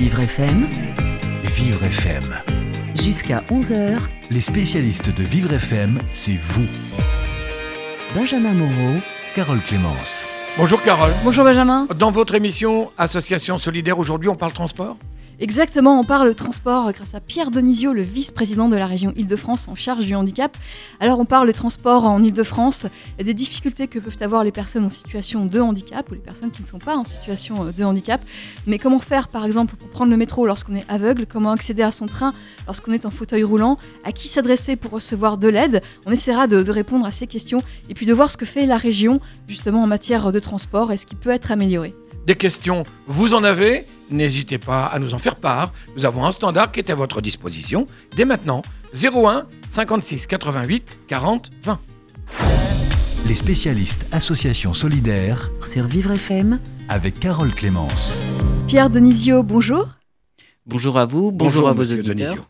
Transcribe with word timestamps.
Vivre 0.00 0.20
FM, 0.20 0.66
Vivre 1.42 1.84
FM. 1.84 2.24
jusqu'à 2.94 3.44
11h, 3.50 3.98
Les 4.30 4.40
spécialistes 4.40 5.14
de 5.14 5.22
Vivre 5.22 5.52
FM, 5.52 6.00
c'est 6.14 6.38
vous. 6.40 7.02
Benjamin 8.14 8.54
Moreau, 8.54 8.98
Carole 9.34 9.60
Clémence. 9.62 10.26
Bonjour 10.56 10.80
Carole. 10.82 11.12
Bonjour 11.22 11.44
Benjamin. 11.44 11.86
Dans 11.98 12.10
votre 12.10 12.34
émission 12.34 12.90
Association 12.96 13.58
solidaire, 13.58 13.98
aujourd'hui 13.98 14.30
on 14.30 14.34
parle 14.36 14.52
transport? 14.54 14.96
Exactement, 15.40 15.98
on 15.98 16.04
parle 16.04 16.34
transport 16.34 16.92
grâce 16.92 17.14
à 17.14 17.20
Pierre 17.20 17.50
Denisio, 17.50 17.94
le 17.94 18.02
vice-président 18.02 18.68
de 18.68 18.76
la 18.76 18.86
région 18.86 19.14
Île-de-France 19.16 19.68
en 19.68 19.74
charge 19.74 20.04
du 20.04 20.14
handicap. 20.14 20.54
Alors 21.00 21.18
on 21.18 21.24
parle 21.24 21.50
transport 21.54 22.04
en 22.04 22.22
Île-de-France 22.22 22.84
et 23.18 23.24
des 23.24 23.32
difficultés 23.32 23.88
que 23.88 23.98
peuvent 23.98 24.18
avoir 24.20 24.44
les 24.44 24.52
personnes 24.52 24.84
en 24.84 24.90
situation 24.90 25.46
de 25.46 25.58
handicap 25.58 26.10
ou 26.10 26.12
les 26.12 26.20
personnes 26.20 26.50
qui 26.50 26.60
ne 26.60 26.66
sont 26.66 26.78
pas 26.78 26.94
en 26.94 27.06
situation 27.06 27.64
euh, 27.64 27.72
de 27.72 27.82
handicap. 27.84 28.20
Mais 28.66 28.78
comment 28.78 28.98
faire 28.98 29.28
par 29.28 29.46
exemple 29.46 29.76
pour 29.76 29.88
prendre 29.88 30.10
le 30.10 30.18
métro 30.18 30.46
lorsqu'on 30.46 30.74
est 30.74 30.84
aveugle? 30.90 31.24
Comment 31.24 31.52
accéder 31.52 31.82
à 31.82 31.90
son 31.90 32.04
train 32.04 32.34
lorsqu'on 32.66 32.92
est 32.92 33.06
en 33.06 33.10
fauteuil 33.10 33.42
roulant? 33.42 33.78
À 34.04 34.12
qui 34.12 34.28
s'adresser 34.28 34.76
pour 34.76 34.90
recevoir 34.90 35.38
de 35.38 35.48
l'aide? 35.48 35.80
On 36.04 36.12
essaiera 36.12 36.48
de, 36.48 36.62
de 36.62 36.70
répondre 36.70 37.06
à 37.06 37.12
ces 37.12 37.26
questions 37.26 37.62
et 37.88 37.94
puis 37.94 38.04
de 38.04 38.12
voir 38.12 38.30
ce 38.30 38.36
que 38.36 38.44
fait 38.44 38.66
la 38.66 38.76
région 38.76 39.20
justement 39.48 39.82
en 39.82 39.86
matière 39.86 40.32
de 40.32 40.38
transport 40.38 40.92
et 40.92 40.98
ce 40.98 41.06
qui 41.06 41.14
peut 41.14 41.30
être 41.30 41.50
amélioré. 41.50 41.94
Des 42.30 42.36
questions, 42.36 42.84
vous 43.06 43.34
en 43.34 43.42
avez 43.42 43.86
N'hésitez 44.08 44.58
pas 44.58 44.84
à 44.84 45.00
nous 45.00 45.14
en 45.14 45.18
faire 45.18 45.34
part. 45.34 45.72
Nous 45.96 46.04
avons 46.04 46.24
un 46.24 46.30
standard 46.30 46.70
qui 46.70 46.78
est 46.78 46.88
à 46.88 46.94
votre 46.94 47.20
disposition 47.20 47.88
dès 48.14 48.24
maintenant. 48.24 48.62
01 48.94 49.48
56 49.68 50.28
88 50.28 51.00
40 51.08 51.50
20. 51.64 51.80
Les 53.26 53.34
spécialistes 53.34 54.06
Association 54.12 54.74
solidaire 54.74 55.50
sur 55.64 55.86
Vivre 55.86 56.12
FM, 56.12 56.60
avec 56.88 57.18
Carole 57.18 57.52
Clémence. 57.52 58.20
Pierre 58.68 58.90
Denisio, 58.90 59.42
bonjour. 59.42 59.88
Bonjour 60.66 61.00
à 61.00 61.06
vous, 61.06 61.32
bonjour, 61.32 61.68
à 61.68 61.72
vos 61.72 61.82
auditeurs. 61.82 62.14
Denisio. 62.14 62.42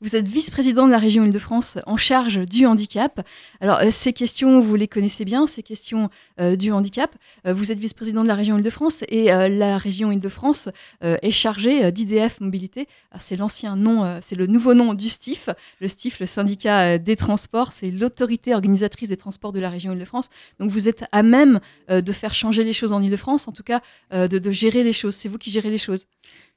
Vous 0.00 0.16
êtes 0.16 0.26
vice-président 0.26 0.86
de 0.86 0.92
la 0.92 0.98
région 0.98 1.24
Île-de-France 1.24 1.78
en 1.86 1.96
charge 1.96 2.38
du 2.46 2.66
handicap. 2.66 3.26
Alors, 3.60 3.78
euh, 3.78 3.88
ces 3.90 4.12
questions, 4.12 4.60
vous 4.60 4.76
les 4.76 4.88
connaissez 4.88 5.24
bien, 5.24 5.46
ces 5.46 5.62
questions 5.62 6.08
euh, 6.40 6.56
du 6.56 6.72
handicap. 6.72 7.14
Euh, 7.46 7.54
vous 7.54 7.72
êtes 7.72 7.78
vice-président 7.78 8.22
de 8.22 8.28
la 8.28 8.34
région 8.34 8.56
Île-de-France 8.56 9.04
et 9.08 9.26
la 9.26 9.78
région 9.78 10.12
Île-de-France 10.12 10.68
est 11.00 11.30
chargée 11.30 11.90
d'IDF 11.92 12.40
Mobilité. 12.40 12.86
Alors, 13.10 13.22
C'est 13.22 13.36
l'ancien 13.36 13.76
nom, 13.76 14.20
c'est 14.20 14.36
le 14.36 14.46
nouveau 14.46 14.74
nom 14.74 14.94
du 14.94 15.08
STIF. 15.08 15.48
Le 15.80 15.88
STIF, 15.88 16.20
le 16.20 16.26
syndicat 16.26 16.98
des 16.98 17.16
transports, 17.16 17.72
c'est 17.72 17.90
l'autorité 17.90 18.54
organisatrice 18.54 19.08
des 19.08 19.16
transports 19.16 19.52
de 19.52 19.60
la 19.60 19.70
région 19.70 19.92
Île-de-France. 19.92 20.28
Donc, 20.58 20.70
vous 20.70 20.88
êtes 20.88 21.04
à 21.12 21.22
même 21.22 21.60
de 21.88 22.12
faire 22.12 22.34
changer 22.34 22.64
les 22.64 22.72
choses 22.72 22.92
en 22.92 23.02
Île-de-France, 23.02 23.48
en 23.48 23.52
tout 23.52 23.62
cas, 23.62 23.80
de, 24.12 24.26
de 24.26 24.50
gérer 24.50 24.84
les 24.84 24.92
choses. 24.92 25.14
C'est 25.14 25.28
vous 25.28 25.38
qui 25.38 25.50
gérez 25.50 25.70
les 25.70 25.78
choses. 25.78 26.06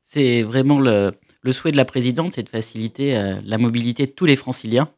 C'est 0.03 0.43
vraiment 0.43 0.79
le, 0.79 1.11
le 1.45 1.51
souhait 1.51 1.71
de 1.71 1.77
la 1.77 1.85
présidente, 1.85 2.33
c'est 2.33 2.41
de 2.41 2.49
faciliter 2.49 3.15
euh, 3.15 3.35
la 3.45 3.59
mobilité 3.59 4.07
de 4.07 4.11
tous 4.11 4.25
les 4.25 4.35
franciliens, 4.35 4.89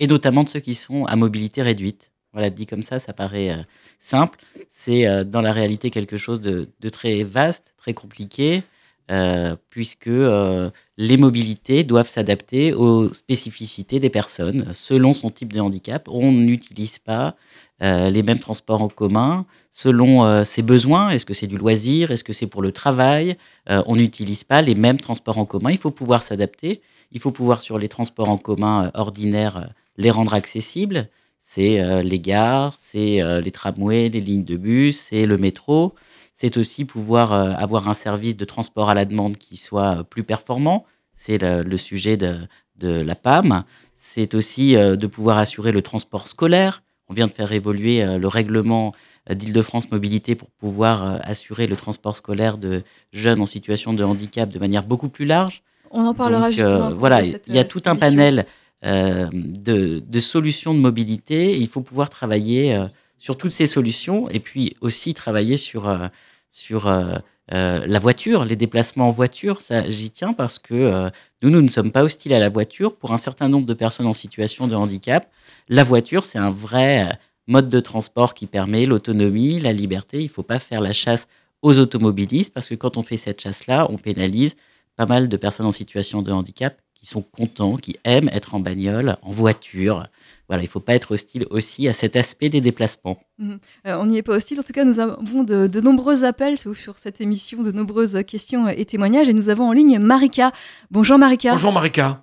et 0.00 0.06
notamment 0.06 0.44
de 0.44 0.50
ceux 0.50 0.60
qui 0.60 0.74
sont 0.74 1.06
à 1.06 1.16
mobilité 1.16 1.62
réduite. 1.62 2.12
Voilà, 2.34 2.50
dit 2.50 2.66
comme 2.66 2.82
ça, 2.82 2.98
ça 2.98 3.14
paraît 3.14 3.50
euh, 3.50 3.62
simple. 4.00 4.38
C'est 4.68 5.06
euh, 5.06 5.24
dans 5.24 5.40
la 5.40 5.54
réalité 5.54 5.88
quelque 5.88 6.18
chose 6.18 6.42
de, 6.42 6.68
de 6.78 6.88
très 6.90 7.22
vaste, 7.22 7.72
très 7.78 7.94
compliqué, 7.94 8.62
euh, 9.10 9.54
puisque 9.68 10.06
euh, 10.06 10.70
les 10.96 11.18
mobilités 11.18 11.84
doivent 11.84 12.08
s'adapter 12.08 12.72
aux 12.72 13.12
spécificités 13.12 13.98
des 13.98 14.08
personnes 14.08 14.68
selon 14.72 15.12
son 15.12 15.28
type 15.28 15.52
de 15.52 15.60
handicap. 15.60 16.08
On 16.08 16.32
n'utilise 16.32 16.98
pas 16.98 17.36
euh, 17.82 18.08
les 18.08 18.22
mêmes 18.22 18.38
transports 18.38 18.80
en 18.80 18.88
commun 18.88 19.44
selon 19.70 20.42
ses 20.44 20.62
besoins. 20.62 21.10
Est-ce 21.10 21.26
que 21.26 21.34
c'est 21.34 21.46
du 21.46 21.58
loisir 21.58 22.12
Est-ce 22.12 22.24
que 22.24 22.32
c'est 22.32 22.46
pour 22.46 22.62
le 22.62 22.72
travail 22.72 23.36
On 23.66 23.96
n'utilise 23.96 24.44
pas 24.44 24.62
les 24.62 24.74
mêmes 24.74 25.00
transports 25.00 25.36
en 25.36 25.44
commun. 25.44 25.70
Il 25.70 25.78
faut 25.78 25.90
pouvoir 25.90 26.22
s'adapter. 26.22 26.80
Il 27.12 27.20
faut 27.20 27.32
pouvoir, 27.32 27.60
sur 27.60 27.78
les 27.78 27.88
transports 27.88 28.30
en 28.30 28.38
commun 28.38 28.90
ordinaires, 28.94 29.68
les 29.98 30.10
rendre 30.10 30.32
accessibles. 30.32 31.08
C'est 31.38 32.02
les 32.04 32.20
gares, 32.20 32.74
c'est 32.78 33.20
les 33.42 33.50
tramways, 33.50 34.08
les 34.10 34.20
lignes 34.20 34.44
de 34.44 34.56
bus, 34.56 34.96
c'est 35.10 35.26
le 35.26 35.36
métro. 35.36 35.92
C'est 36.34 36.56
aussi 36.56 36.84
pouvoir 36.84 37.32
euh, 37.32 37.52
avoir 37.56 37.88
un 37.88 37.94
service 37.94 38.36
de 38.36 38.44
transport 38.44 38.90
à 38.90 38.94
la 38.94 39.04
demande 39.04 39.36
qui 39.36 39.56
soit 39.56 39.98
euh, 39.98 40.02
plus 40.02 40.24
performant. 40.24 40.84
C'est 41.14 41.38
le, 41.40 41.62
le 41.62 41.76
sujet 41.76 42.16
de, 42.16 42.36
de 42.76 42.88
la 43.00 43.14
PAM. 43.14 43.64
C'est 43.94 44.34
aussi 44.34 44.76
euh, 44.76 44.96
de 44.96 45.06
pouvoir 45.06 45.38
assurer 45.38 45.70
le 45.72 45.80
transport 45.80 46.26
scolaire. 46.26 46.82
On 47.08 47.14
vient 47.14 47.26
de 47.26 47.32
faire 47.32 47.52
évoluer 47.52 48.02
le 48.16 48.28
règlement 48.28 48.92
d'Île-de-France 49.30 49.90
Mobilité 49.92 50.34
pour 50.34 50.48
pouvoir 50.50 51.20
assurer 51.22 51.66
le 51.66 51.76
transport 51.76 52.16
scolaire 52.16 52.56
de 52.56 52.82
jeunes 53.12 53.42
en 53.42 53.46
situation 53.46 53.92
de 53.92 54.02
handicap 54.02 54.48
de 54.50 54.58
manière 54.58 54.84
beaucoup 54.84 55.10
plus 55.10 55.26
large. 55.26 55.62
On 55.90 56.06
en 56.06 56.14
parlera 56.14 56.46
Donc, 56.48 56.52
justement. 56.52 56.86
euh, 56.86 56.94
voilà, 56.94 57.20
il 57.22 57.54
y 57.54 57.58
a 57.58 57.64
tout 57.64 57.82
un 57.84 57.94
panel 57.94 58.46
euh, 58.86 59.28
de, 59.32 59.98
de 60.00 60.20
solutions 60.20 60.72
de 60.72 60.78
mobilité. 60.78 61.56
Il 61.58 61.68
faut 61.68 61.82
pouvoir 61.82 62.08
travailler 62.08 62.74
euh, 62.74 62.86
sur 63.24 63.38
toutes 63.38 63.52
ces 63.52 63.66
solutions 63.66 64.28
et 64.28 64.38
puis 64.38 64.76
aussi 64.82 65.14
travailler 65.14 65.56
sur, 65.56 65.88
euh, 65.88 66.08
sur 66.50 66.86
euh, 66.86 67.16
euh, 67.54 67.82
la 67.86 67.98
voiture, 67.98 68.44
les 68.44 68.54
déplacements 68.54 69.08
en 69.08 69.12
voiture. 69.12 69.62
Ça, 69.62 69.88
j'y 69.88 70.10
tiens 70.10 70.34
parce 70.34 70.58
que 70.58 71.10
nous, 71.40 71.48
nous 71.48 71.62
ne 71.62 71.68
sommes 71.68 71.90
pas 71.90 72.02
hostiles 72.02 72.34
à 72.34 72.38
la 72.38 72.50
voiture. 72.50 72.94
Pour 72.94 73.14
un 73.14 73.16
certain 73.16 73.48
nombre 73.48 73.64
de 73.64 73.72
personnes 73.72 74.06
en 74.06 74.12
situation 74.12 74.68
de 74.68 74.74
handicap, 74.74 75.26
la 75.70 75.84
voiture, 75.84 76.26
c'est 76.26 76.36
un 76.36 76.50
vrai 76.50 77.18
mode 77.46 77.68
de 77.68 77.80
transport 77.80 78.34
qui 78.34 78.44
permet 78.44 78.84
l'autonomie, 78.84 79.58
la 79.58 79.72
liberté. 79.72 80.18
Il 80.18 80.24
ne 80.24 80.28
faut 80.28 80.42
pas 80.42 80.58
faire 80.58 80.82
la 80.82 80.92
chasse 80.92 81.26
aux 81.62 81.78
automobilistes 81.78 82.52
parce 82.52 82.68
que 82.68 82.74
quand 82.74 82.98
on 82.98 83.02
fait 83.02 83.16
cette 83.16 83.40
chasse-là, 83.40 83.86
on 83.88 83.96
pénalise 83.96 84.54
pas 84.96 85.06
mal 85.06 85.30
de 85.30 85.36
personnes 85.38 85.64
en 85.64 85.72
situation 85.72 86.20
de 86.20 86.30
handicap 86.30 86.78
qui 86.94 87.06
sont 87.06 87.22
contents, 87.22 87.76
qui 87.76 87.96
aiment 88.04 88.28
être 88.32 88.54
en 88.54 88.60
bagnole, 88.60 89.16
en 89.22 89.30
voiture. 89.30 90.08
Voilà, 90.48 90.62
il 90.62 90.66
ne 90.66 90.70
faut 90.70 90.80
pas 90.80 90.94
être 90.94 91.12
hostile 91.12 91.46
aussi 91.50 91.88
à 91.88 91.92
cet 91.92 92.16
aspect 92.16 92.50
des 92.50 92.60
déplacements. 92.60 93.18
Euh, 93.40 93.56
on 93.86 94.06
n'y 94.06 94.18
est 94.18 94.22
pas 94.22 94.34
hostile. 94.34 94.60
En 94.60 94.62
tout 94.62 94.74
cas, 94.74 94.84
nous 94.84 95.00
avons 95.00 95.42
de, 95.42 95.66
de 95.66 95.80
nombreux 95.80 96.24
appels 96.24 96.58
sur 96.58 96.98
cette 96.98 97.20
émission, 97.20 97.62
de 97.62 97.72
nombreuses 97.72 98.22
questions 98.26 98.68
et 98.68 98.84
témoignages. 98.84 99.28
Et 99.28 99.32
nous 99.32 99.48
avons 99.48 99.64
en 99.64 99.72
ligne 99.72 99.98
Marika. 99.98 100.52
Bonjour 100.90 101.18
Marika. 101.18 101.52
Bonjour 101.52 101.72
Marika. 101.72 102.22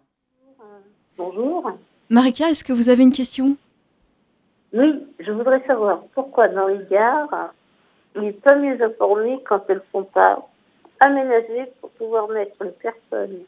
Bonjour. 1.17 1.71
Marika, 2.09 2.49
est-ce 2.49 2.63
que 2.63 2.73
vous 2.73 2.89
avez 2.89 3.03
une 3.03 3.11
question? 3.11 3.57
Oui, 4.73 5.03
je 5.19 5.31
voudrais 5.31 5.65
savoir 5.65 6.03
pourquoi 6.13 6.47
dans 6.47 6.67
les 6.67 6.85
gares, 6.89 7.53
il 8.15 8.21
n'est 8.21 8.31
pas 8.33 8.55
mieux 8.55 8.81
informé 8.81 9.39
quand 9.47 9.61
elles 9.67 9.77
ne 9.77 9.99
sont 9.99 10.03
pas 10.03 10.47
aménagées 10.99 11.71
pour 11.79 11.89
pouvoir 11.91 12.29
mettre 12.29 12.63
les 12.63 12.71
personnes 12.71 13.39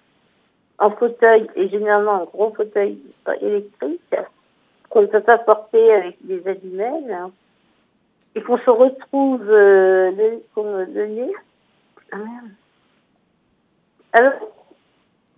en 0.79 0.91
fauteuil, 0.91 1.47
et 1.55 1.69
généralement 1.69 2.23
en 2.23 2.25
gros 2.25 2.53
fauteuil 2.53 2.97
pas 3.23 3.37
électrique, 3.37 4.01
qu'on 4.93 5.01
ne 5.01 5.07
peut 5.07 5.21
pas 5.21 5.39
porter 5.39 5.91
avec 5.91 6.17
des 6.21 6.47
allumelles, 6.47 7.17
et 8.35 8.41
qu'on 8.43 8.57
se 8.59 8.69
retrouve 8.69 9.41
euh, 9.49 10.11
le, 10.11 10.85
le 10.93 11.07
nez. 11.07 11.33
Ah 12.11 12.17
merde. 12.17 12.51
Alors, 14.13 14.33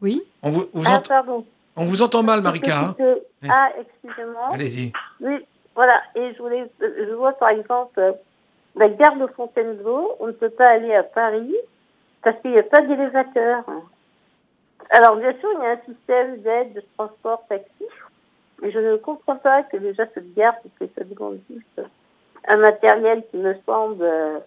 Oui. 0.01 0.21
On 0.43 0.49
vous, 0.49 0.65
vous 0.73 0.83
ah, 0.87 0.97
ent- 0.97 1.01
pardon. 1.07 1.45
on 1.77 1.85
vous 1.85 2.01
entend 2.01 2.21
mal 2.23 2.41
Marika. 2.41 2.79
hein 2.79 2.95
que- 2.97 3.21
Ah, 3.49 3.69
excusez-moi. 3.79 4.49
Allez-y. 4.51 4.91
Oui, 5.21 5.45
voilà. 5.73 6.01
Et 6.15 6.33
je 6.33 6.41
voulais, 6.41 6.69
je 6.81 7.13
vois 7.13 7.33
par 7.33 7.49
exemple 7.49 8.15
la 8.75 8.89
gare 8.89 9.15
de 9.15 9.27
Fontainebleau, 9.27 10.17
on 10.19 10.27
ne 10.27 10.31
peut 10.33 10.49
pas 10.49 10.67
aller 10.69 10.93
à 10.93 11.03
Paris 11.03 11.55
parce 12.23 12.39
qu'il 12.41 12.51
n'y 12.51 12.59
a 12.59 12.63
pas 12.63 12.81
d'élévateur. 12.81 13.63
Alors 14.89 15.15
bien 15.15 15.31
sûr, 15.39 15.49
il 15.53 15.63
y 15.63 15.65
a 15.65 15.71
un 15.71 15.79
système 15.85 16.41
d'aide 16.41 16.73
de 16.73 16.83
transport 16.97 17.43
taxi, 17.47 17.85
mais 18.65 18.71
je 18.71 18.79
ne 18.79 18.97
comprends 18.97 19.35
pas 19.35 19.61
que 19.61 19.77
déjà 19.77 20.07
cette 20.15 20.33
gare, 20.33 20.55
parce 20.55 20.73
que 20.79 20.87
ça 20.99 21.05
juste 21.47 21.81
un 22.47 22.57
matériel 22.57 23.23
qui 23.29 23.37
me 23.37 23.53
semble 23.63 24.03
euh, 24.03 24.39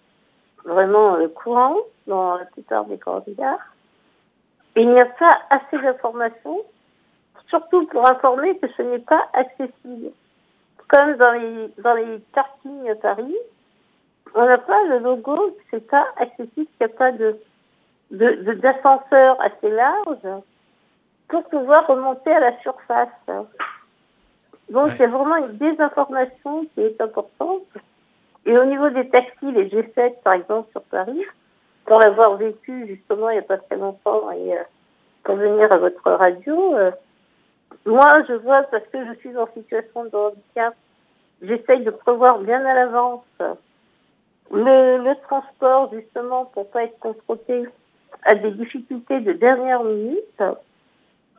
vraiment 0.65 1.15
euh, 1.15 1.29
courant 1.29 1.77
dans 2.05 2.35
la 2.35 2.43
plupart 2.43 2.83
des 2.83 2.97
grandes 2.97 3.23
il 4.75 4.89
n'y 4.89 4.99
a 4.99 5.05
pas 5.05 5.39
assez 5.49 5.77
d'informations, 5.77 6.61
surtout 7.47 7.85
pour 7.87 8.09
informer 8.09 8.57
que 8.57 8.67
ce 8.75 8.81
n'est 8.81 8.99
pas 8.99 9.23
accessible 9.31 10.11
comme 10.89 11.15
dans 11.15 11.31
les, 11.31 11.69
dans 11.77 11.93
les 11.93 12.19
à 12.89 12.95
Paris, 12.95 13.35
on 14.35 14.45
n'a 14.45 14.57
pas 14.57 14.83
le 14.83 14.97
logo, 14.99 15.55
c'est 15.71 15.87
pas 15.87 16.07
accessible, 16.17 16.49
il 16.57 16.67
n'y 16.81 16.85
a 16.85 16.89
pas 16.89 17.11
de- 17.13 17.39
d'ascenseur 18.55 19.39
assez 19.39 19.69
large 19.69 20.27
pour 21.29 21.43
pouvoir 21.45 21.87
remonter 21.87 22.31
à 22.33 22.39
la 22.39 22.59
surface. 22.59 23.07
Donc, 24.69 24.87
Ouais. 24.87 24.93
c'est 24.97 25.07
vraiment 25.07 25.37
une 25.37 25.57
désinformation 25.57 26.65
qui 26.73 26.81
est 26.81 26.99
importante. 27.01 27.63
Et 28.45 28.57
au 28.57 28.65
niveau 28.65 28.89
des 28.89 29.09
taxis, 29.09 29.51
les 29.51 29.67
G7, 29.69 30.21
par 30.23 30.33
exemple, 30.33 30.69
sur 30.71 30.81
Paris, 30.83 31.23
pour 31.85 31.99
l'avoir 31.99 32.35
vécu 32.37 32.87
justement 32.87 33.29
il 33.29 33.33
n'y 33.33 33.39
a 33.39 33.43
pas 33.43 33.57
très 33.57 33.77
longtemps 33.77 34.31
et 34.31 34.53
euh, 34.57 34.61
pour 35.23 35.35
venir 35.35 35.71
à 35.71 35.77
votre 35.77 36.09
radio, 36.11 36.75
euh, 36.75 36.91
moi, 37.85 38.23
je 38.27 38.33
vois, 38.33 38.63
parce 38.63 38.85
que 38.91 39.05
je 39.05 39.13
suis 39.19 39.35
en 39.37 39.47
situation 39.53 40.05
de 40.05 40.15
handicap, 40.15 40.75
j'essaye 41.41 41.83
de 41.83 41.91
prévoir 41.91 42.39
bien 42.39 42.63
à 42.65 42.73
l'avance 42.73 43.23
le, 44.51 44.97
le 45.03 45.15
transport, 45.27 45.91
justement, 45.93 46.45
pour 46.45 46.69
pas 46.69 46.83
être 46.83 46.97
confronté 46.99 47.65
à 48.23 48.35
des 48.35 48.51
difficultés 48.51 49.19
de 49.21 49.33
dernière 49.33 49.83
minute, 49.83 50.41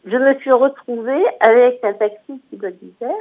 je 0.07 0.17
me 0.17 0.39
suis 0.41 0.53
retrouvée 0.53 1.23
avec 1.41 1.81
un 1.83 1.93
taxi 1.95 2.41
qui 2.49 2.57
me 2.57 2.71
disait 2.71 3.15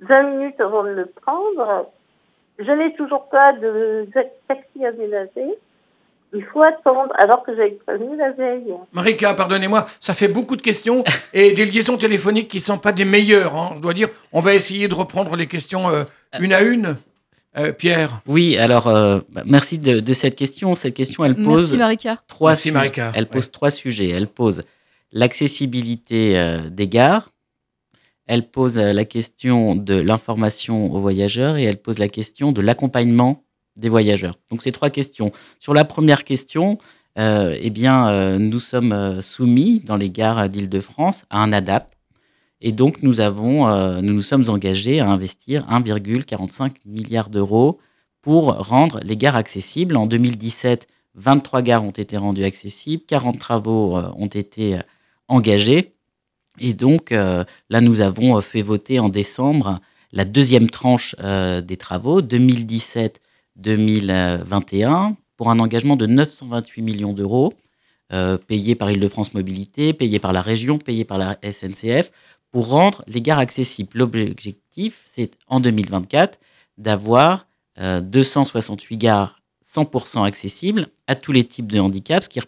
20 0.00 0.22
minutes 0.36 0.60
avant 0.60 0.84
de 0.84 0.90
le 0.90 1.06
prendre, 1.06 1.86
je 2.58 2.70
n'ai 2.72 2.94
toujours 2.94 3.28
pas 3.28 3.52
de 3.52 4.06
taxi 4.48 4.84
aménagé. 4.84 5.54
Il 6.34 6.44
faut 6.44 6.62
attendre 6.62 7.10
alors 7.18 7.42
que 7.42 7.56
j'avais 7.56 7.70
prévenu 7.86 8.14
la 8.16 8.32
veille. 8.32 8.74
Marika, 8.92 9.32
pardonnez-moi, 9.32 9.86
ça 9.98 10.12
fait 10.14 10.28
beaucoup 10.28 10.56
de 10.56 10.62
questions 10.62 11.02
et 11.32 11.52
des 11.52 11.64
liaisons 11.64 11.96
téléphoniques 11.96 12.48
qui 12.48 12.58
ne 12.58 12.62
sont 12.62 12.78
pas 12.78 12.92
des 12.92 13.06
meilleures. 13.06 13.56
hein. 13.56 13.70
Je 13.76 13.80
dois 13.80 13.94
dire, 13.94 14.08
on 14.32 14.40
va 14.40 14.54
essayer 14.54 14.88
de 14.88 14.94
reprendre 14.94 15.36
les 15.36 15.46
questions 15.46 15.88
euh, 15.88 16.04
une 16.38 16.52
à 16.52 16.60
une. 16.60 16.98
Euh, 17.56 17.72
Pierre, 17.72 18.20
Oui, 18.26 18.58
alors 18.58 18.88
euh, 18.88 19.20
merci 19.46 19.78
de, 19.78 20.00
de 20.00 20.12
cette 20.12 20.36
question. 20.36 20.74
Cette 20.74 20.92
question, 20.94 21.24
elle 21.24 21.34
pose 21.34 21.72
Merci 21.72 21.76
Marika. 21.78 22.18
trois 22.28 22.50
Merci, 22.50 22.62
sujets. 22.64 22.74
Marika. 22.74 23.12
Elle 23.14 23.26
pose 23.26 23.50
trois 23.50 23.70
sujets. 23.70 24.10
Elle 24.10 24.28
pose 24.28 24.60
l'accessibilité 25.12 26.38
euh, 26.38 26.68
des 26.70 26.88
gares, 26.88 27.30
elle 28.26 28.50
pose 28.50 28.76
euh, 28.78 28.92
la 28.92 29.04
question 29.04 29.74
de 29.74 29.94
l'information 29.94 30.92
aux 30.92 31.00
voyageurs 31.00 31.56
et 31.56 31.64
elle 31.64 31.80
pose 31.80 31.98
la 31.98 32.08
question 32.08 32.52
de 32.52 32.60
l'accompagnement 32.60 33.44
des 33.76 33.88
voyageurs. 33.88 34.34
Donc 34.50 34.62
ces 34.62 34.72
trois 34.72 34.90
questions. 34.90 35.32
Sur 35.58 35.72
la 35.72 35.84
première 35.84 36.24
question, 36.24 36.78
euh, 37.18 37.56
eh 37.60 37.70
bien, 37.70 38.38
nous 38.38 38.60
sommes 38.60 39.22
soumis 39.22 39.80
dans 39.80 39.96
les 39.96 40.10
gares 40.10 40.48
d'Île-de-France 40.48 41.24
à 41.30 41.42
un 41.42 41.52
ADAP. 41.52 41.94
Et 42.60 42.72
donc, 42.72 43.02
nous, 43.04 43.20
avons, 43.20 43.68
nous 44.02 44.14
nous 44.14 44.22
sommes 44.22 44.48
engagés 44.48 44.98
à 44.98 45.08
investir 45.08 45.64
1,45 45.68 46.72
milliard 46.86 47.28
d'euros 47.28 47.78
pour 48.20 48.46
rendre 48.46 49.00
les 49.04 49.16
gares 49.16 49.36
accessibles. 49.36 49.96
En 49.96 50.06
2017, 50.06 50.88
23 51.14 51.62
gares 51.62 51.84
ont 51.84 51.90
été 51.92 52.16
rendues 52.16 52.44
accessibles, 52.44 53.04
40 53.06 53.38
travaux 53.38 53.96
ont 53.96 54.26
été 54.26 54.78
engagés. 55.28 55.92
Et 56.60 56.72
donc, 56.72 57.12
euh, 57.12 57.44
là, 57.70 57.80
nous 57.80 58.00
avons 58.00 58.36
euh, 58.36 58.40
fait 58.40 58.62
voter 58.62 58.98
en 59.00 59.08
décembre 59.08 59.80
la 60.12 60.24
deuxième 60.24 60.70
tranche 60.70 61.14
euh, 61.20 61.60
des 61.60 61.76
travaux, 61.76 62.22
2017-2021, 62.22 65.14
pour 65.36 65.50
un 65.50 65.58
engagement 65.58 65.96
de 65.96 66.06
928 66.06 66.82
millions 66.82 67.12
d'euros, 67.12 67.52
euh, 68.12 68.38
payés 68.38 68.74
par 68.74 68.90
Île-de-France 68.90 69.34
Mobilité, 69.34 69.92
payés 69.92 70.18
par 70.18 70.32
la 70.32 70.40
région, 70.40 70.78
payés 70.78 71.04
par 71.04 71.18
la 71.18 71.36
SNCF, 71.42 72.10
pour 72.50 72.68
rendre 72.68 73.04
les 73.06 73.20
gares 73.20 73.38
accessibles. 73.38 73.98
L'objectif, 73.98 75.02
c'est 75.04 75.32
en 75.46 75.60
2024 75.60 76.38
d'avoir 76.78 77.46
euh, 77.78 78.00
268 78.00 78.96
gares 78.96 79.42
100% 79.64 80.24
accessibles 80.26 80.86
à 81.06 81.14
tous 81.14 81.32
les 81.32 81.44
types 81.44 81.70
de 81.70 81.78
handicaps, 81.78 82.26
qui- 82.28 82.40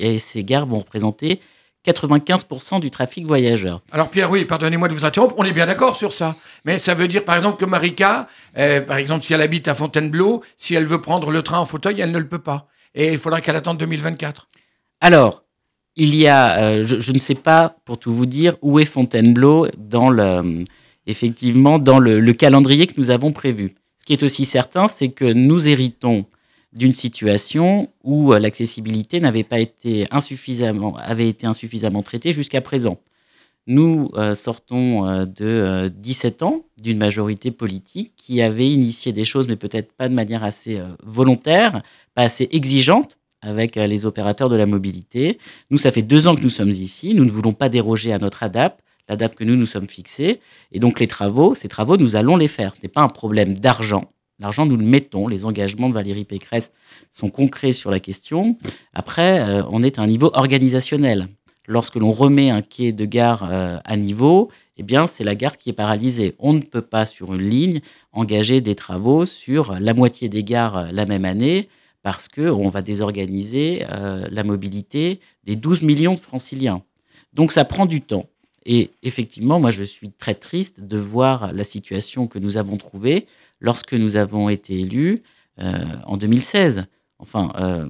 et 0.00 0.18
ces 0.20 0.44
gares 0.44 0.66
vont 0.66 0.78
représenter 0.78 1.40
95% 1.86 2.80
du 2.80 2.90
trafic 2.90 3.26
voyageur. 3.26 3.82
Alors 3.92 4.10
Pierre, 4.10 4.30
oui, 4.30 4.44
pardonnez-moi 4.44 4.88
de 4.88 4.94
vous 4.94 5.04
interrompre, 5.04 5.34
on 5.38 5.44
est 5.44 5.52
bien 5.52 5.66
d'accord 5.66 5.96
sur 5.96 6.12
ça. 6.12 6.36
Mais 6.64 6.78
ça 6.78 6.94
veut 6.94 7.08
dire 7.08 7.24
par 7.24 7.36
exemple 7.36 7.58
que 7.58 7.64
Marika, 7.64 8.26
euh, 8.56 8.80
par 8.80 8.96
exemple 8.96 9.24
si 9.24 9.32
elle 9.32 9.42
habite 9.42 9.68
à 9.68 9.74
Fontainebleau, 9.74 10.42
si 10.56 10.74
elle 10.74 10.86
veut 10.86 11.00
prendre 11.00 11.30
le 11.30 11.42
train 11.42 11.58
en 11.58 11.66
fauteuil, 11.66 12.00
elle 12.00 12.10
ne 12.10 12.18
le 12.18 12.28
peut 12.28 12.40
pas. 12.40 12.68
Et 12.94 13.12
il 13.12 13.18
faudra 13.18 13.40
qu'elle 13.40 13.56
attende 13.56 13.78
2024. 13.78 14.48
Alors, 15.00 15.44
il 15.96 16.14
y 16.14 16.28
a, 16.28 16.58
euh, 16.58 16.84
je, 16.84 17.00
je 17.00 17.12
ne 17.12 17.18
sais 17.18 17.34
pas, 17.34 17.76
pour 17.84 17.98
tout 17.98 18.12
vous 18.12 18.26
dire, 18.26 18.54
où 18.62 18.78
est 18.78 18.84
Fontainebleau 18.84 19.68
dans 19.76 20.10
le, 20.10 20.22
euh, 20.22 20.62
effectivement, 21.06 21.78
dans 21.78 21.98
le, 21.98 22.20
le 22.20 22.32
calendrier 22.32 22.86
que 22.86 22.94
nous 22.96 23.10
avons 23.10 23.32
prévu. 23.32 23.74
Ce 23.96 24.04
qui 24.04 24.12
est 24.12 24.22
aussi 24.22 24.44
certain, 24.44 24.88
c'est 24.88 25.08
que 25.08 25.24
nous 25.24 25.68
héritons 25.68 26.24
d'une 26.72 26.94
situation 26.94 27.88
où 28.04 28.32
euh, 28.32 28.38
l'accessibilité 28.38 29.20
n'avait 29.20 29.44
pas 29.44 29.58
été 29.58 30.06
insuffisamment, 30.10 30.96
avait 30.96 31.28
été 31.28 31.46
insuffisamment 31.46 32.02
traitée 32.02 32.32
jusqu'à 32.32 32.60
présent. 32.60 32.98
Nous 33.68 34.10
euh, 34.14 34.34
sortons 34.34 35.06
euh, 35.06 35.26
de 35.26 35.44
euh, 35.44 35.88
17 35.90 36.42
ans 36.42 36.64
d'une 36.80 36.96
majorité 36.96 37.50
politique 37.50 38.14
qui 38.16 38.40
avait 38.40 38.66
initié 38.66 39.12
des 39.12 39.26
choses, 39.26 39.46
mais 39.46 39.56
peut-être 39.56 39.92
pas 39.92 40.08
de 40.08 40.14
manière 40.14 40.42
assez 40.42 40.80
volontaire, 41.02 41.82
pas 42.14 42.22
assez 42.22 42.48
exigeante 42.50 43.18
avec 43.42 43.76
les 43.76 44.06
opérateurs 44.06 44.48
de 44.48 44.56
la 44.56 44.64
mobilité. 44.64 45.38
Nous, 45.70 45.76
ça 45.76 45.90
fait 45.90 46.02
deux 46.02 46.28
ans 46.28 46.34
que 46.34 46.40
nous 46.40 46.48
sommes 46.48 46.70
ici. 46.70 47.14
Nous 47.14 47.26
ne 47.26 47.30
voulons 47.30 47.52
pas 47.52 47.68
déroger 47.68 48.12
à 48.12 48.18
notre 48.18 48.42
ADAP, 48.42 48.80
l'ADAP 49.06 49.36
que 49.36 49.44
nous 49.44 49.54
nous 49.54 49.66
sommes 49.66 49.88
fixés. 49.88 50.40
Et 50.72 50.80
donc, 50.80 50.98
les 50.98 51.06
travaux, 51.06 51.54
ces 51.54 51.68
travaux, 51.68 51.98
nous 51.98 52.16
allons 52.16 52.36
les 52.36 52.48
faire. 52.48 52.74
Ce 52.74 52.80
n'est 52.82 52.88
pas 52.88 53.02
un 53.02 53.08
problème 53.08 53.52
d'argent. 53.54 54.10
L'argent, 54.40 54.66
nous 54.66 54.76
le 54.76 54.84
mettons. 54.84 55.26
Les 55.26 55.46
engagements 55.46 55.88
de 55.88 55.94
Valérie 55.94 56.24
Pécresse 56.24 56.72
sont 57.10 57.28
concrets 57.28 57.72
sur 57.72 57.90
la 57.90 57.98
question. 57.98 58.56
Après, 58.94 59.40
euh, 59.40 59.62
on 59.70 59.82
est 59.82 59.98
à 59.98 60.02
un 60.02 60.06
niveau 60.06 60.30
organisationnel. 60.34 61.26
Lorsque 61.66 61.96
l'on 61.96 62.12
remet 62.12 62.50
un 62.50 62.62
quai 62.62 62.92
de 62.92 63.04
gare 63.04 63.48
euh, 63.50 63.78
à 63.84 63.96
niveau, 63.96 64.48
eh 64.76 64.84
bien, 64.84 65.06
c'est 65.08 65.24
la 65.24 65.34
gare 65.34 65.56
qui 65.56 65.70
est 65.70 65.74
paralysée. 65.74 66.34
On 66.38 66.52
ne 66.52 66.60
peut 66.60 66.82
pas, 66.82 67.04
sur 67.04 67.34
une 67.34 67.48
ligne, 67.48 67.80
engager 68.12 68.60
des 68.60 68.76
travaux 68.76 69.26
sur 69.26 69.74
la 69.78 69.92
moitié 69.92 70.28
des 70.28 70.44
gares 70.44 70.76
euh, 70.76 70.86
la 70.92 71.04
même 71.04 71.24
année 71.24 71.68
parce 72.02 72.28
qu'on 72.28 72.68
va 72.68 72.80
désorganiser 72.80 73.84
la 74.30 74.44
mobilité 74.44 75.18
des 75.44 75.56
12 75.56 75.82
millions 75.82 76.14
de 76.14 76.20
franciliens. 76.20 76.80
Donc 77.34 77.50
ça 77.50 77.64
prend 77.64 77.86
du 77.86 78.00
temps. 78.00 78.26
Et 78.64 78.90
effectivement, 79.02 79.58
moi, 79.58 79.70
je 79.70 79.82
suis 79.82 80.10
très 80.10 80.34
triste 80.34 80.80
de 80.80 80.96
voir 80.96 81.52
la 81.52 81.64
situation 81.64 82.26
que 82.26 82.38
nous 82.38 82.56
avons 82.56 82.76
trouvée 82.76 83.26
lorsque 83.60 83.94
nous 83.94 84.16
avons 84.16 84.48
été 84.48 84.78
élus 84.78 85.22
euh, 85.60 85.84
en 86.04 86.16
2016. 86.16 86.86
Enfin, 87.18 87.52
euh, 87.58 87.86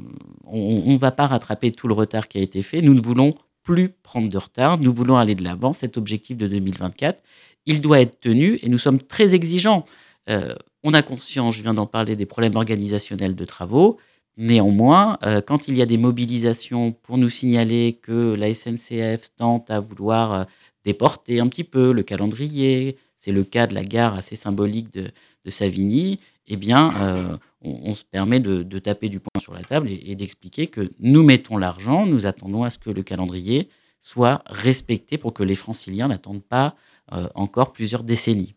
on 0.46 0.92
ne 0.92 0.98
va 0.98 1.10
pas 1.10 1.26
rattraper 1.26 1.70
tout 1.70 1.86
le 1.86 1.94
retard 1.94 2.28
qui 2.28 2.38
a 2.38 2.40
été 2.40 2.62
fait. 2.62 2.80
Nous 2.80 2.94
ne 2.94 3.02
voulons 3.02 3.34
plus 3.62 3.90
prendre 3.90 4.28
de 4.28 4.38
retard. 4.38 4.78
Nous 4.78 4.92
voulons 4.92 5.18
aller 5.18 5.34
de 5.34 5.44
l'avant. 5.44 5.74
Cet 5.74 5.98
objectif 5.98 6.36
de 6.36 6.46
2024, 6.46 7.22
il 7.66 7.82
doit 7.82 8.00
être 8.00 8.20
tenu 8.20 8.58
et 8.62 8.68
nous 8.68 8.78
sommes 8.78 9.00
très 9.02 9.34
exigeants. 9.34 9.84
Euh, 10.30 10.54
on 10.82 10.94
a 10.94 11.02
conscience, 11.02 11.56
je 11.56 11.62
viens 11.62 11.74
d'en 11.74 11.86
parler, 11.86 12.16
des 12.16 12.26
problèmes 12.26 12.56
organisationnels 12.56 13.34
de 13.34 13.44
travaux. 13.44 13.98
Néanmoins, 14.38 15.18
quand 15.48 15.66
il 15.66 15.76
y 15.76 15.82
a 15.82 15.86
des 15.86 15.98
mobilisations 15.98 16.92
pour 16.92 17.18
nous 17.18 17.28
signaler 17.28 17.98
que 18.00 18.36
la 18.36 18.54
SNCF 18.54 19.34
tente 19.36 19.68
à 19.68 19.80
vouloir 19.80 20.46
déporter 20.84 21.40
un 21.40 21.48
petit 21.48 21.64
peu 21.64 21.90
le 21.90 22.04
calendrier, 22.04 22.96
c'est 23.16 23.32
le 23.32 23.42
cas 23.42 23.66
de 23.66 23.74
la 23.74 23.82
gare 23.82 24.14
assez 24.14 24.36
symbolique 24.36 24.92
de, 24.92 25.10
de 25.48 25.52
Savigny, 25.52 26.20
eh 26.46 26.56
bien, 26.56 26.92
euh, 27.00 27.36
on, 27.62 27.90
on 27.90 27.94
se 27.94 28.04
permet 28.04 28.40
de, 28.40 28.62
de 28.62 28.78
taper 28.78 29.08
du 29.08 29.18
poing 29.18 29.40
sur 29.40 29.54
la 29.54 29.62
table 29.62 29.88
et, 29.88 30.02
et 30.06 30.14
d'expliquer 30.14 30.66
que 30.66 30.90
nous 31.00 31.22
mettons 31.22 31.56
l'argent, 31.56 32.06
nous 32.06 32.26
attendons 32.26 32.64
à 32.64 32.70
ce 32.70 32.78
que 32.78 32.90
le 32.90 33.02
calendrier 33.02 33.68
soit 34.00 34.42
respecté 34.46 35.18
pour 35.18 35.32
que 35.34 35.42
les 35.42 35.54
franciliens 35.54 36.08
n'attendent 36.08 36.44
pas 36.44 36.74
euh, 37.12 37.28
encore 37.34 37.72
plusieurs 37.72 38.04
décennies. 38.04 38.54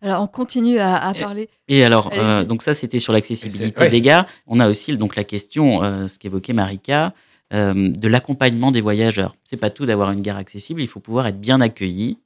Alors, 0.00 0.22
on 0.22 0.26
continue 0.26 0.78
à, 0.78 1.14
parler. 1.18 1.48
Et 1.68 1.84
alors, 1.84 2.10
euh, 2.12 2.44
donc 2.44 2.62
ça, 2.62 2.74
c'était 2.74 2.98
sur 2.98 3.12
l'accessibilité 3.12 3.80
ouais. 3.80 3.90
des 3.90 4.00
gares. 4.00 4.26
On 4.46 4.58
a 4.60 4.68
aussi 4.68 4.96
donc 4.96 5.14
la 5.14 5.24
question, 5.24 5.82
euh, 5.82 6.08
ce 6.08 6.18
qu'évoquait 6.18 6.52
Marika, 6.52 7.14
euh, 7.54 7.90
de 7.90 8.08
l'accompagnement 8.08 8.72
des 8.72 8.80
voyageurs. 8.80 9.36
C'est 9.44 9.56
pas 9.56 9.70
tout 9.70 9.86
d'avoir 9.86 10.10
une 10.10 10.20
gare 10.20 10.36
accessible, 10.36 10.82
il 10.82 10.88
faut 10.88 11.00
pouvoir 11.00 11.26
être 11.26 11.40
bien 11.40 11.60
accueilli. 11.60 12.18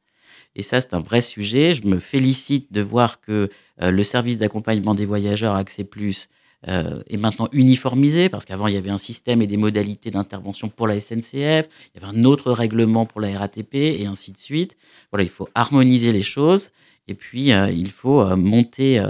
Et 0.56 0.62
ça, 0.62 0.80
c'est 0.80 0.94
un 0.94 1.00
vrai 1.00 1.20
sujet. 1.20 1.74
Je 1.74 1.86
me 1.86 1.98
félicite 1.98 2.72
de 2.72 2.80
voir 2.80 3.20
que 3.20 3.50
euh, 3.82 3.90
le 3.90 4.02
service 4.02 4.38
d'accompagnement 4.38 4.94
des 4.94 5.04
voyageurs 5.04 5.54
Accès 5.54 5.84
Plus 5.84 6.28
euh, 6.66 7.02
est 7.08 7.18
maintenant 7.18 7.48
uniformisé, 7.52 8.30
parce 8.30 8.46
qu'avant, 8.46 8.66
il 8.66 8.74
y 8.74 8.78
avait 8.78 8.90
un 8.90 8.98
système 8.98 9.42
et 9.42 9.46
des 9.46 9.58
modalités 9.58 10.10
d'intervention 10.10 10.70
pour 10.70 10.88
la 10.88 10.98
SNCF, 10.98 11.34
il 11.34 12.00
y 12.00 12.04
avait 12.04 12.06
un 12.06 12.24
autre 12.24 12.50
règlement 12.52 13.04
pour 13.04 13.20
la 13.20 13.38
RATP, 13.38 13.74
et 13.74 14.06
ainsi 14.06 14.32
de 14.32 14.38
suite. 14.38 14.78
Voilà, 15.12 15.24
il 15.24 15.28
faut 15.28 15.48
harmoniser 15.54 16.10
les 16.10 16.22
choses. 16.22 16.70
Et 17.06 17.14
puis, 17.14 17.52
euh, 17.52 17.70
il 17.70 17.90
faut 17.90 18.34
monter 18.34 19.04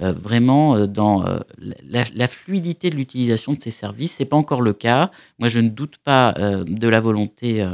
vraiment 0.00 0.86
dans 0.86 1.24
la, 1.58 2.04
la 2.14 2.28
fluidité 2.28 2.88
de 2.88 2.94
l'utilisation 2.94 3.52
de 3.52 3.60
ces 3.60 3.72
services. 3.72 4.16
Ce 4.16 4.22
n'est 4.22 4.28
pas 4.28 4.36
encore 4.36 4.62
le 4.62 4.72
cas. 4.72 5.10
Moi, 5.40 5.48
je 5.48 5.58
ne 5.58 5.68
doute 5.68 5.98
pas 5.98 6.34
de 6.38 6.88
la 6.88 7.00
volonté 7.00 7.66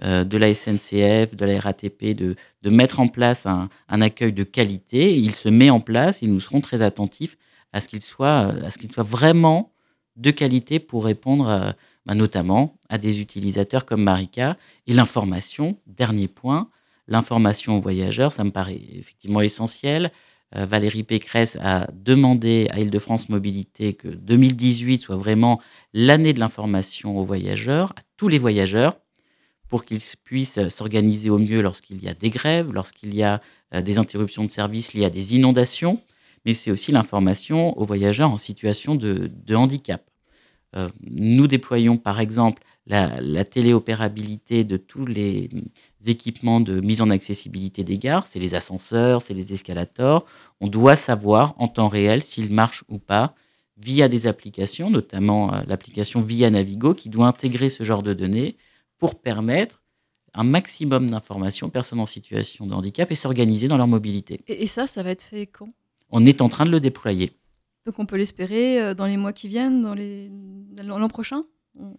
de 0.00 0.36
la 0.36 0.52
SNCF, 0.52 1.36
de 1.36 1.44
la 1.44 1.60
RATP, 1.60 2.14
de, 2.14 2.34
de 2.62 2.70
mettre 2.70 2.98
en 2.98 3.08
place 3.08 3.46
un, 3.46 3.68
un 3.88 4.00
accueil 4.00 4.32
de 4.32 4.42
qualité. 4.42 5.16
Il 5.16 5.34
se 5.34 5.48
met 5.48 5.70
en 5.70 5.80
place 5.80 6.22
et 6.22 6.26
nous 6.26 6.40
serons 6.40 6.60
très 6.60 6.82
attentifs 6.82 7.36
à 7.72 7.80
ce 7.80 7.88
qu'il 7.88 8.02
soit, 8.02 8.52
euh, 8.52 8.66
à 8.66 8.70
ce 8.70 8.78
qu'il 8.78 8.92
soit 8.92 9.02
vraiment 9.02 9.72
de 10.16 10.30
qualité 10.30 10.78
pour 10.78 11.04
répondre 11.04 11.48
euh, 11.48 11.72
bah, 12.06 12.14
notamment 12.14 12.76
à 12.88 12.98
des 12.98 13.20
utilisateurs 13.20 13.86
comme 13.86 14.02
Marika. 14.02 14.56
Et 14.86 14.92
l'information, 14.92 15.78
dernier 15.86 16.28
point, 16.28 16.68
l'information 17.08 17.76
aux 17.76 17.80
voyageurs, 17.80 18.32
ça 18.32 18.44
me 18.44 18.50
paraît 18.50 18.80
effectivement 18.92 19.40
essentiel. 19.40 20.10
Euh, 20.54 20.66
Valérie 20.66 21.02
Pécresse 21.02 21.56
a 21.60 21.86
demandé 21.92 22.66
à 22.70 22.80
Île-de-France 22.80 23.30
Mobilité 23.30 23.94
que 23.94 24.08
2018 24.08 25.00
soit 25.00 25.16
vraiment 25.16 25.60
l'année 25.94 26.34
de 26.34 26.40
l'information 26.40 27.18
aux 27.18 27.24
voyageurs, 27.24 27.92
à 27.96 28.02
tous 28.18 28.28
les 28.28 28.38
voyageurs, 28.38 28.94
pour 29.72 29.86
qu'ils 29.86 30.02
puissent 30.22 30.68
s'organiser 30.68 31.30
au 31.30 31.38
mieux 31.38 31.62
lorsqu'il 31.62 32.04
y 32.04 32.06
a 32.06 32.12
des 32.12 32.28
grèves, 32.28 32.70
lorsqu'il 32.74 33.14
y 33.14 33.22
a 33.22 33.40
euh, 33.72 33.80
des 33.80 33.96
interruptions 33.96 34.44
de 34.44 34.50
service 34.50 34.92
liées 34.92 35.06
à 35.06 35.08
des 35.08 35.34
inondations, 35.34 36.02
mais 36.44 36.52
c'est 36.52 36.70
aussi 36.70 36.92
l'information 36.92 37.78
aux 37.78 37.86
voyageurs 37.86 38.30
en 38.30 38.36
situation 38.36 38.96
de, 38.96 39.30
handicap. 39.54 40.02
euh, 40.76 40.90
nous 41.00 41.46
déployons 41.46 41.96
par 41.96 42.20
exemple 42.20 42.62
la, 42.86 43.18
la, 43.22 43.46
téléopérabilité 43.46 44.62
de 44.62 44.76
tous 44.76 45.06
les 45.06 45.48
équipements 46.04 46.60
de 46.60 46.82
mise 46.82 47.00
en 47.00 47.08
accessibilité 47.08 47.82
des 47.82 47.96
gares, 47.96 48.26
c'est 48.26 48.40
les 48.40 48.54
ascenseurs, 48.54 49.22
c'est 49.22 49.32
les 49.32 49.54
escalators. 49.54 50.26
On 50.60 50.68
doit 50.68 50.96
savoir 50.96 51.54
en 51.56 51.66
temps 51.66 51.88
réel 51.88 52.22
s'ils 52.22 52.52
marchent 52.52 52.84
ou 52.90 52.98
pas 52.98 53.34
via 53.78 54.08
des 54.08 54.26
applications, 54.26 54.90
notamment 54.90 55.54
euh, 55.54 55.62
l'application 55.66 56.20
Via 56.20 56.50
Navigo, 56.50 56.92
qui 56.92 57.08
doit 57.08 57.26
intégrer 57.26 57.70
ce 57.70 57.84
genre 57.84 58.02
de 58.02 58.12
données 58.12 58.58
pour 59.02 59.16
permettre 59.16 59.82
un 60.32 60.44
maximum 60.44 61.10
d'informations 61.10 61.66
aux 61.66 61.70
personnes 61.70 61.98
en 61.98 62.06
situation 62.06 62.68
de 62.68 62.72
handicap 62.72 63.10
et 63.10 63.16
s'organiser 63.16 63.66
dans 63.66 63.76
leur 63.76 63.88
mobilité. 63.88 64.40
Et, 64.46 64.62
et, 64.62 64.66
ça, 64.68 64.86
ça 64.86 65.02
va 65.02 65.10
être 65.10 65.24
fait 65.24 65.48
quand? 65.48 65.70
On 66.10 66.24
est 66.24 66.40
en 66.40 66.48
train 66.48 66.64
de 66.64 66.70
le 66.70 66.78
déployer. 66.78 67.32
Donc 67.84 67.98
on 67.98 68.06
peut 68.06 68.16
l'espérer 68.16 68.80
euh, 68.80 68.94
dans 68.94 69.06
les 69.06 69.16
mois 69.16 69.32
qui 69.32 69.48
viennent, 69.48 69.82
dans 69.82 70.98
l'an 70.98 71.08
prochain? 71.08 71.42
On... 71.76 71.96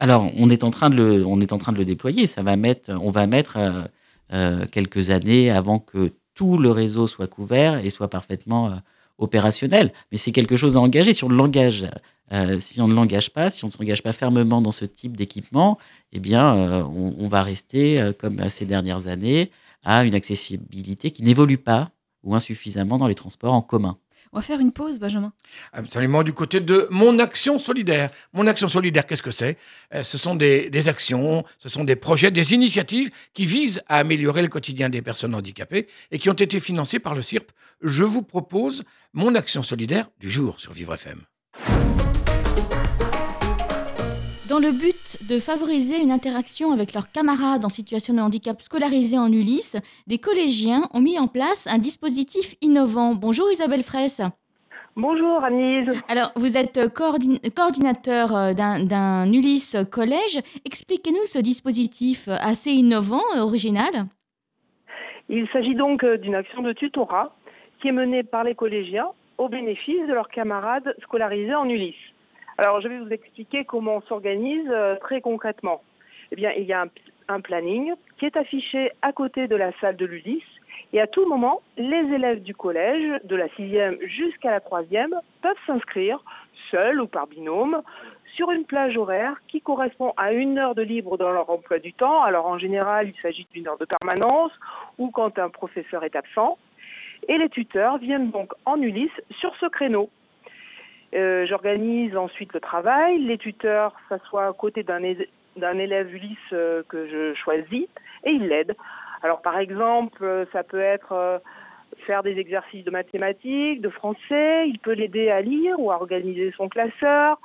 Alors, 0.00 0.30
on 0.36 0.50
est, 0.50 0.64
en 0.64 0.70
train 0.70 0.90
de 0.90 0.96
le, 0.96 1.24
on 1.24 1.40
est 1.40 1.54
en 1.54 1.58
train 1.58 1.72
de 1.72 1.78
le 1.78 1.86
déployer. 1.86 2.26
Ça 2.26 2.42
va 2.42 2.56
mettre, 2.56 2.90
on 3.00 3.10
va 3.10 3.26
mettre 3.26 3.56
euh, 3.56 3.82
euh, 4.34 4.66
quelques 4.66 5.08
années 5.08 5.50
avant 5.50 5.78
que 5.78 6.12
tout 6.34 6.58
le 6.58 6.70
réseau 6.70 7.06
soit 7.06 7.26
couvert 7.26 7.82
et 7.82 7.88
soit 7.88 8.10
parfaitement 8.10 8.82
opérationnel. 9.22 9.92
Mais 10.10 10.18
c'est 10.18 10.32
quelque 10.32 10.56
chose 10.56 10.76
à 10.76 10.80
engager. 10.80 11.14
Si 11.14 11.24
on 11.24 11.28
ne 11.28 11.34
l'engage, 11.34 11.86
euh, 12.32 12.60
si 12.60 12.80
on 12.80 12.88
ne 12.88 12.94
l'engage 12.94 13.30
pas, 13.30 13.50
si 13.50 13.64
on 13.64 13.68
ne 13.68 13.72
s'engage 13.72 14.02
pas 14.02 14.12
fermement 14.12 14.60
dans 14.60 14.70
ce 14.70 14.84
type 14.84 15.16
d'équipement, 15.16 15.78
eh 16.12 16.20
bien, 16.20 16.54
euh, 16.56 16.82
on, 16.82 17.14
on, 17.18 17.28
va 17.28 17.42
rester, 17.42 18.12
comme 18.18 18.48
ces 18.50 18.66
dernières 18.66 19.06
années, 19.06 19.50
à 19.84 20.04
une 20.04 20.14
accessibilité 20.14 21.10
qui 21.10 21.22
n'évolue 21.22 21.58
pas 21.58 21.90
ou 22.22 22.34
insuffisamment 22.34 22.98
dans 22.98 23.06
les 23.06 23.14
transports 23.14 23.52
en 23.52 23.62
commun. 23.62 23.96
On 24.32 24.38
va 24.38 24.42
faire 24.42 24.60
une 24.60 24.72
pause, 24.72 24.98
Benjamin. 24.98 25.32
Absolument, 25.74 26.22
du 26.22 26.32
côté 26.32 26.60
de 26.60 26.86
Mon 26.90 27.18
Action 27.18 27.58
Solidaire. 27.58 28.10
Mon 28.32 28.46
Action 28.46 28.66
Solidaire, 28.66 29.06
qu'est-ce 29.06 29.22
que 29.22 29.30
c'est? 29.30 29.58
Ce 30.02 30.16
sont 30.16 30.34
des, 30.34 30.70
des, 30.70 30.88
actions, 30.88 31.44
ce 31.58 31.68
sont 31.68 31.84
des 31.84 31.96
projets, 31.96 32.30
des 32.30 32.54
initiatives 32.54 33.10
qui 33.34 33.44
visent 33.44 33.82
à 33.88 33.98
améliorer 33.98 34.40
le 34.40 34.48
quotidien 34.48 34.88
des 34.88 35.02
personnes 35.02 35.34
handicapées 35.34 35.86
et 36.10 36.18
qui 36.18 36.30
ont 36.30 36.34
été 36.34 36.60
financées 36.60 36.98
par 36.98 37.14
le 37.14 37.20
CIRP. 37.20 37.52
Je 37.82 38.04
vous 38.04 38.22
propose 38.22 38.84
Mon 39.12 39.34
Action 39.34 39.62
Solidaire 39.62 40.08
du 40.18 40.30
jour 40.30 40.58
sur 40.58 40.72
Vivre 40.72 40.94
FM. 40.94 41.20
Dans 44.52 44.58
le 44.58 44.72
but 44.72 45.16
de 45.26 45.38
favoriser 45.38 46.02
une 46.02 46.12
interaction 46.12 46.72
avec 46.72 46.92
leurs 46.92 47.10
camarades 47.10 47.64
en 47.64 47.70
situation 47.70 48.12
de 48.12 48.20
handicap 48.20 48.60
scolarisés 48.60 49.16
en 49.16 49.32
Ulysse, 49.32 49.78
des 50.06 50.18
collégiens 50.18 50.82
ont 50.92 51.00
mis 51.00 51.18
en 51.18 51.26
place 51.26 51.66
un 51.72 51.78
dispositif 51.78 52.54
innovant. 52.60 53.14
Bonjour 53.14 53.50
Isabelle 53.50 53.82
Fraisse. 53.82 54.20
Bonjour 54.94 55.42
Anise. 55.42 55.98
Alors, 56.06 56.32
vous 56.36 56.58
êtes 56.58 56.92
coordin 56.92 57.36
coordinateur 57.56 58.36
euh, 58.36 58.52
d'un 58.52 59.32
Ulysse 59.32 59.74
collège. 59.90 60.38
Expliquez-nous 60.66 61.24
ce 61.24 61.38
dispositif 61.38 62.28
assez 62.28 62.72
innovant, 62.72 63.24
original. 63.38 64.04
Il 65.30 65.48
s'agit 65.48 65.74
donc 65.74 66.04
euh, 66.04 66.18
d'une 66.18 66.34
action 66.34 66.60
de 66.60 66.74
tutorat 66.74 67.34
qui 67.80 67.88
est 67.88 67.92
menée 67.92 68.22
par 68.22 68.44
les 68.44 68.54
collégiens 68.54 69.08
au 69.38 69.48
bénéfice 69.48 70.06
de 70.06 70.12
leurs 70.12 70.28
camarades 70.28 70.94
scolarisés 71.04 71.54
en 71.54 71.70
Ulysse. 71.70 72.11
Alors, 72.62 72.80
je 72.80 72.86
vais 72.86 73.00
vous 73.00 73.08
expliquer 73.08 73.64
comment 73.64 73.96
on 73.96 74.00
s'organise 74.02 74.68
euh, 74.70 74.94
très 75.00 75.20
concrètement. 75.20 75.82
Eh 76.30 76.36
bien, 76.36 76.52
il 76.52 76.62
y 76.62 76.72
a 76.72 76.86
un, 77.26 77.40
planning 77.40 77.92
qui 78.18 78.26
est 78.26 78.36
affiché 78.36 78.92
à 79.02 79.10
côté 79.12 79.48
de 79.48 79.56
la 79.56 79.72
salle 79.80 79.96
de 79.96 80.06
l'Ulysse 80.06 80.44
et 80.92 81.00
à 81.00 81.08
tout 81.08 81.26
moment, 81.26 81.60
les 81.76 82.04
élèves 82.14 82.40
du 82.40 82.54
collège, 82.54 83.20
de 83.24 83.34
la 83.34 83.48
sixième 83.56 83.98
jusqu'à 84.02 84.52
la 84.52 84.60
troisième, 84.60 85.12
peuvent 85.40 85.56
s'inscrire, 85.66 86.22
seuls 86.70 87.00
ou 87.00 87.08
par 87.08 87.26
binôme, 87.26 87.82
sur 88.36 88.52
une 88.52 88.64
plage 88.64 88.96
horaire 88.96 89.34
qui 89.48 89.60
correspond 89.60 90.12
à 90.16 90.32
une 90.32 90.56
heure 90.56 90.76
de 90.76 90.82
libre 90.82 91.18
dans 91.18 91.32
leur 91.32 91.50
emploi 91.50 91.80
du 91.80 91.92
temps. 91.92 92.22
Alors, 92.22 92.46
en 92.46 92.58
général, 92.58 93.08
il 93.08 93.20
s'agit 93.22 93.48
d'une 93.52 93.66
heure 93.66 93.78
de 93.78 93.86
permanence 93.86 94.52
ou 94.98 95.10
quand 95.10 95.36
un 95.40 95.48
professeur 95.48 96.04
est 96.04 96.14
absent. 96.14 96.58
Et 97.26 97.38
les 97.38 97.48
tuteurs 97.48 97.98
viennent 97.98 98.30
donc 98.30 98.52
en 98.66 98.80
Ulysse 98.80 99.20
sur 99.40 99.52
ce 99.56 99.66
créneau. 99.66 100.10
Euh, 101.14 101.46
J'organise 101.46 102.16
ensuite 102.16 102.52
le 102.52 102.60
travail. 102.60 103.18
Les 103.18 103.38
tuteurs 103.38 103.94
s'assoient 104.08 104.46
à 104.46 104.52
côté 104.52 104.82
d'un 104.82 105.78
élève 105.78 106.14
Ulysse 106.14 106.38
euh, 106.52 106.82
que 106.88 107.06
je 107.08 107.34
choisis 107.34 107.86
et 108.24 108.30
ils 108.30 108.48
l'aident. 108.48 108.76
Alors 109.22 109.40
par 109.40 109.58
exemple, 109.58 110.46
ça 110.52 110.62
peut 110.62 110.80
être 110.80 111.12
euh, 111.12 111.38
faire 112.06 112.22
des 112.22 112.38
exercices 112.38 112.84
de 112.84 112.90
mathématiques, 112.90 113.80
de 113.80 113.88
français, 113.88 114.68
il 114.68 114.78
peut 114.78 114.92
l'aider 114.92 115.30
à 115.30 115.40
lire 115.40 115.78
ou 115.78 115.90
à 115.90 115.96
organiser 115.96 116.52
son 116.56 116.68
classeur 116.68 117.38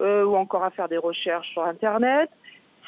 euh, 0.00 0.24
ou 0.24 0.36
encore 0.36 0.64
à 0.64 0.70
faire 0.70 0.88
des 0.88 0.98
recherches 0.98 1.48
sur 1.50 1.64
Internet. 1.64 2.30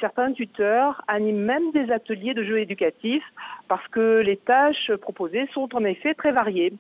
Certains 0.01 0.33
tuteurs 0.33 1.03
animent 1.09 1.45
même 1.45 1.73
des 1.73 1.91
ateliers 1.91 2.35
de 2.35 2.45
jeux 2.45 2.61
éducatifs 2.61 3.25
parce 3.67 3.87
que 3.89 4.21
les 4.21 4.37
tâches 4.37 4.93
proposées 5.01 5.49
sont 5.53 5.75
en 5.75 5.85
effet 5.85 6.15
très 6.15 6.31
variées. 6.31 6.73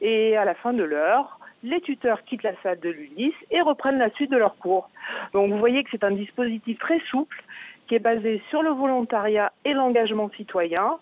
Et 0.00 0.36
à 0.36 0.44
la 0.44 0.54
fin 0.54 0.72
de 0.72 0.82
l'heure, 0.82 1.38
les 1.64 1.80
tuteurs 1.80 2.22
quittent 2.24 2.44
la 2.44 2.54
salle 2.62 2.78
de 2.80 2.90
l'Ulysse 2.90 3.34
et 3.50 3.60
reprennent 3.62 3.98
la 3.98 4.10
suite 4.10 4.30
de 4.30 4.36
leur 4.36 4.56
cours. 4.58 4.88
Donc 5.32 5.50
vous 5.50 5.58
voyez 5.58 5.82
que 5.82 5.90
c'est 5.90 6.04
un 6.04 6.12
dispositif 6.12 6.78
très 6.78 7.00
souple 7.10 7.42
qui 7.88 7.94
est 7.96 8.00
basé 8.00 8.42
sur 8.50 8.62
le 8.62 8.70
volontariat 8.70 9.52
et 9.64 9.72
l'engagement 9.72 10.30
citoyen. 10.36 10.98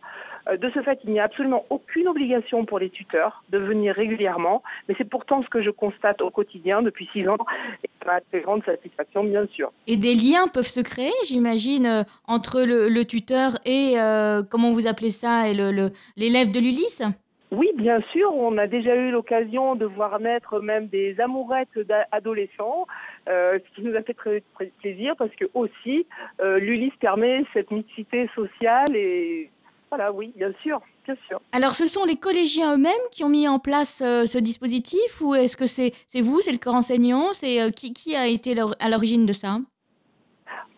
De 0.50 0.70
ce 0.74 0.82
fait, 0.82 0.98
il 1.04 1.12
n'y 1.12 1.20
a 1.20 1.24
absolument 1.24 1.64
aucune 1.70 2.08
obligation 2.08 2.64
pour 2.64 2.80
les 2.80 2.90
tuteurs 2.90 3.44
de 3.50 3.58
venir 3.58 3.94
régulièrement, 3.94 4.64
mais 4.88 4.96
c'est 4.98 5.08
pourtant 5.08 5.40
ce 5.44 5.48
que 5.48 5.62
je 5.62 5.70
constate 5.70 6.20
au 6.20 6.30
quotidien 6.30 6.82
depuis 6.82 7.08
six 7.12 7.28
ans, 7.28 7.38
et 7.84 7.90
ma 8.04 8.20
très 8.20 8.40
grande 8.40 8.64
satisfaction, 8.64 9.22
bien 9.22 9.46
sûr. 9.54 9.70
Et 9.86 9.96
des 9.96 10.16
liens 10.16 10.48
peuvent 10.52 10.64
se 10.64 10.80
créer, 10.80 11.12
j'imagine, 11.24 12.04
entre 12.26 12.62
le, 12.62 13.04
tuteur 13.04 13.52
et, 13.64 14.00
euh, 14.00 14.42
comment 14.42 14.72
vous 14.72 14.88
appelez 14.88 15.10
ça, 15.10 15.48
et 15.48 15.54
l'élève 15.54 16.50
de 16.50 16.58
l'Ulysse? 16.58 17.04
Oui, 17.52 17.70
bien 17.76 18.00
sûr, 18.12 18.34
on 18.34 18.56
a 18.56 18.66
déjà 18.66 18.96
eu 18.96 19.10
l'occasion 19.10 19.74
de 19.74 19.84
voir 19.84 20.18
naître 20.20 20.60
même 20.60 20.86
des 20.86 21.20
amourettes 21.20 21.78
d'adolescents, 21.78 22.86
euh, 23.28 23.58
ce 23.58 23.74
qui 23.74 23.82
nous 23.86 23.94
a 23.94 24.02
fait 24.02 24.14
très, 24.14 24.42
très 24.54 24.72
plaisir 24.80 25.14
parce 25.18 25.34
que 25.34 25.44
aussi 25.52 26.06
euh, 26.40 26.58
l'Ulysse 26.58 26.96
permet 26.98 27.44
cette 27.52 27.70
mixité 27.70 28.28
sociale 28.34 28.96
et 28.96 29.50
voilà, 29.90 30.10
oui, 30.10 30.32
bien 30.34 30.50
sûr, 30.62 30.80
bien 31.04 31.14
sûr. 31.28 31.42
Alors, 31.52 31.72
ce 31.72 31.86
sont 31.86 32.06
les 32.06 32.16
collégiens 32.16 32.74
eux-mêmes 32.74 33.06
qui 33.10 33.22
ont 33.22 33.28
mis 33.28 33.46
en 33.46 33.58
place 33.58 34.00
euh, 34.00 34.24
ce 34.24 34.38
dispositif 34.38 35.20
ou 35.20 35.34
est-ce 35.34 35.54
que 35.54 35.66
c'est 35.66 35.92
vous, 36.22 36.40
c'est 36.40 36.52
le 36.52 36.58
corps 36.58 36.76
enseignant, 36.76 37.34
c'est 37.34 37.60
euh, 37.60 37.68
qui, 37.68 37.92
qui 37.92 38.16
a 38.16 38.26
été 38.26 38.58
à 38.80 38.88
l'origine 38.88 39.26
de 39.26 39.34
ça? 39.34 39.58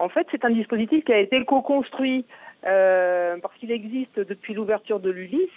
En 0.01 0.09
fait, 0.09 0.27
c'est 0.33 0.45
un 0.45 0.51
dispositif 0.51 1.05
qui 1.05 1.13
a 1.13 1.21
été 1.21 1.45
co-construit 1.45 2.25
euh, 2.67 3.37
parce 3.43 3.55
qu'il 3.59 3.71
existe 3.71 4.19
depuis 4.19 4.55
l'ouverture 4.55 4.99
de 4.99 5.11
l'Ulysse 5.11 5.51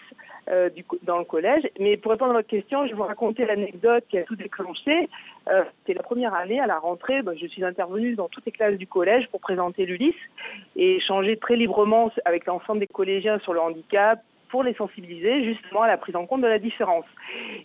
euh, 0.50 0.70
dans 1.04 1.18
le 1.18 1.26
collège. 1.26 1.68
Mais 1.80 1.98
pour 1.98 2.12
répondre 2.12 2.32
à 2.32 2.36
votre 2.36 2.48
question, 2.48 2.86
je 2.86 2.92
vais 2.92 2.98
vous 2.98 3.04
raconter 3.04 3.46
l'anecdote 3.46 4.04
qui 4.10 4.18
a 4.18 4.24
tout 4.24 4.36
déclenché. 4.36 5.10
Euh, 5.50 5.64
C'était 5.80 5.98
la 5.98 6.04
première 6.04 6.34
année, 6.34 6.60
à 6.60 6.68
la 6.68 6.80
rentrée, 6.80 7.22
ben, 7.22 7.36
je 7.40 7.48
suis 7.48 7.64
intervenue 7.64 8.16
dans 8.16 8.28
toutes 8.30 8.46
les 8.46 8.52
classes 8.52 8.78
du 8.78 8.88
collège 8.88 9.28
pour 9.30 9.40
présenter 9.40 9.86
l'Ulysse 9.86 10.16
et 10.76 10.98
échanger 10.98 11.38
très 11.38 11.56
librement 11.56 12.12
avec 12.26 12.46
l'ensemble 12.46 12.80
des 12.80 12.88
collégiens 12.88 13.40
sur 13.40 13.54
le 13.54 13.60
handicap, 13.60 14.22
pour 14.50 14.64
les 14.64 14.74
sensibiliser 14.74 15.44
justement 15.44 15.82
à 15.82 15.88
la 15.88 15.98
prise 15.98 16.16
en 16.16 16.26
compte 16.26 16.42
de 16.42 16.48
la 16.48 16.60
différence. 16.60 17.06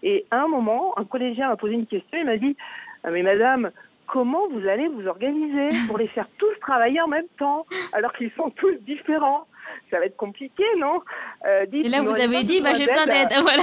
Et 0.02 0.26
à 0.30 0.42
un 0.42 0.48
moment, 0.48 0.98
un 0.98 1.04
collégien 1.04 1.48
m'a 1.48 1.56
posé 1.56 1.74
une 1.74 1.86
question, 1.86 2.18
il 2.18 2.26
m'a 2.26 2.36
dit 2.36 2.56
ah, 3.04 3.10
Mais 3.10 3.22
madame, 3.22 3.70
comment 4.06 4.48
vous 4.48 4.66
allez 4.66 4.88
vous 4.88 5.06
organiser 5.06 5.68
pour 5.86 5.98
les 5.98 6.06
faire 6.06 6.28
tous 6.38 6.52
travailler 6.60 7.00
en 7.00 7.08
même 7.08 7.28
temps 7.38 7.66
alors 7.92 8.12
qu'ils 8.12 8.32
sont 8.32 8.50
tous 8.50 8.74
différents? 8.80 9.46
Ça 9.90 9.98
va 9.98 10.06
être 10.06 10.16
compliqué, 10.16 10.64
non? 10.78 11.00
Euh, 11.46 11.66
Et 11.72 11.88
là, 11.88 12.02
vous 12.02 12.14
avez 12.14 12.44
dit, 12.44 12.60
bah, 12.60 12.74
j'ai 12.74 12.86
besoin 12.86 13.06
d'aide. 13.06 13.28
Voilà. 13.42 13.62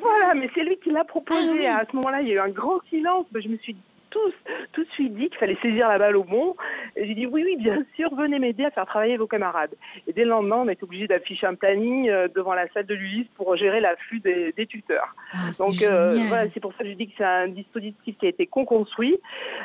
voilà, 0.00 0.34
mais 0.34 0.50
c'est 0.54 0.62
lui 0.62 0.76
qui 0.82 0.90
l'a 0.90 1.04
proposé. 1.04 1.40
Ah, 1.40 1.52
oui. 1.54 1.66
À 1.66 1.84
ce 1.90 1.96
moment-là, 1.96 2.20
il 2.20 2.28
y 2.28 2.32
a 2.32 2.34
eu 2.34 2.38
un 2.38 2.48
grand 2.48 2.80
silence. 2.90 3.26
Bah, 3.30 3.40
je 3.42 3.48
me 3.48 3.56
suis 3.58 3.76
tous, 4.10 4.32
tout 4.72 4.84
de 4.84 4.90
suite 4.90 5.14
dit 5.14 5.28
qu'il 5.28 5.38
fallait 5.38 5.58
saisir 5.62 5.88
la 5.88 5.98
balle 5.98 6.16
au 6.16 6.24
bon. 6.24 6.54
J'ai 6.96 7.14
dit 7.14 7.26
oui, 7.26 7.42
oui, 7.44 7.56
bien 7.56 7.84
sûr, 7.94 8.14
venez 8.14 8.38
m'aider 8.38 8.64
à 8.64 8.70
faire 8.70 8.86
travailler 8.86 9.16
vos 9.16 9.26
camarades. 9.26 9.74
Et 10.06 10.12
dès 10.12 10.24
le 10.24 10.30
lendemain, 10.30 10.56
on 10.64 10.68
est 10.68 10.82
obligé 10.82 11.06
d'afficher 11.06 11.46
un 11.46 11.54
planning 11.54 12.08
euh, 12.08 12.28
devant 12.34 12.54
la 12.54 12.68
salle 12.68 12.86
de 12.86 12.94
l'Ulysse 12.94 13.28
pour 13.36 13.56
gérer 13.56 13.80
l'afflux 13.80 14.20
des, 14.20 14.52
des, 14.52 14.66
tuteurs. 14.66 15.14
Ah, 15.32 15.50
Donc 15.58 15.82
euh, 15.82 16.16
voilà, 16.28 16.48
c'est 16.52 16.60
pour 16.60 16.72
ça 16.72 16.84
que 16.84 16.90
je 16.90 16.94
dis 16.94 17.08
que 17.08 17.14
c'est 17.18 17.24
un 17.24 17.48
dispositif 17.48 18.16
qui 18.18 18.26
a 18.26 18.28
été 18.28 18.46
con-construit 18.46 19.16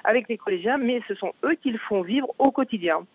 avec 0.03 0.27
les 0.27 0.37
collégiens, 0.37 0.77
mais 0.77 1.01
ce 1.07 1.15
sont 1.15 1.33
eux 1.43 1.55
qui 1.61 1.71
le 1.71 1.79
font 1.79 2.01
vivre 2.01 2.27
au 2.39 2.51
quotidien. 2.51 3.05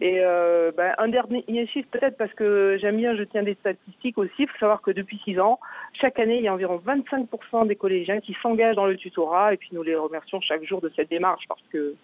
Et 0.00 0.18
euh, 0.20 0.72
ben, 0.76 0.92
un 0.98 1.08
dernier 1.08 1.44
chiffre 1.68 1.88
peut-être 1.90 2.16
parce 2.16 2.32
que 2.34 2.76
j'aime 2.80 2.96
bien, 2.96 3.16
je 3.16 3.22
tiens 3.22 3.44
des 3.44 3.54
statistiques 3.54 4.18
aussi. 4.18 4.32
Il 4.40 4.48
faut 4.48 4.58
savoir 4.58 4.82
que 4.82 4.90
depuis 4.90 5.20
six 5.24 5.38
ans, 5.38 5.60
chaque 5.92 6.18
année, 6.18 6.38
il 6.38 6.42
y 6.42 6.48
a 6.48 6.52
environ 6.52 6.82
25% 6.84 7.68
des 7.68 7.76
collégiens 7.76 8.20
qui 8.20 8.36
s'engagent 8.42 8.74
dans 8.74 8.86
le 8.86 8.96
tutorat 8.96 9.54
et 9.54 9.56
puis 9.56 9.68
nous 9.72 9.84
les 9.84 9.94
remercions 9.94 10.40
chaque 10.40 10.64
jour 10.64 10.80
de 10.80 10.90
cette 10.96 11.10
démarche 11.10 11.44
parce 11.48 11.62
que 11.72 11.94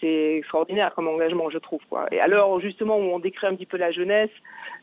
c'est 0.00 0.36
extraordinaire 0.36 0.94
comme 0.94 1.08
engagement, 1.08 1.50
je 1.50 1.58
trouve. 1.58 1.80
Quoi. 1.90 2.06
Et 2.12 2.20
alors 2.20 2.60
justement 2.60 2.98
où 2.98 3.02
on 3.02 3.18
décrit 3.18 3.48
un 3.48 3.56
petit 3.56 3.66
peu 3.66 3.78
la 3.78 3.90
jeunesse, 3.90 4.30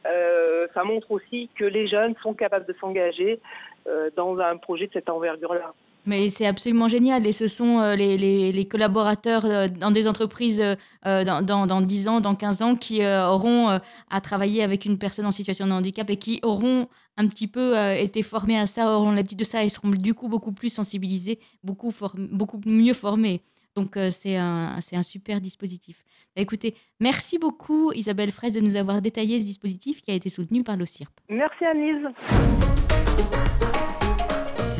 euh, 0.05 0.67
ça 0.73 0.83
montre 0.83 1.11
aussi 1.11 1.49
que 1.55 1.63
les 1.65 1.87
jeunes 1.87 2.15
sont 2.21 2.33
capables 2.33 2.65
de 2.65 2.73
s'engager 2.73 3.39
euh, 3.87 4.09
dans 4.15 4.37
un 4.39 4.57
projet 4.57 4.87
de 4.87 4.93
cette 4.93 5.09
envergure-là. 5.09 5.73
Mais 6.05 6.29
c'est 6.29 6.45
absolument 6.45 6.87
génial. 6.87 7.25
Et 7.27 7.31
ce 7.31 7.47
sont 7.47 7.79
euh, 7.79 7.95
les, 7.95 8.17
les- 8.17 8.65
collaborateurs 8.65 9.45
euh, 9.45 9.67
dans 9.67 9.91
des 9.91 10.07
entreprises 10.07 10.61
euh, 10.61 11.23
dans, 11.23 11.41
dans, 11.41 11.67
dans 11.67 11.81
10 11.81 12.07
ans, 12.07 12.19
dans 12.21 12.35
15 12.35 12.61
ans, 12.61 12.75
qui 12.75 13.05
auront 13.05 13.79
à 14.09 14.21
travailler 14.21 14.63
avec 14.63 14.85
une 14.85 14.97
personne 14.97 15.25
en 15.25 15.31
situation 15.31 15.67
de 15.67 15.71
handicap 15.71 16.09
et 16.09 16.15
qui 16.17 16.39
auront 16.43 16.87
un 17.17 17.27
petit 17.27 17.47
peu 17.47 17.75
été 17.95 18.21
formés 18.21 18.57
à 18.57 18.65
ça, 18.65 18.91
auront 18.95 19.11
l'habitude 19.11 19.39
de 19.39 19.43
ça 19.43 19.63
et 19.63 19.69
seront 19.69 19.89
du 19.89 20.13
coup 20.13 20.27
beaucoup 20.29 20.51
plus 20.51 20.69
sensibilisés, 20.69 21.39
beaucoup, 21.63 21.93
beaucoup 22.31 22.59
mieux 22.65 22.93
formés. 22.93 23.41
Donc 23.75 23.97
c'est 24.09 24.37
un, 24.37 24.77
un 24.91 25.03
super 25.03 25.41
dispositif. 25.41 26.03
Bah, 26.35 26.41
écoutez, 26.41 26.75
merci 26.99 27.37
beaucoup 27.37 27.91
Isabelle 27.93 28.31
Fraisse 28.31 28.53
de 28.53 28.61
nous 28.61 28.75
avoir 28.77 29.01
détaillé 29.01 29.37
ce 29.39 29.45
dispositif 29.45 30.01
qui 30.01 30.11
a 30.11 30.13
été 30.13 30.29
soutenu 30.29 30.63
par 30.63 30.77
l'OCIRP. 30.77 31.11
Merci 31.29 31.65
Annelise. 31.65 32.07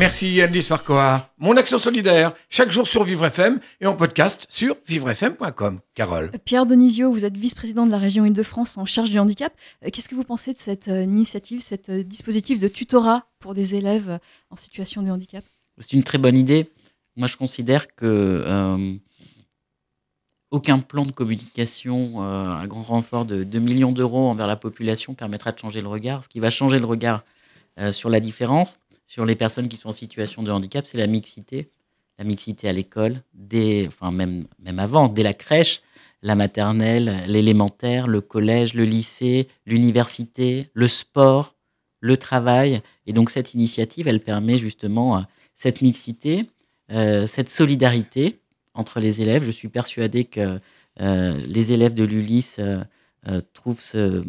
Merci 0.02 0.42
Anne-Lise 0.42 0.68
Farquhar. 0.68 1.30
Mon 1.38 1.56
action 1.58 1.78
solidaire, 1.78 2.34
chaque 2.50 2.72
jour 2.72 2.88
sur 2.88 3.04
Vivre 3.04 3.24
FM 3.28 3.60
et 3.82 3.86
en 3.86 3.96
podcast 3.96 4.48
sur 4.50 4.76
vivrefm.com. 4.88 5.80
Carole. 5.94 6.32
Pierre 6.44 6.66
Denisio, 6.66 7.12
vous 7.12 7.24
êtes 7.24 7.38
vice-président 7.38 7.86
de 7.86 7.92
la 7.92 8.00
région 8.00 8.26
Île-de-France 8.26 8.80
en 8.80 8.86
charge 8.88 9.12
du 9.12 9.20
handicap. 9.20 9.54
Euh, 9.86 9.90
Qu'est-ce 9.94 10.10
que 10.10 10.16
vous 10.16 10.24
pensez 10.24 10.54
de 10.54 10.58
cette 10.58 10.88
euh, 10.88 11.04
initiative, 11.04 11.60
cet 11.62 11.90
euh, 11.90 12.02
dispositif 12.02 12.58
de 12.58 12.68
tutorat 12.68 13.28
pour 13.38 13.54
des 13.54 13.76
élèves 13.76 14.18
en 14.50 14.56
situation 14.56 15.04
de 15.04 15.12
handicap? 15.12 15.46
C'est 15.78 15.94
une 15.94 16.02
très 16.02 16.18
bonne 16.18 16.36
idée. 16.36 16.72
Moi, 17.16 17.28
je 17.28 17.38
considère 17.38 17.94
que 17.94 18.08
euh, 18.08 18.96
aucun 20.50 20.80
plan 20.80 21.06
de 21.06 21.12
communication 21.12 22.24
euh, 22.24 22.56
à 22.60 22.66
grand 22.66 22.82
renfort 22.82 23.26
de 23.26 23.44
2 23.44 23.60
millions 23.60 23.92
d'euros 23.92 24.30
envers 24.30 24.48
la 24.48 24.56
population 24.56 25.14
permettra 25.14 25.52
de 25.52 25.60
changer 25.60 25.82
le 25.82 25.90
regard. 25.90 26.24
Ce 26.24 26.30
qui 26.30 26.40
va 26.40 26.50
changer 26.50 26.80
le 26.80 26.86
regard 26.86 27.24
euh, 27.80 27.92
sur 27.92 28.10
la 28.10 28.20
différence, 28.20 28.80
sur 29.12 29.26
les 29.26 29.36
personnes 29.36 29.68
qui 29.68 29.76
sont 29.76 29.90
en 29.90 29.92
situation 29.92 30.42
de 30.42 30.52
handicap, 30.52 30.86
c'est 30.86 30.98
la 30.98 31.06
mixité. 31.06 31.70
La 32.18 32.24
mixité 32.24 32.70
à 32.70 32.72
l'école, 32.72 33.24
dès, 33.34 33.86
enfin 33.88 34.10
même, 34.10 34.46
même 34.60 34.80
avant, 34.80 35.10
dès 35.10 35.22
la 35.22 35.34
crèche, 35.34 35.82
la 36.22 36.36
maternelle, 36.36 37.26
l'élémentaire, 37.28 38.08
le 38.08 38.22
collège, 38.22 38.74
le 38.74 38.86
lycée, 38.86 39.50
l'université, 39.66 40.70
le 40.74 40.88
sport, 40.88 41.56
le 42.00 42.16
travail. 42.16 42.82
Et 43.06 43.12
donc 43.12 43.32
cette 43.32 43.54
initiative, 43.54 44.08
elle 44.08 44.22
permet 44.22 44.58
justement 44.58 45.18
euh, 45.18 45.22
cette 45.56 45.82
mixité, 45.82 46.46
euh, 46.92 47.28
cette 47.28 47.50
solidarité 47.50 48.40
entre 48.74 49.02
les 49.02 49.22
élèves. 49.22 49.44
Je 49.44 49.52
suis 49.52 49.68
persuadé 49.68 50.24
que 50.24 50.62
euh, 51.02 51.38
les 51.48 51.74
élèves 51.74 51.96
de 51.96 52.06
l'ULIS 52.06 52.60
euh, 53.28 53.42
trouvent 53.54 53.82
ce, 53.82 54.24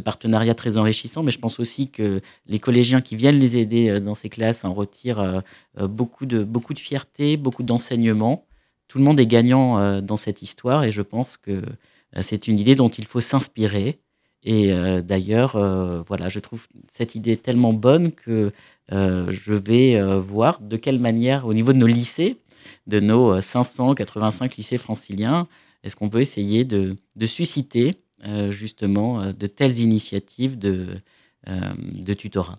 partenariat 0.00 0.54
très 0.54 0.76
enrichissant, 0.76 1.22
mais 1.22 1.30
je 1.30 1.38
pense 1.38 1.60
aussi 1.60 1.90
que 1.90 2.20
les 2.46 2.58
collégiens 2.58 3.00
qui 3.00 3.16
viennent 3.16 3.38
les 3.38 3.56
aider 3.58 3.90
euh, 3.90 4.00
dans 4.00 4.14
ces 4.14 4.28
classes 4.28 4.64
en 4.64 4.72
retirent 4.72 5.20
euh, 5.20 5.88
beaucoup, 5.88 6.26
de, 6.26 6.42
beaucoup 6.42 6.74
de 6.74 6.78
fierté, 6.78 7.36
beaucoup 7.36 7.62
d'enseignement. 7.62 8.46
Tout 8.88 8.98
le 8.98 9.04
monde 9.04 9.20
est 9.20 9.26
gagnant 9.26 10.00
dans 10.02 10.16
cette 10.16 10.42
histoire 10.42 10.84
et 10.84 10.92
je 10.92 11.02
pense 11.02 11.36
que 11.38 11.62
c'est 12.20 12.46
une 12.46 12.58
idée 12.60 12.74
dont 12.74 12.90
il 12.90 13.06
faut 13.06 13.22
s'inspirer. 13.22 13.98
Et 14.44 14.70
d'ailleurs, 15.02 15.56
voilà, 16.06 16.28
je 16.28 16.38
trouve 16.38 16.66
cette 16.92 17.14
idée 17.14 17.38
tellement 17.38 17.72
bonne 17.72 18.12
que 18.12 18.52
je 18.90 19.54
vais 19.54 20.00
voir 20.18 20.60
de 20.60 20.76
quelle 20.76 21.00
manière, 21.00 21.46
au 21.46 21.54
niveau 21.54 21.72
de 21.72 21.78
nos 21.78 21.86
lycées, 21.86 22.36
de 22.86 23.00
nos 23.00 23.34
euh, 23.34 23.40
585 23.40 24.56
lycées 24.56 24.78
franciliens, 24.78 25.48
est-ce 25.82 25.96
qu'on 25.96 26.08
peut 26.08 26.20
essayer 26.20 26.64
de, 26.64 26.96
susciter 27.26 27.96
justement 28.50 29.22
euh, 29.22 29.32
de 29.32 29.46
telles 29.46 29.80
initiatives 29.80 30.58
de, 30.58 31.00
euh, 31.48 31.60
de 31.78 32.14
tutorat. 32.14 32.58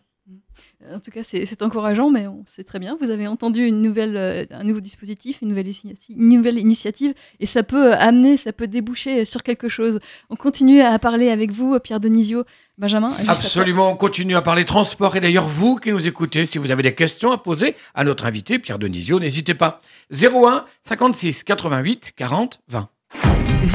En 0.94 1.00
tout 1.00 1.12
cas, 1.12 1.24
c'est 1.24 1.62
encourageant, 1.64 2.10
mais 2.10 2.28
on 2.28 2.44
sait 2.46 2.64
très 2.64 2.80
bien. 2.80 2.98
Vous 3.02 3.10
avez 3.10 3.28
entendu 3.28 3.66
une 3.66 3.82
nouvelle, 3.82 4.18
euh, 4.18 4.46
un 4.52 4.64
nouveau 4.64 4.82
dispositif, 4.82 5.42
une 5.42 5.48
nouvelle, 5.50 5.66
initiative, 5.66 6.16
une 6.18 6.30
nouvelle 6.30 6.60
initiative, 6.60 7.14
et 7.40 7.46
ça 7.46 7.64
peut 7.64 7.94
euh, 7.94 7.98
amener, 7.98 8.38
ça 8.38 8.54
peut 8.54 8.68
déboucher 8.68 9.26
sur 9.26 9.42
quelque 9.42 9.68
chose. 9.68 10.00
On 10.30 10.36
continue 10.36 10.82
à 10.82 10.98
parler 11.00 11.30
avec 11.30 11.52
vous, 11.52 11.80
Pierre 11.80 12.00
Denisio, 12.00 12.44
Benjamin. 12.78 13.16
Absolument, 13.28 13.92
on 13.92 13.98
continue 13.98 14.36
à 14.36 14.42
parler 14.42 14.66
transport. 14.66 15.16
Et 15.16 15.22
d'ailleurs, 15.22 15.48
vous 15.48 15.78
qui 15.78 15.92
nous 15.92 16.08
écoutez, 16.08 16.46
si 16.46 16.58
vous 16.60 16.72
avez 16.72 16.84
des 16.84 16.94
questions 16.94 17.32
à 17.32 17.38
poser 17.38 17.76
à 17.96 18.04
notre 18.04 18.26
invité, 18.26 18.60
Pierre 18.60 18.80
Denisio, 18.80 19.20
n'hésitez 19.20 19.56
pas. 19.56 19.82
01 20.12 20.66
56 20.84 21.44
88 21.44 22.14
40 22.16 22.60
20. 22.68 22.90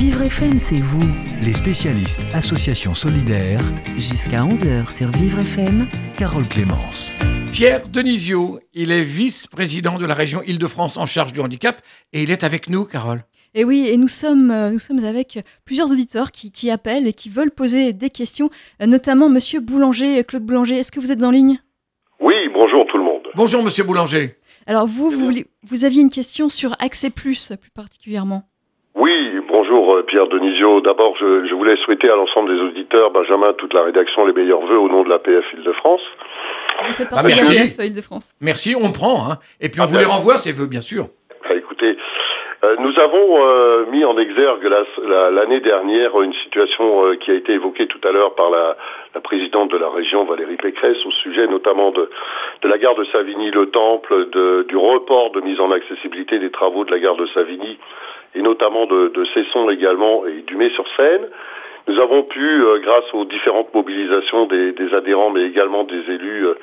Vivre 0.00 0.22
FM, 0.22 0.56
c'est 0.56 0.76
vous. 0.80 1.02
Les 1.42 1.52
spécialistes 1.52 2.22
Association 2.32 2.94
Solidaire, 2.94 3.60
Jusqu'à 3.98 4.38
11h 4.44 4.90
sur 4.90 5.08
Vivre 5.08 5.40
FM. 5.40 5.88
Carole 6.16 6.46
Clémence. 6.48 7.18
Pierre 7.52 7.86
Denisio, 7.86 8.60
il 8.72 8.92
est 8.92 9.04
vice-président 9.04 9.98
de 9.98 10.06
la 10.06 10.14
région 10.14 10.40
Île-de-France 10.42 10.96
en 10.96 11.04
charge 11.04 11.32
du 11.34 11.40
handicap 11.40 11.82
et 12.14 12.22
il 12.22 12.30
est 12.30 12.44
avec 12.44 12.70
nous, 12.70 12.84
Carole. 12.86 13.22
Et 13.54 13.64
oui, 13.64 13.88
et 13.88 13.96
nous 13.98 14.08
sommes, 14.08 14.50
euh, 14.50 14.70
nous 14.70 14.78
sommes 14.78 15.04
avec 15.04 15.38
plusieurs 15.66 15.90
auditeurs 15.90 16.30
qui, 16.32 16.50
qui 16.50 16.70
appellent 16.70 17.06
et 17.06 17.12
qui 17.12 17.28
veulent 17.28 17.50
poser 17.50 17.92
des 17.92 18.08
questions, 18.10 18.48
euh, 18.80 18.86
notamment 18.86 19.28
Monsieur 19.28 19.60
Boulanger, 19.60 20.20
euh, 20.20 20.22
Claude 20.22 20.44
Boulanger. 20.44 20.76
Est-ce 20.76 20.92
que 20.92 21.00
vous 21.00 21.12
êtes 21.12 21.22
en 21.22 21.30
ligne? 21.30 21.60
Oui, 22.20 22.34
bonjour 22.54 22.86
tout 22.90 22.96
le 22.96 23.04
monde. 23.04 23.22
Bonjour, 23.34 23.62
monsieur 23.62 23.84
Boulanger. 23.84 24.36
Alors 24.66 24.86
vous, 24.86 25.10
vous, 25.10 25.24
voulez- 25.24 25.46
vous 25.64 25.84
aviez 25.84 26.00
une 26.00 26.10
question 26.10 26.48
sur 26.48 26.74
Accès 26.78 27.10
Plus, 27.10 27.52
plus 27.60 27.70
particulièrement. 27.70 28.44
Bonjour 29.50 29.96
euh, 29.96 30.02
Pierre 30.04 30.28
Denisio. 30.28 30.80
D'abord, 30.80 31.16
je, 31.18 31.46
je 31.46 31.54
voulais 31.54 31.76
souhaiter 31.84 32.08
à 32.08 32.14
l'ensemble 32.16 32.54
des 32.54 32.60
auditeurs, 32.62 33.10
Benjamin, 33.10 33.52
toute 33.54 33.74
la 33.74 33.82
rédaction, 33.82 34.24
les 34.26 34.32
meilleurs 34.32 34.60
vœux 34.64 34.78
au 34.78 34.88
nom 34.88 35.02
de 35.02 35.10
la 35.10 35.18
PF 35.18 35.44
Île-de-France. 35.54 36.00
Vous 36.86 36.92
faites 36.92 37.08
Ah, 37.10 37.16
partie 37.16 37.30
de 37.30 37.34
merci. 37.34 37.54
la 37.54 37.60
PF 37.76 37.86
Île-de-France. 37.90 38.32
Merci, 38.40 38.76
on 38.80 38.92
prend. 38.92 39.26
hein. 39.30 39.36
Et 39.60 39.68
puis 39.68 39.80
on 39.80 39.84
Ah, 39.84 39.86
vous 39.88 39.96
les 39.98 40.04
ben. 40.04 40.10
renvoie, 40.10 40.38
c'est 40.38 40.52
vœux, 40.56 40.68
bien 40.68 40.80
sûr. 40.80 41.04
Ah, 41.48 41.54
écoutez, 41.54 41.96
euh, 42.62 42.76
nous 42.78 42.94
avons 43.00 43.44
euh, 43.44 43.86
mis 43.90 44.04
en 44.04 44.16
exergue 44.18 44.64
la- 44.64 44.84
la- 45.08 45.30
l'année 45.30 45.60
dernière 45.60 46.20
une 46.22 46.34
situation 46.44 47.06
euh, 47.06 47.16
qui 47.16 47.30
a 47.32 47.34
été 47.34 47.52
évoquée 47.52 47.86
tout 47.88 48.00
à 48.06 48.12
l'heure 48.12 48.34
par 48.36 48.50
la, 48.50 48.76
la 49.16 49.20
présidente 49.20 49.72
de 49.72 49.78
la 49.78 49.90
région, 49.90 50.24
Valérie 50.26 50.56
Pécresse, 50.58 50.98
au 51.04 51.10
sujet 51.10 51.48
notamment 51.48 51.90
de, 51.90 52.08
de 52.62 52.68
la 52.68 52.78
gare 52.78 52.94
de 52.94 53.04
Savigny-le-Temple, 53.06 54.30
de- 54.30 54.64
du 54.68 54.76
report 54.76 55.32
de 55.32 55.40
mise 55.40 55.58
en 55.58 55.72
accessibilité 55.72 56.38
des 56.38 56.50
travaux 56.50 56.84
de 56.84 56.92
la 56.92 57.00
gare 57.00 57.16
de 57.16 57.26
Savigny, 57.34 57.78
et 58.34 58.42
notamment 58.42 58.86
de, 58.86 59.08
de 59.08 59.24
Cesson 59.34 59.68
également 59.70 60.26
et 60.26 60.42
du 60.42 60.56
Mai-sur-Seine. 60.56 61.26
Nous 61.88 61.98
avons 61.98 62.22
pu, 62.24 62.40
euh, 62.62 62.78
grâce 62.80 63.12
aux 63.14 63.24
différentes 63.24 63.72
mobilisations 63.74 64.46
des, 64.46 64.72
des 64.72 64.94
adhérents, 64.94 65.30
mais 65.30 65.42
également 65.44 65.84
des 65.84 66.00
élus 66.12 66.46
euh, 66.46 66.54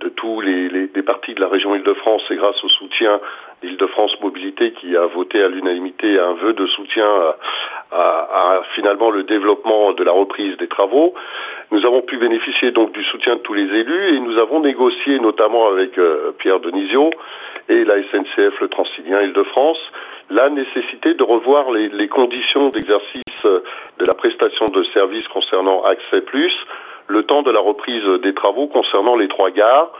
de 0.00 0.08
tous 0.10 0.40
les, 0.40 0.68
les, 0.68 0.88
les 0.94 1.02
partis 1.02 1.34
de 1.34 1.40
la 1.40 1.48
région 1.48 1.74
Île-de-France, 1.74 2.22
et 2.30 2.36
grâce 2.36 2.62
au 2.62 2.68
soutien 2.68 3.20
d'Île-de-France 3.62 4.12
Mobilité 4.20 4.72
qui 4.72 4.96
a 4.96 5.06
voté 5.06 5.42
à 5.42 5.48
l'unanimité 5.48 6.18
un 6.20 6.34
vœu 6.34 6.52
de 6.52 6.66
soutien 6.66 7.04
à, 7.06 7.36
à- 7.90 8.56
à, 8.58 8.62
finalement 8.74 9.10
le 9.10 9.24
développement 9.24 9.92
de 9.94 10.04
la 10.04 10.12
reprise 10.12 10.56
des 10.58 10.68
travaux. 10.68 11.14
Nous 11.72 11.84
avons 11.84 12.02
pu 12.02 12.16
bénéficier 12.18 12.70
donc 12.70 12.92
du 12.92 13.02
soutien 13.04 13.34
de 13.36 13.40
tous 13.40 13.54
les 13.54 13.64
élus 13.80 14.14
et 14.16 14.20
nous 14.20 14.38
avons 14.38 14.60
négocié 14.60 15.18
notamment 15.18 15.68
avec 15.68 15.98
euh, 15.98 16.32
Pierre 16.38 16.60
Denisio 16.60 17.10
et 17.68 17.84
la 17.84 17.96
SNCF 18.04 18.60
le 18.60 18.68
Transilien 18.68 19.20
Île-de-France 19.22 19.78
la 20.30 20.50
nécessité 20.50 21.14
de 21.14 21.22
revoir 21.22 21.70
les, 21.70 21.88
les 21.88 22.08
conditions 22.08 22.68
d'exercice 22.68 23.44
euh, 23.44 23.62
de 23.98 24.04
la 24.06 24.14
prestation 24.14 24.66
de 24.66 24.82
services 24.94 25.26
concernant 25.28 25.82
Accès 25.84 26.20
Plus, 26.22 26.52
le 27.08 27.22
temps 27.24 27.42
de 27.42 27.50
la 27.50 27.60
reprise 27.60 28.04
des 28.22 28.34
travaux 28.34 28.66
concernant 28.66 29.16
les 29.16 29.28
trois 29.28 29.50
gares. 29.50 29.90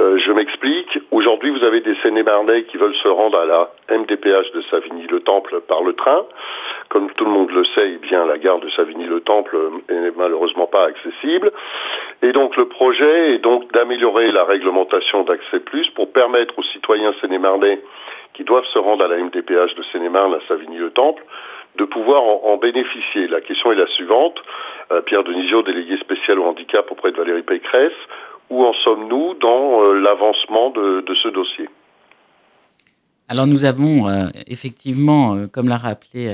Euh, 0.00 0.18
je 0.18 0.32
m'explique. 0.32 0.98
Aujourd'hui, 1.12 1.50
vous 1.50 1.62
avez 1.62 1.80
des 1.80 1.94
Sénémarnais 2.02 2.64
qui 2.64 2.76
veulent 2.76 2.96
se 2.96 3.06
rendre 3.06 3.38
à 3.38 3.46
la 3.46 3.70
MDPH 3.96 4.50
de 4.52 4.62
Savigny-le-Temple 4.70 5.60
par 5.68 5.84
le 5.84 5.92
train. 5.92 6.22
Comme 6.88 7.10
tout 7.12 7.24
le 7.24 7.30
monde 7.30 7.50
le 7.52 7.64
sait, 7.64 7.92
eh 7.94 7.98
bien, 7.98 8.26
la 8.26 8.38
gare 8.38 8.58
de 8.58 8.68
Savigny-le-Temple 8.70 9.56
est 9.88 10.16
malheureusement 10.16 10.66
pas 10.66 10.86
accessible. 10.86 11.52
Et 12.22 12.32
donc, 12.32 12.56
le 12.56 12.66
projet 12.66 13.34
est 13.34 13.38
donc 13.38 13.70
d'améliorer 13.72 14.32
la 14.32 14.44
réglementation 14.44 15.22
d'Accès 15.22 15.60
Plus 15.60 15.88
pour 15.90 16.12
permettre 16.12 16.58
aux 16.58 16.64
citoyens 16.64 17.14
sénémarnais 17.20 17.78
qui 18.34 18.44
doivent 18.44 18.66
se 18.72 18.78
rendre 18.78 19.04
à 19.04 19.08
la 19.08 19.18
MDPH 19.18 19.74
de 19.76 19.82
Sénémarne 19.92 20.34
à 20.34 20.40
Savigny-le-Temple 20.48 21.24
de 21.78 21.84
pouvoir 21.84 22.22
en, 22.22 22.56
bénéficier. 22.56 23.26
La 23.28 23.40
question 23.40 23.72
est 23.72 23.76
la 23.76 23.86
suivante. 23.88 24.36
Euh, 24.92 25.00
Pierre 25.02 25.24
Denisio, 25.24 25.62
délégué 25.62 25.96
spécial 25.98 26.38
au 26.38 26.44
handicap 26.44 26.88
auprès 26.90 27.10
de 27.10 27.16
Valérie 27.16 27.42
Pécresse, 27.42 27.92
où 28.50 28.64
en 28.64 28.72
sommes-nous 28.84 29.34
dans 29.34 29.82
euh, 29.82 29.94
l'avancement 30.00 30.70
de, 30.70 31.04
ce 31.22 31.28
dossier? 31.28 31.68
Alors 33.28 33.46
nous 33.46 33.64
avons 33.64 34.08
euh, 34.08 34.26
effectivement, 34.46 35.48
comme 35.52 35.68
l'a 35.68 35.78
rappelé 35.78 36.30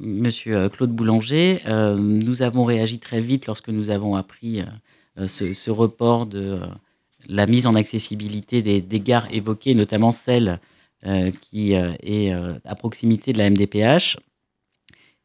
Monsieur 0.00 0.68
Claude 0.68 0.90
Boulanger, 0.90 1.58
nous 1.66 2.42
avons 2.42 2.62
réagi 2.62 3.00
très 3.00 3.20
vite 3.20 3.46
lorsque 3.48 3.68
nous 3.68 3.90
avons 3.90 4.14
appris 4.14 4.62
ce, 5.16 5.70
report 5.72 6.26
de 6.26 6.60
la 7.26 7.46
mise 7.46 7.66
en 7.66 7.74
accessibilité 7.74 8.62
des, 8.62 9.00
gares 9.00 9.26
évoquées, 9.32 9.74
notamment 9.74 10.12
celle 10.12 10.60
euh, 11.06 11.30
qui 11.40 11.74
euh, 11.74 11.92
est 12.02 12.32
euh, 12.32 12.54
à 12.64 12.74
proximité 12.74 13.32
de 13.32 13.38
la 13.38 13.50
MDPH. 13.50 14.16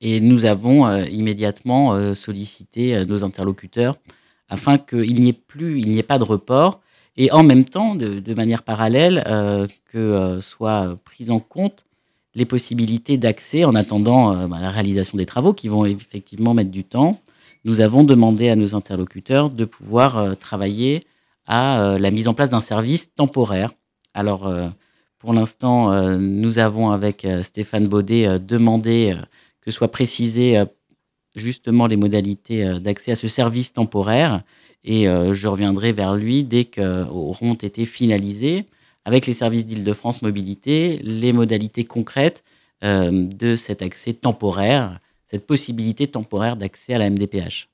Et 0.02 0.20
nous 0.20 0.44
avons 0.44 0.94
immédiatement 1.06 2.14
sollicité 2.14 3.06
nos 3.06 3.24
interlocuteurs 3.24 3.96
afin 4.50 4.78
qu'il 4.78 5.16
n'y 5.16 5.30
ait 5.30 5.34
plus, 5.34 5.80
il 5.80 5.92
n'y 5.92 5.98
ait 5.98 6.04
pas 6.04 6.20
de 6.20 6.26
report 6.26 6.82
Et 7.16 7.32
en 7.32 7.42
même 7.42 7.64
temps, 7.64 7.96
de, 7.96 8.34
manière 8.34 8.64
parallèle, 8.64 9.24
que 9.86 10.40
soient 10.42 10.98
prises 11.06 11.32
en 11.32 11.40
compte 11.40 11.86
les 12.36 12.44
possibilités 12.44 13.18
d'accès 13.18 13.64
en 13.64 13.76
attendant 13.76 14.46
bah, 14.50 14.58
la 14.60 14.72
réalisation 14.72 15.18
des 15.18 15.26
travaux 15.26 15.54
qui 15.54 15.70
vont 15.70 15.86
effectivement 15.86 16.54
mettre 16.54 16.72
du 16.72 16.84
temps. 16.84 17.22
Nous 17.64 17.80
avons 17.80 18.04
demandé 18.04 18.50
à 18.50 18.58
nos 18.58 18.76
interlocuteurs 18.76 19.50
de 19.50 19.64
pouvoir 19.64 20.38
travailler 20.38 21.00
à 21.46 21.82
euh, 21.82 21.98
la 21.98 22.12
mise 22.12 22.28
en 22.28 22.34
place 22.34 22.50
d'un 22.50 22.62
service 22.62 23.14
temporaire. 23.14 23.72
Alors, 24.14 24.48
euh, 24.48 24.70
pour 25.20 25.34
l'instant, 25.34 25.92
euh, 25.92 26.18
nous 26.18 26.60
avons 26.60 26.92
avec 26.92 27.26
Stéphane 27.44 27.88
Baudet 27.88 28.40
demandé 28.40 29.16
que 29.62 29.72
soient 29.72 29.92
précisées 29.92 30.62
justement 31.36 31.88
les 31.88 31.96
modalités 31.96 32.80
d'accès 32.80 33.14
à 33.14 33.16
ce 33.16 33.28
service 33.28 33.72
temporaire. 33.72 34.44
Et 34.84 35.06
je 35.06 35.48
reviendrai 35.48 35.94
vers 35.94 36.14
lui 36.16 36.44
dès 36.44 36.66
qu'auront 36.66 37.54
été 37.54 37.86
finalisées 37.86 38.66
avec 39.06 39.26
les 39.26 39.32
services 39.32 39.66
d'Île-de-France 39.66 40.22
Mobilité 40.22 40.98
les 40.98 41.32
modalités 41.32 41.86
concrètes 41.86 42.44
de 42.82 43.56
cet 43.56 43.82
accès 43.82 44.12
temporaire, 44.12 45.00
cette 45.26 45.48
possibilité 45.48 46.08
temporaire 46.08 46.58
d'accès 46.58 46.94
à 46.94 46.98
la 46.98 47.10
MDPH. 47.10 47.70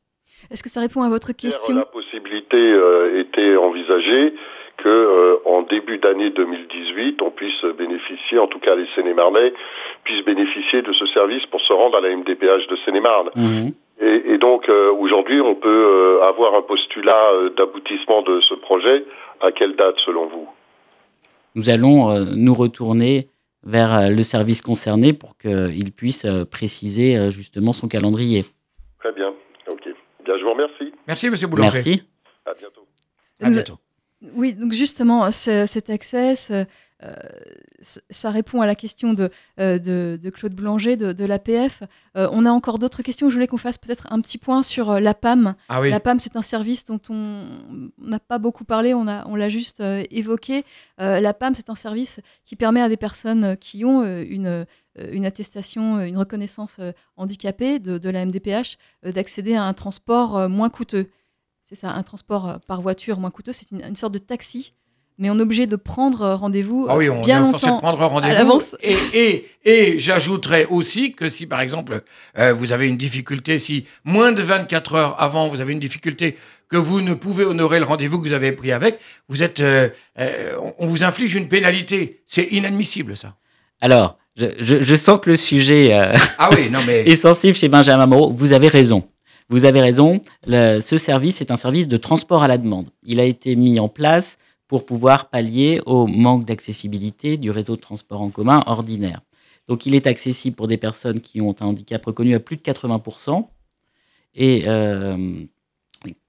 Est-ce 0.52 0.64
que 0.64 0.70
ça 0.70 0.82
répond 0.82 1.02
à 1.02 1.10
votre 1.10 1.34
question 1.34 1.76
La 1.76 1.86
possibilité 1.86 2.58
euh, 2.58 3.22
était 3.22 3.56
envisagée 3.56 4.34
que 4.78 4.88
euh, 4.88 5.38
en 5.46 5.64
début 5.64 5.98
d'année 5.98 6.30
2018, 6.30 7.22
on 7.22 7.32
puisse 7.32 7.64
bénéficier, 7.78 8.40
en 8.40 8.48
tout 8.48 8.60
cas 8.60 8.76
les 8.76 8.88
Seine-et-Marnais, 8.96 9.54
puissent 10.04 10.26
bénéficier 10.26 10.82
de 10.82 10.94
ce 10.94 11.06
service 11.08 11.46
pour 11.48 11.62
se 11.62 11.74
rendre 11.74 11.98
à 11.98 12.02
la 12.02 12.16
MDPH 12.16 12.68
de 12.70 12.78
Seine-et-Marne. 12.86 13.30
Mhm. 13.36 13.72
Et, 14.02 14.34
et 14.34 14.38
donc 14.38 14.70
euh, 14.70 14.92
aujourd'hui, 14.94 15.42
on 15.42 15.56
peut 15.56 15.68
euh, 15.68 16.28
avoir 16.28 16.56
un 16.56 16.62
postulat 16.62 17.32
euh, 17.34 17.50
d'aboutissement 17.50 18.22
de 18.22 18.40
ce 18.48 18.56
projet. 18.56 19.04
À 19.42 19.52
quelle 19.52 19.76
date, 19.76 19.96
selon 20.06 20.28
vous? 20.28 20.48
Nous 21.56 21.70
allons 21.70 22.10
euh, 22.10 22.26
nous 22.36 22.54
retourner 22.54 23.28
vers 23.64 23.94
euh, 23.94 24.10
le 24.10 24.24
service 24.24 24.62
concerné 24.62 25.14
pour 25.14 25.38
qu'il 25.38 25.92
puisse 25.92 26.26
euh, 26.26 26.46
préciser 26.46 27.18
euh, 27.18 27.30
justement 27.30 27.74
son 27.74 27.88
calendrier. 27.88 28.46
Très 29.00 29.12
bien. 29.12 29.34
Ok. 29.72 29.90
Bien, 30.26 30.38
je 30.38 30.44
vous 30.44 30.49
remercie. 30.62 30.94
Merci, 31.08 31.30
monsieur 31.30 31.48
Boulanger. 31.48 31.74
Merci. 31.76 32.04
À 32.46 32.54
bientôt. 32.54 32.88
À 33.42 33.50
bientôt. 33.50 33.78
Oui, 34.34 34.54
donc 34.54 34.74
justement, 34.74 35.30
ce- 35.32 35.66
cet 35.66 35.90
accès, 35.90 36.36
ce- 36.36 36.66
euh, 37.04 37.14
ça 38.10 38.30
répond 38.30 38.60
à 38.60 38.68
la 38.68 38.76
question 38.76 39.14
de, 39.14 39.30
euh, 39.62 39.80
de, 39.80 40.20
de 40.22 40.30
Claude 40.30 40.54
Boulanger, 40.54 40.98
de, 40.98 41.14
de 41.14 41.24
l'APF. 41.26 41.84
Euh, 42.18 42.28
on 42.34 42.46
a 42.46 42.52
encore 42.52 42.78
d'autres 42.80 43.02
questions. 43.02 43.30
Je 43.30 43.36
voulais 43.36 43.48
qu'on 43.48 43.56
fasse 43.58 43.78
peut-être 43.78 44.08
un 44.12 44.20
petit 44.20 44.38
point 44.38 44.64
sur 44.64 45.00
la 45.00 45.14
PAM. 45.14 45.56
Ah 45.70 45.80
oui. 45.80 45.90
La 45.90 46.02
PAM, 46.02 46.20
c'est 46.20 46.36
un 46.36 46.42
service 46.42 46.84
dont 46.84 47.00
on 47.10 47.46
n'a 47.98 48.20
pas 48.20 48.38
beaucoup 48.40 48.66
parlé, 48.66 48.94
on, 48.94 49.08
a- 49.08 49.26
on 49.28 49.36
l'a 49.36 49.48
juste 49.48 49.80
euh, 49.80 50.04
évoqué. 50.12 50.66
Euh, 51.00 51.22
la 51.22 51.34
PAM, 51.34 51.56
c'est 51.56 51.70
un 51.70 51.76
service 51.76 52.20
qui 52.44 52.58
permet 52.58 52.82
à 52.82 52.90
des 52.90 52.98
personnes 52.98 53.56
qui 53.56 53.86
ont 53.86 54.02
euh, 54.04 54.26
une, 54.28 54.66
une 55.12 55.26
attestation, 55.26 55.98
euh, 55.98 56.06
une 56.06 56.18
reconnaissance 56.18 56.78
euh, 56.80 56.92
handicapée 57.18 57.80
de, 57.80 57.98
de 57.98 58.10
la 58.10 58.26
MDPH, 58.26 58.78
euh, 59.06 59.12
d'accéder 59.12 59.56
à 59.56 59.64
un 59.64 59.74
transport 59.74 60.38
euh, 60.38 60.48
moins 60.50 60.70
coûteux. 60.70 61.10
C'est 61.64 61.76
ça, 61.76 61.92
un 61.92 62.04
transport 62.04 62.50
euh, 62.50 62.58
par 62.68 62.82
voiture 62.82 63.20
moins 63.20 63.32
coûteux. 63.32 63.54
C'est 63.54 63.72
une, 63.72 63.82
une 63.84 63.96
sorte 63.96 64.14
de 64.14 64.18
taxi, 64.20 64.74
mais 65.18 65.30
on 65.30 65.38
est 65.38 65.42
obligé 65.42 65.68
de 65.68 65.76
prendre 65.76 66.22
euh, 66.22 66.36
rendez-vous 66.36 66.88
Ah 66.90 66.96
oui, 66.98 67.08
euh, 67.08 67.14
on 67.14 67.22
bien 67.24 67.46
est 67.46 67.52
forcé 67.52 67.66
de 67.68 67.72
longtemps 67.72 67.82
prendre 67.82 68.02
à 68.02 68.08
rendez-vous. 68.08 68.34
l'avance. 68.34 68.76
Et, 68.82 68.96
et, 69.14 69.46
et 69.66 70.00
j'ajouterais 70.00 70.66
aussi 70.66 71.12
que 71.14 71.30
si, 71.30 71.46
par 71.46 71.62
exemple, 71.62 72.02
euh, 72.38 72.54
vous 72.54 72.72
avez 72.72 72.88
une 72.88 72.98
difficulté, 72.98 73.60
si 73.60 73.86
moins 74.04 74.32
de 74.32 74.42
24 74.42 74.96
heures 74.96 75.22
avant, 75.22 75.48
vous 75.48 75.60
avez 75.62 75.74
une 75.74 75.80
difficulté 75.80 76.38
que 76.70 76.78
vous 76.78 77.02
ne 77.02 77.14
pouvez 77.16 77.46
honorer 77.46 77.80
le 77.80 77.86
rendez-vous 77.86 78.20
que 78.22 78.28
vous 78.28 78.34
avez 78.34 78.52
pris 78.52 78.72
avec, 78.72 79.00
vous 79.28 79.42
êtes, 79.44 79.60
euh, 79.60 79.90
euh, 80.20 80.56
on 80.78 80.86
vous 80.88 81.04
inflige 81.04 81.36
une 81.36 81.48
pénalité. 81.50 82.22
C'est 82.28 82.46
inadmissible, 82.52 83.18
ça. 83.18 83.36
Alors, 83.82 84.18
je, 84.36 84.46
je- 84.60 84.82
je 84.82 84.96
sens 84.96 85.20
que 85.22 85.30
le 85.30 85.36
sujet 85.36 85.94
euh, 85.94 86.14
Ah 86.38 86.50
oui, 86.56 86.70
non 86.70 86.80
mais... 86.88 87.02
est 87.08 87.16
sensible 87.16 87.56
chez 87.56 87.70
Benjamin 87.70 88.06
Moreau. 88.06 88.32
Vous 88.32 88.54
avez 88.54 88.68
raison. 88.68 89.04
Vous 89.50 89.66
avez 89.66 89.82
raison. 89.82 90.22
Le- 90.48 90.80
ce 90.80 90.98
service 90.98 91.42
est 91.42 91.52
un 91.52 91.56
service 91.58 91.88
de 91.88 91.98
transport 91.98 92.44
à 92.44 92.48
la 92.48 92.58
demande. 92.58 92.90
Il 93.04 93.20
a 93.20 93.24
été 93.26 93.56
mis 93.56 93.80
en 93.80 93.90
place 93.90 94.38
pour 94.68 94.86
pouvoir 94.86 95.30
pallier 95.30 95.82
au 95.86 96.06
manque 96.06 96.46
d'accessibilité 96.46 97.38
du 97.38 97.50
réseau 97.52 97.76
de 97.76 97.82
transport 97.82 98.22
en 98.22 98.30
commun 98.30 98.62
ordinaire. 98.68 99.22
Donc, 99.68 99.86
il 99.86 99.96
est 99.96 100.08
accessible 100.08 100.56
pour 100.56 100.68
des 100.68 100.78
personnes 100.78 101.20
qui 101.22 101.42
ont 101.42 101.56
un 101.62 101.66
handicap 101.68 102.04
reconnu 102.06 102.34
à 102.36 102.40
plus 102.40 102.56
de 102.58 102.62
80% 102.62 103.46
et 104.36 104.64
euh, 104.68 105.44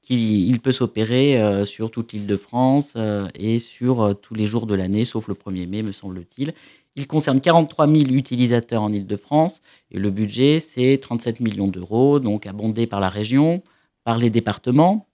qui, 0.02 0.48
il 0.48 0.60
peut 0.60 0.72
s'opérer 0.72 1.40
euh, 1.40 1.64
sur 1.64 1.90
toute 1.90 2.12
l'île 2.12 2.26
de 2.26 2.36
France 2.36 2.94
euh, 2.96 3.28
et 3.34 3.58
sur 3.58 4.18
tous 4.20 4.34
les 4.34 4.46
jours 4.46 4.66
de 4.66 4.74
l'année, 4.74 5.04
sauf 5.04 5.28
le 5.28 5.34
1er 5.34 5.66
mai, 5.68 5.82
me 5.82 5.92
semble-t-il. 5.92 6.52
Il 6.96 7.06
concerne 7.06 7.40
43 7.40 7.86
000 7.86 8.10
utilisateurs 8.10 8.82
en 8.82 8.92
Île-de-France 8.92 9.62
et 9.90 9.98
le 9.98 10.10
budget, 10.10 10.58
c'est 10.58 10.98
37 10.98 11.40
millions 11.40 11.68
d'euros, 11.68 12.18
donc 12.18 12.46
abondé 12.46 12.86
par 12.86 13.00
la 13.00 13.08
région, 13.08 13.62
par 14.04 14.18
les 14.18 14.30
départements, 14.30 15.06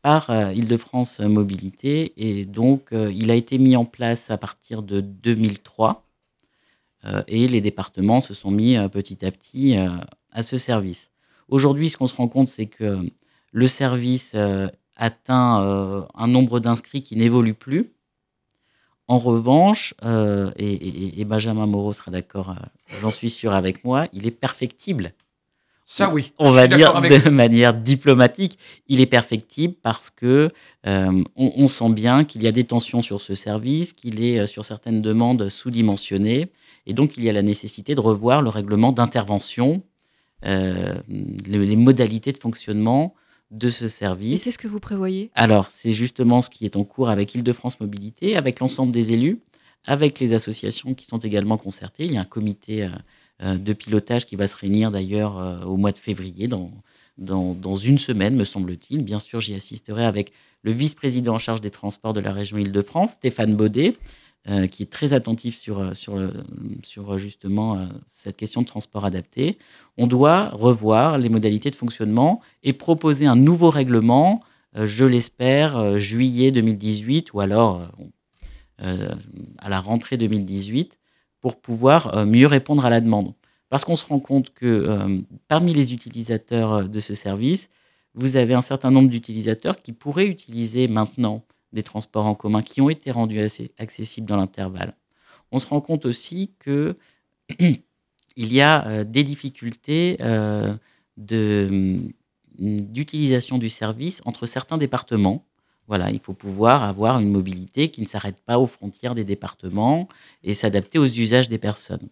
par 0.00 0.30
euh, 0.30 0.52
Île-de-France 0.52 1.20
Mobilité. 1.20 2.12
Et 2.16 2.44
donc, 2.44 2.92
euh, 2.92 3.10
il 3.12 3.30
a 3.30 3.34
été 3.34 3.58
mis 3.58 3.74
en 3.74 3.84
place 3.84 4.30
à 4.30 4.38
partir 4.38 4.82
de 4.82 5.00
2003 5.00 6.06
euh, 7.06 7.22
et 7.26 7.48
les 7.48 7.60
départements 7.60 8.20
se 8.20 8.34
sont 8.34 8.50
mis 8.50 8.76
petit 8.90 9.24
à 9.24 9.30
petit 9.30 9.76
à 10.30 10.42
ce 10.42 10.56
service. 10.56 11.10
Aujourd'hui, 11.48 11.90
ce 11.90 11.96
qu'on 11.96 12.06
se 12.06 12.14
rend 12.14 12.28
compte, 12.28 12.48
c'est 12.48 12.66
que 12.66 12.98
le 13.52 13.66
service 13.66 14.36
atteint 14.96 16.06
un 16.14 16.26
nombre 16.26 16.60
d'inscrits 16.60 17.02
qui 17.02 17.16
n'évolue 17.16 17.54
plus. 17.54 17.92
En 19.06 19.18
revanche, 19.18 19.94
euh, 20.04 20.50
et, 20.56 20.72
et- 20.72 21.20
et 21.20 21.24
Benjamin 21.24 21.66
Moreau 21.66 21.92
sera 21.92 22.10
d'accord, 22.10 22.50
euh, 22.50 22.54
j'en 23.02 23.10
suis 23.10 23.28
sûr 23.30 23.52
avec 23.52 23.84
moi, 23.84 24.06
il 24.14 24.26
est 24.26 24.30
perfectible. 24.30 25.12
Ça, 25.86 26.08
oui. 26.10 26.32
On 26.38 26.50
va 26.50 26.66
dire 26.66 26.94
de 27.02 27.28
manière 27.28 27.74
diplomatique, 27.74 28.58
il 28.88 29.02
est 29.02 29.06
perfectible 29.06 29.74
parce 29.82 30.08
que 30.08 30.48
euh, 30.86 31.22
on, 31.36 31.52
on 31.56 31.68
sent 31.68 31.90
bien 31.90 32.24
qu'il 32.24 32.42
y 32.42 32.46
a 32.46 32.52
des 32.52 32.64
tensions 32.64 33.02
sur 33.02 33.20
ce 33.20 33.34
service, 33.34 33.92
qu'il 33.92 34.24
est 34.24 34.46
sur 34.46 34.64
certaines 34.64 35.02
demandes 35.02 35.50
sous-dimensionné, 35.50 36.50
et 36.86 36.94
donc 36.94 37.18
il 37.18 37.24
y 37.24 37.28
a 37.28 37.34
la 37.34 37.42
nécessité 37.42 37.94
de 37.94 38.00
revoir 38.00 38.40
le 38.40 38.48
règlement 38.48 38.92
d'intervention, 38.92 39.82
les, 40.42 40.92
les 41.46 41.76
modalités 41.76 42.32
de 42.32 42.38
fonctionnement 42.38 43.14
de 43.54 43.70
ce 43.70 43.84
Et 43.84 43.88
service. 43.88 44.44
qu'est-ce 44.44 44.58
que 44.58 44.68
vous 44.68 44.80
prévoyez? 44.80 45.30
Alors, 45.34 45.70
c'est 45.70 45.92
justement 45.92 46.42
ce 46.42 46.50
qui 46.50 46.64
est 46.64 46.76
en 46.76 46.84
cours 46.84 47.08
avec 47.08 47.34
Île-de-France 47.34 47.80
Mobilité, 47.80 48.36
avec 48.36 48.60
l'ensemble 48.60 48.92
des 48.92 49.12
élus, 49.12 49.38
avec 49.86 50.18
les 50.20 50.32
associations 50.32 50.94
qui 50.94 51.06
sont 51.06 51.18
également 51.18 51.56
concertées. 51.56 52.04
Il 52.04 52.12
y 52.12 52.16
a 52.16 52.20
un 52.20 52.24
comité 52.24 52.84
euh, 52.84 52.88
euh, 53.42 53.56
de 53.56 53.72
pilotage 53.72 54.26
qui 54.26 54.36
va 54.36 54.46
se 54.46 54.56
réunir 54.56 54.90
d'ailleurs 54.90 55.38
euh, 55.38 55.64
au 55.64 55.76
mois 55.76 55.92
de 55.92 55.98
février, 55.98 56.48
dans, 56.48 56.70
dans, 57.18 57.54
dans 57.54 57.76
une 57.76 57.98
semaine, 57.98 58.34
me 58.36 58.44
semble-t-il. 58.44 59.04
Bien 59.04 59.20
sûr, 59.20 59.40
j'y 59.40 59.54
assisterai 59.54 60.04
avec 60.04 60.32
le 60.62 60.72
vice-président 60.72 61.34
en 61.34 61.38
charge 61.38 61.60
des 61.60 61.70
transports 61.70 62.12
de 62.12 62.20
la 62.20 62.32
région 62.32 62.58
Île-de-France, 62.58 63.12
Stéphane 63.12 63.54
Baudet, 63.54 63.96
euh, 64.46 64.66
qui 64.66 64.82
est 64.82 64.92
très 64.92 65.14
attentif 65.14 65.58
sur, 65.58 65.78
euh, 65.78 65.94
sur, 65.94 66.20
sur 66.82 67.14
euh, 67.14 67.18
justement 67.18 67.88
cette 68.06 68.36
question 68.36 68.60
de 68.60 68.66
transport 68.66 69.06
adapté. 69.06 69.56
On 69.96 70.06
doit 70.06 70.50
revoir 70.50 71.16
les 71.16 71.30
modalités 71.30 71.70
de 71.70 71.76
fonctionnement 71.76 72.42
et 72.62 72.74
proposer 72.74 73.24
un 73.24 73.36
nouveau 73.36 73.70
règlement, 73.70 74.42
je 74.74 75.06
l'espère, 75.06 75.98
juillet 75.98 76.50
2018 76.50 77.32
ou 77.32 77.40
alors 77.40 77.88
à 78.78 79.68
la 79.68 79.80
rentrée 79.80 80.18
2018 80.18 80.98
pour 81.40 81.56
pouvoir 81.56 82.26
mieux 82.26 82.46
répondre 82.46 82.84
à 82.84 82.90
la 82.90 83.00
demande. 83.00 83.32
Parce 83.70 83.84
qu'on 83.84 83.96
se 83.96 84.04
rend 84.04 84.18
compte 84.18 84.52
que 84.52 85.22
parmi 85.48 85.72
les 85.72 85.94
utilisateurs 85.94 86.88
de 86.88 87.00
ce 87.00 87.14
service, 87.14 87.70
vous 88.14 88.36
avez 88.36 88.54
un 88.54 88.62
certain 88.62 88.90
nombre 88.90 89.08
d'utilisateurs 89.08 89.80
qui 89.80 89.92
pourraient 89.92 90.26
utiliser 90.26 90.88
maintenant 90.88 91.44
des 91.74 91.82
transports 91.82 92.24
en 92.24 92.34
commun 92.34 92.62
qui 92.62 92.80
ont 92.80 92.88
été 92.88 93.10
rendus 93.10 93.40
accessibles 93.78 94.26
dans 94.26 94.36
l'intervalle. 94.36 94.94
On 95.52 95.58
se 95.58 95.66
rend 95.66 95.80
compte 95.80 96.06
aussi 96.06 96.52
que 96.58 96.96
il 97.58 98.52
y 98.52 98.60
a 98.60 98.86
euh, 98.86 99.04
des 99.04 99.24
difficultés 99.24 100.16
euh, 100.20 100.74
hum, 101.30 102.10
d'utilisation 102.58 103.58
du 103.58 103.68
service 103.68 104.20
entre 104.24 104.46
certains 104.46 104.78
départements. 104.78 105.44
Voilà, 105.86 106.10
il 106.10 106.20
faut 106.20 106.32
pouvoir 106.32 106.82
avoir 106.84 107.20
une 107.20 107.30
mobilité 107.30 107.88
qui 107.88 108.00
ne 108.00 108.06
s'arrête 108.06 108.40
pas 108.40 108.58
aux 108.58 108.66
frontières 108.66 109.14
des 109.14 109.24
départements 109.24 110.08
et 110.42 110.54
s'adapter 110.54 110.98
aux 110.98 111.06
usages 111.06 111.48
des 111.48 111.58
personnes. 111.58 112.08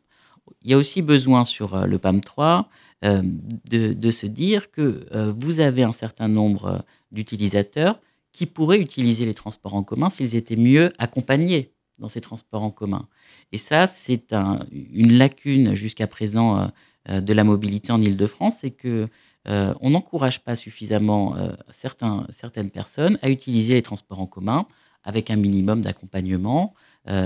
Il 0.63 0.71
y 0.71 0.75
a 0.75 0.77
aussi 0.77 1.01
besoin 1.01 1.45
sur 1.45 1.75
euh, 1.75 1.87
le 1.87 1.99
PAM 1.99 2.21
3 2.21 2.69
euh, 3.05 3.23
de, 3.71 3.93
de 3.95 4.11
se 4.11 4.27
dire 4.27 4.71
que 4.71 5.07
vous 5.39 5.61
avez 5.61 5.83
un 5.83 5.93
certain 5.93 6.29
nombre 6.29 6.85
d'utilisateurs 7.11 7.99
qui 8.33 8.47
pourraient 8.47 8.81
utiliser 8.81 9.25
les 9.27 9.35
transports 9.35 9.75
en 9.75 9.83
commun 9.83 10.11
s'ils 10.11 10.35
étaient 10.35 10.57
mieux 10.57 10.91
accompagnés 10.99 11.73
dans 11.99 12.09
ces 12.09 12.21
transports 12.21 12.63
en 12.63 12.71
commun. 12.71 13.07
Et 13.53 13.59
ça, 13.59 13.87
c'est 13.87 14.33
un- 14.33 14.65
une 14.73 15.17
lacune 15.19 15.75
jusqu'à 15.75 16.07
présent 16.07 16.59
euh, 16.59 16.67
euh, 17.11 17.21
de 17.21 17.33
la 17.33 17.45
mobilité 17.45 17.93
en 17.93 18.01
Ile-de-France, 18.01 18.57
c'est 18.61 18.71
que 18.71 19.09
euh, 19.49 19.75
n'encourage 19.83 20.41
pas 20.45 20.55
suffisamment 20.57 21.35
certaines 21.71 22.71
personnes 22.71 23.19
à 23.23 23.29
utiliser 23.29 23.75
les 23.75 23.83
transports 23.83 24.21
en 24.21 24.27
commun, 24.27 24.67
avec 25.03 25.31
un 25.31 25.37
minimum 25.37 25.81
d'accompagnement, 25.81 26.75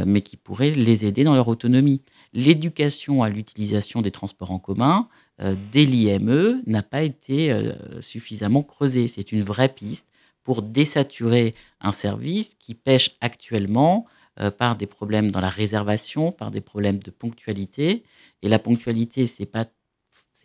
mais 0.06 0.22
qui 0.22 0.38
pourrait 0.38 0.70
les 0.70 1.04
aider 1.04 1.24
dans 1.24 1.34
leur 1.34 1.46
autonomie. 1.48 2.00
L'éducation 2.32 3.22
à 3.22 3.28
l'utilisation 3.28 4.00
des 4.00 4.10
transports 4.10 4.50
en 4.50 4.58
commun, 4.58 5.08
dès 5.38 5.84
l'IME, 5.84 6.62
n'a 6.66 6.82
pas 6.82 7.02
été 7.02 7.54
suffisamment 8.00 8.62
creusée. 8.62 9.08
C'est 9.08 9.30
une 9.30 9.42
vraie 9.42 9.68
piste 9.68 10.08
pour 10.46 10.62
désaturer 10.62 11.56
un 11.80 11.90
service 11.90 12.54
qui 12.54 12.76
pêche 12.76 13.16
actuellement 13.20 14.06
euh, 14.40 14.52
par 14.52 14.76
des 14.76 14.86
problèmes 14.86 15.32
dans 15.32 15.40
la 15.40 15.48
réservation, 15.48 16.30
par 16.30 16.52
des 16.52 16.60
problèmes 16.60 17.00
de 17.00 17.10
ponctualité. 17.10 18.04
Et 18.42 18.48
la 18.48 18.60
ponctualité, 18.60 19.26
c'est 19.26 19.44
pas 19.44 19.66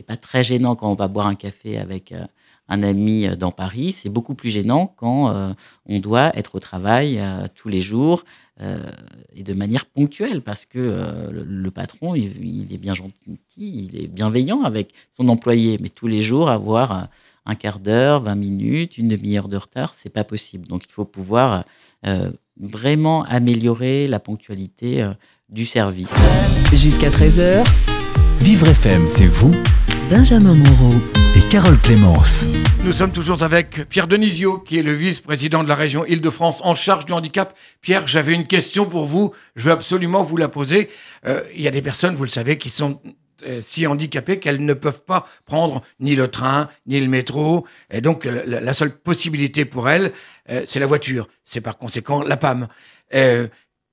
pas 0.08 0.18
très 0.18 0.44
gênant 0.44 0.76
quand 0.76 0.90
on 0.90 0.96
va 0.96 1.08
boire 1.08 1.28
un 1.28 1.36
café 1.36 1.78
avec 1.78 2.12
euh, 2.12 2.26
un 2.68 2.82
ami 2.82 3.28
euh, 3.28 3.36
dans 3.36 3.52
Paris. 3.52 3.92
C'est 3.92 4.10
beaucoup 4.10 4.34
plus 4.34 4.50
gênant 4.50 4.88
quand 4.98 5.54
on 5.86 6.00
doit 6.00 6.36
être 6.36 6.56
au 6.56 6.60
travail 6.60 7.22
tous 7.54 7.70
les 7.70 7.82
jours 7.82 8.24
et 9.36 9.44
de 9.44 9.54
manière 9.54 9.86
ponctuelle 9.86 10.42
parce 10.42 10.66
que 10.66 11.30
le, 11.32 11.72
patron, 11.72 12.16
il, 12.16 12.74
est 12.74 12.80
bien 12.80 12.96
gentil, 12.96 13.14
il 13.58 14.04
est 14.04 14.08
bienveillant 14.08 14.64
avec 14.64 14.92
son 15.12 15.30
employé, 15.30 15.78
mais 15.80 15.90
tous 15.90 16.08
les 16.08 16.24
jours 16.24 16.50
avoir 16.50 17.08
un 17.46 17.56
quart 17.56 17.80
d'heure, 17.80 18.22
20 18.24 18.36
minutes, 18.36 18.98
une 18.98 19.08
demi-heure 19.08 19.48
de 19.48 19.58
retard, 19.58 19.94
c'est 19.94 20.10
pas 20.10 20.24
possible. 20.24 20.68
Donc 20.68 20.84
il 20.88 20.92
faut 20.92 21.06
pouvoir 21.06 21.64
euh, 22.06 22.30
vraiment 22.60 23.24
améliorer 23.24 24.08
la 24.08 24.20
ponctualité 24.20 25.02
euh, 25.02 25.14
du 25.50 25.66
service. 25.66 26.14
Jusqu'à 26.74 27.10
13h, 27.10 27.66
Vivre 28.40 28.68
FM, 28.68 29.08
c'est 29.08 29.26
vous 29.28 29.54
Benjamin 30.10 30.56
Moreau. 30.56 30.94
et 31.36 31.48
Carole 31.50 31.78
Clémence. 31.80 32.44
Nous 32.84 32.92
sommes 32.92 33.12
toujours 33.12 33.44
avec 33.44 33.88
Pierre 33.88 34.08
Denisio, 34.08 34.58
qui 34.60 34.78
est 34.78 34.84
le 34.84 34.92
vice-président 34.94 35.64
de 35.64 35.70
la 35.70 35.76
région 35.76 36.06
Île-de-France 36.06 36.62
en 36.66 36.76
charge 36.76 37.06
du 37.06 37.14
handicap. 37.14 37.56
Pierre, 37.82 38.08
j'avais 38.08 38.34
une 38.34 38.48
question 38.48 38.86
pour 38.88 39.06
vous. 39.06 39.32
Je 39.56 39.66
veux 39.66 39.72
absolument 39.72 40.24
vous 40.24 40.36
la 40.38 40.48
poser. 40.50 40.90
Euh, 41.28 41.42
Il 41.56 41.62
y 41.62 41.68
a 41.68 41.72
des 41.72 41.82
personnes, 41.84 42.16
vous 42.16 42.24
le 42.24 42.30
savez, 42.30 42.58
qui 42.58 42.70
sont 42.70 43.00
si 43.62 43.88
handicapées 43.88 44.40
qu'elles 44.40 44.64
ne 44.64 44.74
peuvent 44.74 45.04
pas 45.04 45.26
prendre 45.46 45.82
ni 46.00 46.16
le 46.16 46.28
train, 46.30 46.70
ni 46.86 47.00
le 47.00 47.08
métro. 47.08 47.66
Et 47.90 48.02
donc, 48.02 48.26
la, 48.26 48.74
seule 48.74 48.96
possibilité 48.98 49.66
pour 49.66 49.90
elles, 49.90 50.12
euh, 50.50 50.64
c'est 50.66 50.80
la 50.80 50.86
voiture. 50.86 51.28
C'est 51.44 51.62
par 51.62 51.78
conséquent 51.78 52.22
la 52.22 52.38
PAM. 52.38 52.68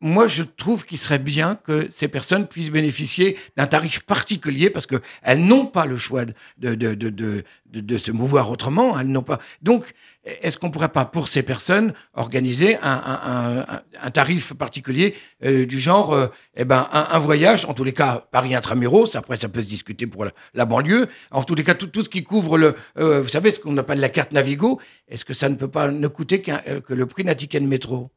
Moi, 0.01 0.29
je 0.29 0.45
trouve 0.45 0.87
qu'il 0.87 0.97
serait 0.97 1.19
bien 1.19 1.57
que 1.57 1.89
ces 1.91 2.07
personnes 2.07 2.47
puissent 2.47 2.71
bénéficier 2.71 3.37
d'un 3.57 3.67
tarif 3.67 4.01
particulier 4.05 4.71
parce 4.71 4.87
qu'elles 4.87 5.45
n'ont 5.45 5.67
pas 5.67 5.87
le 5.87 5.97
choix 5.97 6.25
de, 6.25 6.33
de, 6.59 6.95
de, 6.95 7.09
de, 7.11 7.43
de, 7.73 7.99
se 7.99 8.13
mouvoir 8.13 8.49
autrement. 8.49 8.97
Elles 8.99 9.09
n'ont 9.09 9.25
pas. 9.25 9.41
Donc, 9.61 9.93
est-ce 10.25 10.57
qu'on 10.57 10.71
pourrait 10.71 10.91
pas, 10.91 11.05
pour 11.05 11.27
ces 11.27 11.43
personnes, 11.43 11.95
organiser 12.15 12.77
un, 12.81 13.67
un, 14.01 14.11
tarif 14.13 14.55
particulier 14.55 15.17
euh, 15.45 15.67
du 15.67 15.81
genre, 15.81 16.13
euh, 16.13 16.29
eh 16.55 16.65
ben, 16.65 16.89
un, 16.93 17.19
voyage, 17.19 17.65
en 17.65 17.75
tous 17.75 17.85
les 17.85 17.93
cas, 17.93 18.25
Paris 18.31 18.55
intramuros, 18.55 19.17
après 19.17 19.37
ça 19.37 19.49
peut 19.49 19.63
se 19.63 19.67
discuter 19.67 20.07
pour 20.07 20.25
la, 20.25 20.31
la 20.55 20.65
banlieue, 20.65 21.09
en 21.33 21.43
tous 21.43 21.57
les 21.57 21.65
cas, 21.65 21.75
tout, 21.75 21.89
tout 21.89 22.03
ce 22.03 22.09
qui 22.09 22.23
couvre 22.23 22.57
le, 22.57 22.77
euh, 22.99 23.21
vous 23.21 23.29
savez, 23.29 23.51
ce 23.51 23.59
qu'on 23.59 23.77
appelle 23.79 23.99
la 23.99 24.11
carte 24.11 24.31
Navigo, 24.31 24.81
est-ce 25.09 25.25
que 25.25 25.35
ça 25.35 25.49
ne 25.49 25.57
peut 25.57 25.69
pas 25.69 25.89
ne 25.89 26.07
coûter 26.07 26.41
qu 26.41 26.53
euh, 26.69 26.81
que 26.81 26.95
le 26.95 27.07
prix 27.07 27.25
d'un 27.25 27.35
ticket 27.35 27.59
de 27.59 27.67
métro? 27.67 28.11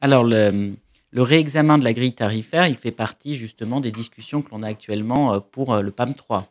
Alors, 0.00 0.24
le, 0.24 0.74
le 1.14 1.22
réexamen 1.22 1.78
de 1.78 1.84
la 1.84 1.92
grille 1.92 2.12
tarifaire, 2.12 2.66
il 2.66 2.74
fait 2.74 2.90
partie 2.90 3.36
justement 3.36 3.80
des 3.80 3.92
discussions 3.92 4.42
que 4.42 4.50
l'on 4.50 4.64
a 4.64 4.66
actuellement 4.66 5.34
euh, 5.34 5.38
pour 5.38 5.72
euh, 5.72 5.80
le 5.80 5.92
PAM 5.92 6.12
3. 6.12 6.48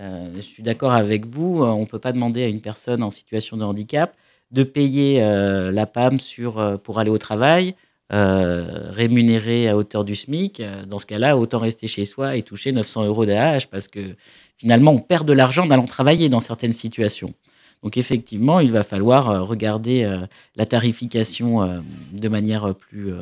Euh, 0.00 0.32
je 0.34 0.40
suis 0.40 0.64
d'accord 0.64 0.92
avec 0.92 1.26
vous, 1.26 1.62
on 1.62 1.82
ne 1.82 1.86
peut 1.86 2.00
pas 2.00 2.12
demander 2.12 2.42
à 2.42 2.48
une 2.48 2.60
personne 2.60 3.04
en 3.04 3.12
situation 3.12 3.56
de 3.56 3.62
handicap 3.62 4.16
de 4.50 4.64
payer 4.64 5.20
la 5.20 5.86
PAM 5.86 6.20
sur, 6.20 6.80
pour 6.82 7.00
aller 7.00 7.10
au 7.10 7.18
travail, 7.18 7.74
euh, 8.12 8.92
à 8.92 9.76
hauteur 9.76 10.04
du 10.04 10.14
SMIC. 10.14 10.62
Dans 10.86 11.00
ce 11.00 11.06
cas-là, 11.06 11.36
autant 11.36 11.58
rester 11.58 11.88
chez 11.88 12.04
soi 12.04 12.36
et 12.36 12.42
toucher 12.42 12.70
900 12.70 13.04
euros 13.06 13.26
d'AH 13.26 13.66
parce 13.68 13.88
que 13.88 14.14
finalement, 14.56 14.92
on 14.92 15.00
perd 15.00 15.26
de 15.26 15.32
l'argent 15.32 15.66
en 15.66 15.70
allant 15.70 15.86
travailler 15.86 16.28
dans 16.28 16.38
certaines 16.38 16.72
situations. 16.72 17.34
Donc 17.82 17.96
effectivement, 17.96 18.60
il 18.60 18.70
va 18.70 18.84
falloir 18.84 19.44
regarder 19.44 20.08
la 20.54 20.66
tarification 20.66 21.82
de 22.12 22.28
manière 22.28 22.76
plus 22.76 23.12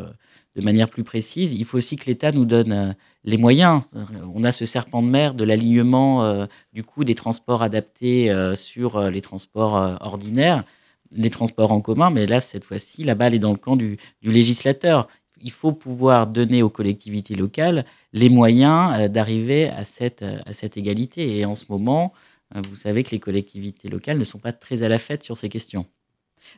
de 0.54 0.62
manière 0.62 0.88
plus 0.88 1.04
précise. 1.04 1.52
Il 1.52 1.64
faut 1.64 1.78
aussi 1.78 1.96
que 1.96 2.06
l'État 2.06 2.30
nous 2.32 2.44
donne 2.44 2.72
euh, 2.72 2.92
les 3.24 3.38
moyens. 3.38 3.82
Euh, 3.96 4.04
On 4.34 4.44
a 4.44 4.52
ce 4.52 4.66
serpent 4.66 5.02
de 5.02 5.08
mer 5.08 5.34
de 5.34 5.44
l'alignement 5.44 6.24
euh, 6.24 6.46
du 6.72 6.82
coût 6.82 7.04
des 7.04 7.14
transports 7.14 7.62
adaptés 7.62 8.30
euh, 8.30 8.54
sur 8.54 9.10
les 9.10 9.20
transports 9.20 9.76
euh, 9.76 9.94
ordinaires, 10.00 10.64
les 11.12 11.30
transports 11.30 11.72
en 11.72 11.80
commun, 11.80 12.10
mais 12.10 12.26
là, 12.26 12.40
cette 12.40 12.64
fois-ci, 12.64 13.04
la 13.04 13.14
balle 13.14 13.34
est 13.34 13.38
dans 13.38 13.52
le 13.52 13.58
camp 13.58 13.76
du, 13.76 13.98
du 14.22 14.30
législateur. 14.30 15.08
Il 15.42 15.50
faut 15.50 15.72
pouvoir 15.72 16.26
donner 16.26 16.62
aux 16.62 16.70
collectivités 16.70 17.34
locales 17.34 17.84
les 18.12 18.28
moyens 18.28 18.94
euh, 18.94 19.08
d'arriver 19.08 19.68
à 19.68 19.84
cette, 19.84 20.22
à 20.22 20.52
cette 20.52 20.76
égalité. 20.76 21.38
Et 21.38 21.44
en 21.44 21.54
ce 21.54 21.64
moment, 21.68 22.12
vous 22.54 22.76
savez 22.76 23.02
que 23.02 23.12
les 23.12 23.18
collectivités 23.18 23.88
locales 23.88 24.18
ne 24.18 24.24
sont 24.24 24.38
pas 24.38 24.52
très 24.52 24.82
à 24.82 24.88
la 24.90 24.98
fête 24.98 25.22
sur 25.22 25.38
ces 25.38 25.48
questions. 25.48 25.86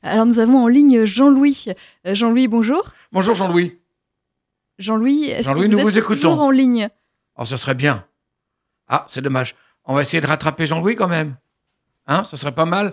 Alors 0.02 0.26
nous 0.26 0.40
avons 0.40 0.64
en 0.64 0.66
ligne 0.66 1.04
Jean-Louis. 1.04 1.66
Jean-Louis, 2.04 2.48
bonjour. 2.48 2.82
Bonjour 3.12 3.34
Jean-Louis. 3.34 3.78
Jean-Louis, 4.78 5.24
est-ce 5.30 5.44
Jean-Louis, 5.48 5.66
que 5.66 5.72
nous 5.72 5.78
vous, 5.78 5.84
vous 5.84 5.98
êtes 5.98 6.04
écoutons. 6.04 6.30
toujours 6.30 6.40
en 6.42 6.50
ligne? 6.50 6.88
Oh, 7.36 7.44
ce 7.44 7.56
serait 7.56 7.74
bien. 7.74 8.04
Ah, 8.88 9.04
c'est 9.08 9.20
dommage. 9.22 9.54
On 9.84 9.94
va 9.94 10.02
essayer 10.02 10.20
de 10.20 10.26
rattraper 10.26 10.66
Jean-Louis 10.66 10.96
quand 10.96 11.08
même. 11.08 11.36
Hein, 12.06 12.24
ce 12.24 12.36
serait 12.36 12.54
pas 12.54 12.64
mal. 12.64 12.92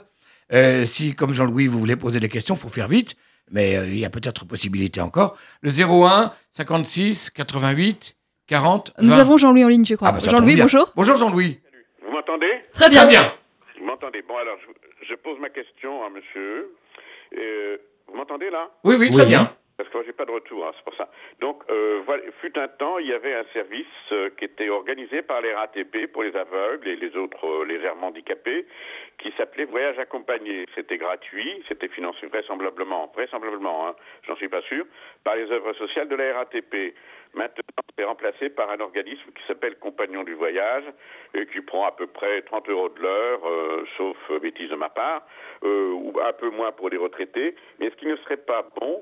Euh, 0.54 0.86
si, 0.86 1.16
comme 1.16 1.34
Jean-Louis, 1.34 1.68
vous 1.68 1.80
voulez 1.80 1.96
poser 1.96 2.20
des 2.20 2.30
questions, 2.30 2.56
faut 2.56 2.70
faire 2.70 2.88
vite. 2.88 3.16
Mais 3.52 3.78
euh, 3.78 3.86
il 3.88 3.98
y 3.98 4.06
a 4.06 4.10
peut-être 4.10 4.46
possibilité 4.46 5.02
encore. 5.02 5.38
Le 5.62 5.70
01 5.72 6.32
56 6.52 7.30
88 7.32 8.16
40 8.48 8.94
20. 8.98 9.04
Nous 9.08 9.14
avons 9.20 9.38
Jean-Louis 9.38 9.64
en 9.66 9.68
ligne, 9.68 9.86
je 9.86 9.96
crois. 9.96 10.10
Ah 10.10 10.12
bah, 10.14 10.20
ça 10.20 10.28
tombe 10.32 10.40
Jean-Louis, 10.40 10.56
bien. 10.56 10.66
bonjour. 10.66 10.92
Bonjour 10.96 11.16
Jean-Louis. 11.18 11.62
Vous 12.06 12.12
m'entendez? 12.12 12.52
Très 12.74 12.90
bien. 12.90 13.02
Très 13.04 13.10
bien. 13.10 13.34
Vous 13.80 13.86
m'entendez? 13.86 14.22
Bon, 14.28 14.38
alors, 14.38 14.56
je, 14.62 15.08
je 15.10 15.16
pose 15.16 15.38
ma 15.40 15.50
question 15.50 16.04
à 16.06 16.10
monsieur. 16.10 16.76
Euh, 17.38 17.78
vous 18.08 18.16
m'entendez 18.18 18.50
là? 18.50 18.70
Oui, 18.84 18.96
oui, 19.00 19.10
très 19.10 19.22
Oui. 19.24 19.28
bien. 19.28 19.54
Parce 19.82 19.90
que 19.90 19.98
moi, 19.98 20.04
j'ai 20.06 20.14
pas 20.14 20.26
de 20.26 20.32
retour, 20.32 20.68
hein, 20.68 20.72
c'est 20.76 20.84
pour 20.84 20.94
ça. 20.94 21.10
Donc, 21.40 21.64
euh, 21.72 22.04
fut 22.40 22.56
un 22.56 22.68
temps, 22.68 23.00
il 23.00 23.08
y 23.08 23.14
avait 23.14 23.34
un 23.34 23.46
service 23.52 23.88
euh, 24.12 24.30
qui 24.38 24.46
était 24.46 24.70
organisé 24.70 25.24
par 25.24 25.42
les 25.42 25.56
RATP 25.56 26.06
pour 26.14 26.22
les 26.22 26.36
aveugles 26.36 26.88
et 26.88 26.96
les 26.98 27.18
autres 27.18 27.44
euh, 27.48 27.66
légèrement 27.66 28.08
handicapés, 28.08 28.68
qui 29.18 29.34
s'appelait 29.38 29.66
Voyage 29.66 29.98
accompagné. 29.98 30.68
C'était 30.76 31.00
gratuit, 31.00 31.64
c'était 31.68 31.88
financé 31.88 32.28
vraisemblablement, 32.28 33.12
vraisemblablement, 33.16 33.88
hein, 33.88 33.96
j'en 34.28 34.36
suis 34.36 34.50
pas 34.50 34.62
sûr, 34.62 34.86
par 35.24 35.36
les 35.36 35.52
œuvres 35.52 35.74
sociales 35.74 36.10
de 36.10 36.16
la 36.16 36.32
RATP. 36.36 36.94
Maintenant, 37.34 37.64
c'est 37.98 38.04
remplacé 38.04 38.52
par 38.52 38.70
un 38.70 38.82
organisme 38.82 39.32
qui 39.36 39.44
s'appelle 39.48 39.80
Compagnon 39.80 40.24
du 40.24 40.36
Voyage 40.36 40.84
et 41.34 41.48
qui 41.48 41.62
prend 41.62 41.88
à 41.88 41.92
peu 41.92 42.06
près 42.06 42.44
30 42.44 42.70
euros 42.70 42.90
de 42.90 43.02
l'heure, 43.02 43.40
euh, 43.48 43.84
sauf 43.98 44.18
bêtise 44.42 44.70
de 44.70 44.76
ma 44.76 44.90
part, 44.90 45.26
ou 45.64 46.14
un 46.24 46.34
peu 46.34 46.52
moins 46.52 46.72
pour 46.72 46.90
les 46.90 46.98
retraités. 46.98 47.56
Mais 47.80 47.88
est-ce 47.88 47.96
qu'il 47.96 48.10
ne 48.10 48.18
serait 48.18 48.38
pas 48.38 48.68
bon 48.80 49.02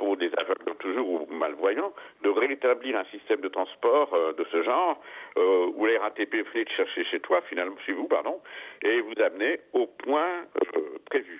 pour 0.00 0.16
des 0.16 0.30
aveugles 0.38 0.74
toujours 0.78 1.06
ou 1.10 1.26
malvoyants, 1.30 1.92
de 2.22 2.30
rétablir 2.30 2.96
un 2.96 3.04
système 3.12 3.42
de 3.42 3.48
transport 3.48 4.08
euh, 4.14 4.32
de 4.32 4.46
ce 4.50 4.62
genre, 4.62 4.98
euh, 5.36 5.66
où 5.74 5.84
la 5.84 6.00
RATP 6.00 6.36
venait 6.36 6.64
de 6.64 6.70
chercher 6.70 7.04
chez 7.04 7.20
toi, 7.20 7.42
finalement, 7.50 7.76
chez 7.84 7.92
vous, 7.92 8.08
pardon, 8.08 8.40
et 8.82 9.02
vous 9.02 9.20
amener 9.22 9.60
au 9.74 9.86
point 9.86 10.46
euh, 10.74 10.80
prévu. 11.04 11.38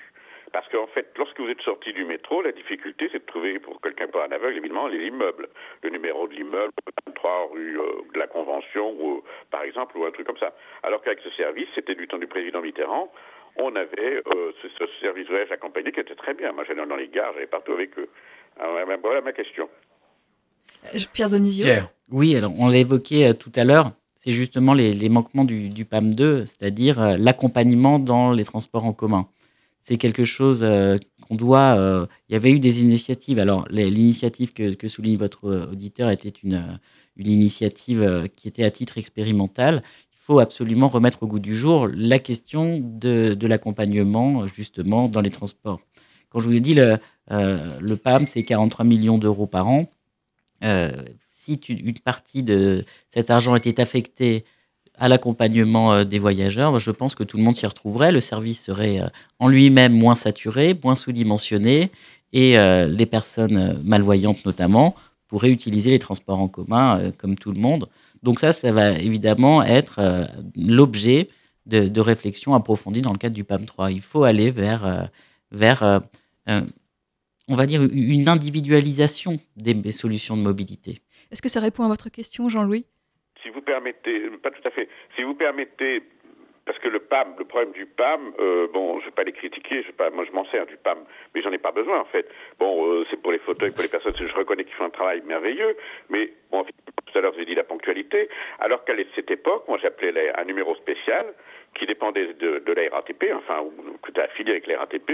Parce 0.53 0.69
qu'en 0.69 0.89
fait, 0.89 1.11
lorsque 1.17 1.41
vous 1.41 1.49
êtes 1.49 1.63
sorti 1.63 1.95
du 1.95 2.05
métro, 2.05 2.43
la 2.43 2.53
difficulté, 2.53 3.09
c'est 3.11 3.21
de 3.21 3.25
trouver, 3.25 3.59
pour 3.61 3.81
quelqu'un 3.81 4.09
pas 4.09 4.27
un 4.27 4.33
aveugle, 4.33 4.59
évidemment, 4.59 4.89
les 4.89 5.07
immeubles. 5.07 5.49
Le 5.83 5.89
numéro 5.89 6.29
de 6.29 6.35
l'immeuble, 6.35 6.73
23 7.07 7.51
rue 7.53 7.79
de 8.13 8.19
la 8.19 8.27
Convention, 8.27 8.91
ou, 9.01 9.25
par 9.51 9.63
exemple, 9.63 9.97
ou 9.97 10.05
un 10.05 10.11
truc 10.11 10.27
comme 10.27 10.37
ça. 10.37 10.53
Alors 10.83 11.01
qu'avec 11.01 11.21
ce 11.21 11.31
service, 11.31 11.69
c'était 11.75 11.95
du 11.95 12.07
temps 12.09 12.19
du 12.19 12.27
président 12.27 12.61
Mitterrand, 12.61 13.11
on 13.57 13.75
avait 13.77 14.23
ce, 14.63 14.69
ce 14.79 14.87
service 15.01 15.29
voyage 15.29 15.53
accompagné 15.53 15.93
qui 15.93 16.01
était 16.01 16.15
très 16.15 16.35
bien. 16.35 16.53
Moi, 16.53 16.65
j'allais 16.67 16.85
dans 16.85 16.97
les 16.97 17.09
gares, 17.09 17.33
j'allais 17.35 17.47
partout 17.47 17.73
avec 17.73 17.97
eux. 17.99 18.09
Alors, 18.59 18.77
euh, 18.77 18.97
voilà 19.03 19.21
ma 19.23 19.33
question. 19.33 19.69
Euh, 20.95 20.99
Pierre 21.13 21.31
Denisio. 21.31 21.65
Pierre. 21.65 21.91
Oui, 22.11 22.35
alors 22.37 22.53
on 22.59 22.69
l'a 22.69 22.79
évoqué 22.79 23.29
euh, 23.29 23.33
tout 23.35 23.53
à 23.55 23.65
l'heure, 23.65 23.93
c'est 24.17 24.33
justement 24.33 24.75
les, 24.75 24.93
les 24.93 25.09
manquements 25.09 25.45
du, 25.45 25.69
du 25.69 25.85
PAM 25.85 26.13
2, 26.15 26.45
c'est-à-dire 26.47 27.01
euh, 27.01 27.17
l'accompagnement 27.17 27.99
dans 27.99 28.33
les 28.33 28.45
transports 28.45 28.85
en 28.85 28.93
commun. 28.93 29.29
C'est 29.81 29.97
quelque 29.97 30.25
chose 30.25 30.61
euh, 30.63 30.99
qu'on 31.27 31.37
doit. 31.37 31.75
euh, 31.79 32.07
il 32.29 32.33
y 32.35 32.37
avait 32.37 32.51
eu 32.51 32.59
des 32.59 32.83
initiatives. 32.83 33.39
Alors, 33.39 33.67
l'initiative 33.71 34.53
que, 34.53 34.75
que 34.75 34.89
souligne 34.89 35.17
votre 35.17 35.69
auditeur 35.73 36.11
était 36.11 36.29
une, 36.29 36.79
une 37.17 37.29
initiative 37.29 38.29
qui 38.37 38.49
était 38.49 38.65
à 38.65 38.71
titre 38.71 38.99
expérimental. 38.99 39.83
Il 40.13 40.19
faut 40.19 40.39
absolument 40.39 40.89
remettre 40.89 41.23
au 41.23 41.27
goût 41.27 41.39
du 41.39 41.55
jour 41.57 41.89
la 41.95 42.19
question 42.19 42.79
de, 42.79 43.33
de 43.33 43.47
l'accompagnement, 43.47 44.47
justement, 44.47 45.09
dans 45.09 45.23
les 45.23 45.31
transports. 45.31 45.81
Quand 46.29 46.41
je 46.41 46.49
vous 46.49 46.55
ai 46.55 46.61
dit, 46.61 46.75
le, 46.75 46.83
euh, 46.83 46.97
le 47.31 47.95
PAM, 47.95 48.27
c'est 48.27 48.43
43 48.43 48.85
millions 48.85 49.19
d'euros 49.19 49.47
par 49.47 49.69
an. 49.69 49.89
Euh, 50.65 50.91
si 51.35 51.55
une 51.55 51.99
partie 51.99 52.43
de 52.43 52.85
cet 53.09 53.31
argent 53.31 53.57
était 53.57 53.81
affectée 53.81 54.45
à 54.99 55.09
l'accompagnement 55.09 55.93
euh, 55.93 56.05
des 56.05 56.19
voyageurs, 56.19 56.79
je 56.79 56.91
pense 56.91 57.15
que 57.15 57.25
tout 57.25 57.39
le 57.39 57.43
monde 57.43 57.57
s'y 57.57 57.67
retrouverait. 57.67 58.13
Le 58.13 58.21
service 58.21 58.63
serait 58.63 59.01
euh, 59.01 59.07
en 59.39 59.49
lui-même 59.49 59.93
moins 59.93 60.15
saturé, 60.15 60.79
moins 60.85 60.97
sous-dimensionné, 60.97 61.91
et 62.33 62.59
euh, 62.59 62.87
les 62.87 63.07
personnes 63.07 63.57
euh, 63.57 63.75
malvoyantes 63.83 64.45
notamment 64.45 64.95
pourraient 65.29 65.51
utiliser 65.51 65.91
les 65.91 65.99
transports 65.99 66.39
en 66.39 66.49
commun 66.49 66.99
euh, 66.99 67.11
comme 67.17 67.37
tout 67.37 67.53
le 67.53 67.61
monde. 67.61 67.89
Donc 68.23 68.41
ça, 68.41 68.53
ça 68.53 68.73
va 68.73 68.93
évidemment 68.93 69.63
être 69.63 69.97
euh, 69.99 70.27
l'objet 70.55 71.29
de, 71.67 71.89
de 71.89 72.01
réflexion 72.01 72.55
approfondie 72.55 73.01
dans 73.01 73.13
le 73.13 73.19
cadre 73.19 73.35
du 73.35 73.45
PAM 73.45 73.65
3. 73.65 73.91
Il 73.93 74.03
faut 74.03 74.25
aller 74.25 74.51
vers, 74.51 74.85
euh, 74.85 75.03
vers 75.51 75.83
euh, 75.83 76.01
euh, 76.51 76.63
on 77.51 77.57
va 77.57 77.67
dire, 77.67 77.83
une 77.83 78.29
individualisation 78.29 79.33
des, 79.57 79.75
des 79.75 79.93
solutions 79.93 80.37
de 80.37 80.43
mobilité. 80.43 81.03
Est-ce 81.31 81.43
que 81.43 81.49
ça 81.49 81.61
répond 81.61 81.83
à 81.83 81.89
votre 81.89 82.09
question, 82.09 82.49
Jean-Louis? 82.49 82.87
Si 83.43 83.49
vous 83.51 83.61
permettez, 83.61 84.31
pas 84.43 84.51
tout 84.51 84.67
à 84.67 84.71
fait, 84.71 84.89
si 85.17 85.23
vous 85.25 85.35
permettez, 85.35 86.03
parce 86.65 86.79
que 86.79 86.89
le 86.89 87.01
PAM, 87.01 87.35
le 87.39 87.45
problème 87.45 87.73
du 87.73 87.87
PAM, 87.87 88.33
euh, 88.39 88.69
bon, 88.73 89.01
je 89.01 89.07
ne 89.07 89.11
vais 89.11 89.15
pas 89.15 89.25
les 89.25 89.33
critiquer, 89.33 89.83
je 89.83 89.91
pas, 89.91 90.11
moi 90.11 90.25
je 90.25 90.31
m'en 90.31 90.45
sers 90.47 90.67
du 90.67 90.77
PAM, 90.77 90.99
mais 91.35 91.43
j'en 91.43 91.51
ai 91.51 91.59
pas 91.59 91.73
besoin 91.73 91.99
en 92.01 92.05
fait. 92.05 92.29
Bon, 92.61 92.87
euh, 92.87 93.03
c'est 93.11 93.21
pour 93.21 93.33
les 93.33 93.41
fauteuils, 93.41 93.73
pour 93.73 93.83
les 93.83 93.89
personnes, 93.89 94.15
je 94.17 94.33
reconnais 94.35 94.65
qu'ils 94.65 94.75
font 94.75 94.85
un 94.85 94.91
travail 94.91 95.23
merveilleux, 95.27 95.77
mais 96.11 96.33
bon, 96.53 96.65
tout 96.65 97.19
à 97.19 97.21
l'heure 97.21 97.33
j'ai 97.37 97.47
dit 97.47 97.57
la 97.57 97.65
ponctualité, 97.65 98.29
alors 98.61 98.85
qu'à 98.85 98.95
cette 99.17 99.31
époque, 99.31 99.65
moi 99.67 99.79
j'appelais 99.83 100.31
un 100.39 100.45
numéro 100.45 100.77
spécial 100.77 101.27
qui 101.75 101.87
dépendait 101.87 102.35
de, 102.35 102.59
de 102.59 102.73
la 102.73 102.91
RATP, 102.91 103.33
enfin, 103.35 103.61
ou 103.61 103.73
était 104.09 104.21
affilié 104.21 104.53
avec 104.53 104.67
la 104.67 104.79
RATP, 104.79 105.11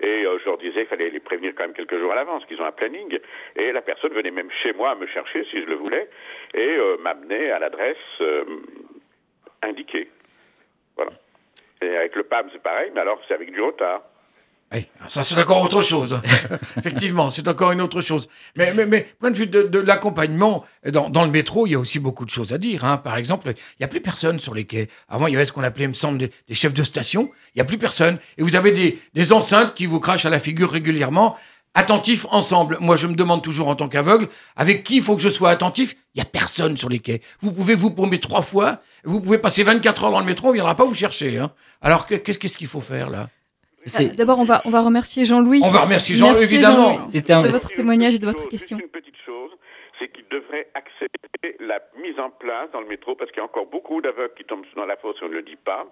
et 0.00 0.24
euh, 0.24 0.38
je 0.38 0.44
leur 0.44 0.58
disais 0.58 0.80
qu'il 0.80 0.86
fallait 0.86 1.10
les 1.10 1.20
prévenir 1.20 1.52
quand 1.54 1.64
même 1.64 1.74
quelques 1.74 1.98
jours 1.98 2.12
à 2.12 2.14
l'avance, 2.14 2.44
qu'ils 2.46 2.60
ont 2.60 2.64
un 2.64 2.72
planning, 2.72 3.18
et 3.56 3.72
la 3.72 3.82
personne 3.82 4.12
venait 4.12 4.30
même 4.30 4.50
chez 4.62 4.72
moi 4.72 4.94
me 4.94 5.06
chercher 5.06 5.44
si 5.44 5.60
je 5.60 5.66
le 5.66 5.74
voulais, 5.74 6.08
et 6.54 6.76
euh, 6.76 6.96
m'amenait 6.98 7.50
à 7.50 7.58
l'adresse 7.58 7.96
euh, 8.20 8.44
indiquée. 9.62 10.08
Voilà. 10.96 11.10
Et 11.82 11.96
avec 11.96 12.14
le 12.14 12.22
PAM, 12.22 12.48
c'est 12.52 12.62
pareil, 12.62 12.90
mais 12.94 13.00
alors 13.00 13.20
c'est 13.26 13.34
avec 13.34 13.50
du 13.50 13.60
retard. 13.60 14.02
Oui, 14.74 14.84
ça 15.06 15.22
c'est 15.22 15.38
encore 15.38 15.62
autre 15.62 15.80
chose. 15.80 16.20
Effectivement, 16.76 17.30
c'est 17.30 17.46
encore 17.46 17.70
une 17.70 17.80
autre 17.80 18.00
chose. 18.00 18.26
Mais, 18.56 18.74
mais, 18.74 19.06
point 19.20 19.30
de 19.30 19.36
vue 19.36 19.46
de, 19.46 19.78
l'accompagnement, 19.78 20.64
dans, 20.90 21.24
le 21.24 21.30
métro, 21.30 21.66
il 21.66 21.70
y 21.72 21.74
a 21.76 21.78
aussi 21.78 22.00
beaucoup 22.00 22.24
de 22.24 22.30
choses 22.30 22.52
à 22.52 22.58
dire. 22.58 22.84
hein. 22.84 22.96
Par 22.96 23.16
exemple, 23.16 23.48
il 23.54 23.76
n'y 23.80 23.84
a 23.84 23.88
plus 23.88 24.00
personne 24.00 24.40
sur 24.40 24.54
les 24.54 24.64
quais. 24.64 24.88
Avant, 25.08 25.28
il 25.28 25.34
y 25.34 25.36
avait 25.36 25.44
ce 25.44 25.52
qu'on 25.52 25.62
appelait, 25.62 25.86
me 25.86 25.92
semble, 25.94 26.18
des, 26.18 26.30
chefs 26.54 26.74
de 26.74 26.82
station. 26.82 27.30
Il 27.54 27.58
n'y 27.58 27.62
a 27.62 27.64
plus 27.64 27.78
personne. 27.78 28.18
Et 28.38 28.42
vous 28.42 28.56
avez 28.56 28.98
des, 29.14 29.32
enceintes 29.32 29.74
qui 29.74 29.86
vous 29.86 30.00
crachent 30.00 30.26
à 30.26 30.30
la 30.30 30.40
figure 30.40 30.70
régulièrement. 30.70 31.36
Attentifs 31.74 32.26
ensemble. 32.30 32.78
Moi, 32.80 32.96
je 32.96 33.06
me 33.06 33.14
demande 33.14 33.42
toujours 33.42 33.68
en 33.68 33.76
tant 33.76 33.88
qu'aveugle, 33.88 34.28
avec 34.56 34.82
qui 34.82 34.96
il 34.96 35.02
faut 35.02 35.14
que 35.14 35.22
je 35.22 35.28
sois 35.28 35.50
attentif? 35.50 35.94
Il 36.14 36.18
n'y 36.18 36.22
a 36.22 36.24
personne 36.24 36.76
sur 36.76 36.88
les 36.88 37.00
quais. 37.00 37.20
Vous 37.40 37.52
pouvez 37.52 37.74
vous 37.74 37.90
paumer 37.90 38.18
trois 38.18 38.40
fois, 38.40 38.80
vous 39.04 39.20
pouvez 39.20 39.36
passer 39.38 39.62
24 39.62 40.04
heures 40.04 40.10
dans 40.10 40.20
le 40.20 40.24
métro, 40.26 40.46
on 40.46 40.50
ne 40.50 40.54
viendra 40.54 40.74
pas 40.74 40.86
vous 40.86 40.94
chercher. 40.94 41.38
hein. 41.38 41.52
Alors, 41.82 42.06
que- 42.06 42.14
qu'est-ce 42.14 42.56
qu'il 42.56 42.66
faut 42.66 42.80
faire 42.80 43.10
là? 43.10 43.28
D'abord, 44.16 44.38
on 44.38 44.44
va, 44.44 44.62
on 44.64 44.70
va 44.70 44.80
remercier 44.82 45.24
Jean-Louis. 45.24 45.60
On 45.64 45.70
va 45.70 45.80
remercier 45.80 46.14
Jean, 46.16 46.28
Merci, 46.32 46.44
évidemment. 46.44 46.92
Jean-Louis, 46.94 47.10
C'était 47.12 47.32
un- 47.32 47.42
de 47.42 47.48
votre 47.48 47.68
témoignage 47.68 48.14
et 48.14 48.18
de 48.18 48.26
votre 48.26 48.48
question. 48.48 48.78
Une 48.78 48.88
petite 48.88 49.14
chose, 49.24 49.50
c'est 49.98 50.08
qu'il 50.12 50.24
devrait 50.30 50.68
accélérer 50.74 51.56
la 51.60 51.80
mise 52.02 52.18
en 52.18 52.30
place 52.30 52.68
dans 52.72 52.80
le 52.80 52.86
métro, 52.88 53.14
parce 53.14 53.30
qu'il 53.30 53.38
y 53.38 53.42
a 53.42 53.44
encore 53.44 53.66
beaucoup 53.66 54.00
d'aveugles 54.00 54.34
qui 54.36 54.44
tombent 54.44 54.64
dans 54.76 54.86
la 54.86 54.96
fosse, 54.96 55.16
on 55.22 55.28
ne 55.28 55.34
le 55.34 55.42
dit 55.42 55.56
pas, 55.64 55.86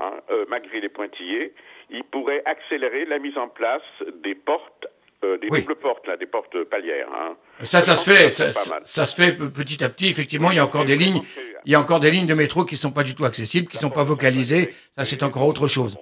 hein, 0.00 0.12
euh, 0.30 0.44
malgré 0.48 0.80
les 0.80 0.88
pointillés. 0.88 1.54
Il 1.90 2.04
pourrait 2.04 2.42
accélérer 2.46 3.04
la 3.06 3.18
mise 3.18 3.36
en 3.36 3.48
place 3.48 3.82
des 4.22 4.34
portes, 4.34 4.86
euh, 5.24 5.38
des 5.38 5.48
Oui. 5.50 5.60
doubles 5.60 5.76
portes, 5.76 6.06
là, 6.06 6.16
des 6.16 6.26
portes 6.26 6.64
palières. 6.64 7.08
hein. 7.14 7.36
Ça, 7.62 7.80
ça 7.82 7.96
se 7.96 8.04
fait, 8.10 8.28
ça, 8.28 8.50
ça 8.50 9.06
se 9.06 9.14
fait 9.14 9.32
pe- 9.32 9.48
petit 9.48 9.82
à 9.84 9.88
petit. 9.88 10.08
Effectivement, 10.08 10.50
il 10.50 10.56
y 10.56 10.60
a 10.60 10.64
encore 10.64 10.84
des 10.84 10.96
lignes, 10.96 11.20
il 11.64 11.72
y 11.72 11.74
a 11.74 11.80
encore 11.80 12.00
des 12.00 12.10
lignes 12.10 12.26
de 12.26 12.34
métro 12.34 12.64
qui 12.64 12.76
sont 12.76 12.90
pas 12.92 13.02
du 13.04 13.14
tout 13.14 13.24
accessibles, 13.24 13.68
qui 13.68 13.76
sont 13.76 13.90
pas 13.90 14.02
vocalisées. 14.04 14.70
Ça, 14.96 15.04
c'est 15.04 15.22
encore 15.22 15.46
autre 15.46 15.66
chose. 15.68 15.96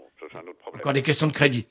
Encore 0.81 0.93
des 0.95 1.03
questions 1.03 1.27
de 1.27 1.33
crédit. 1.33 1.67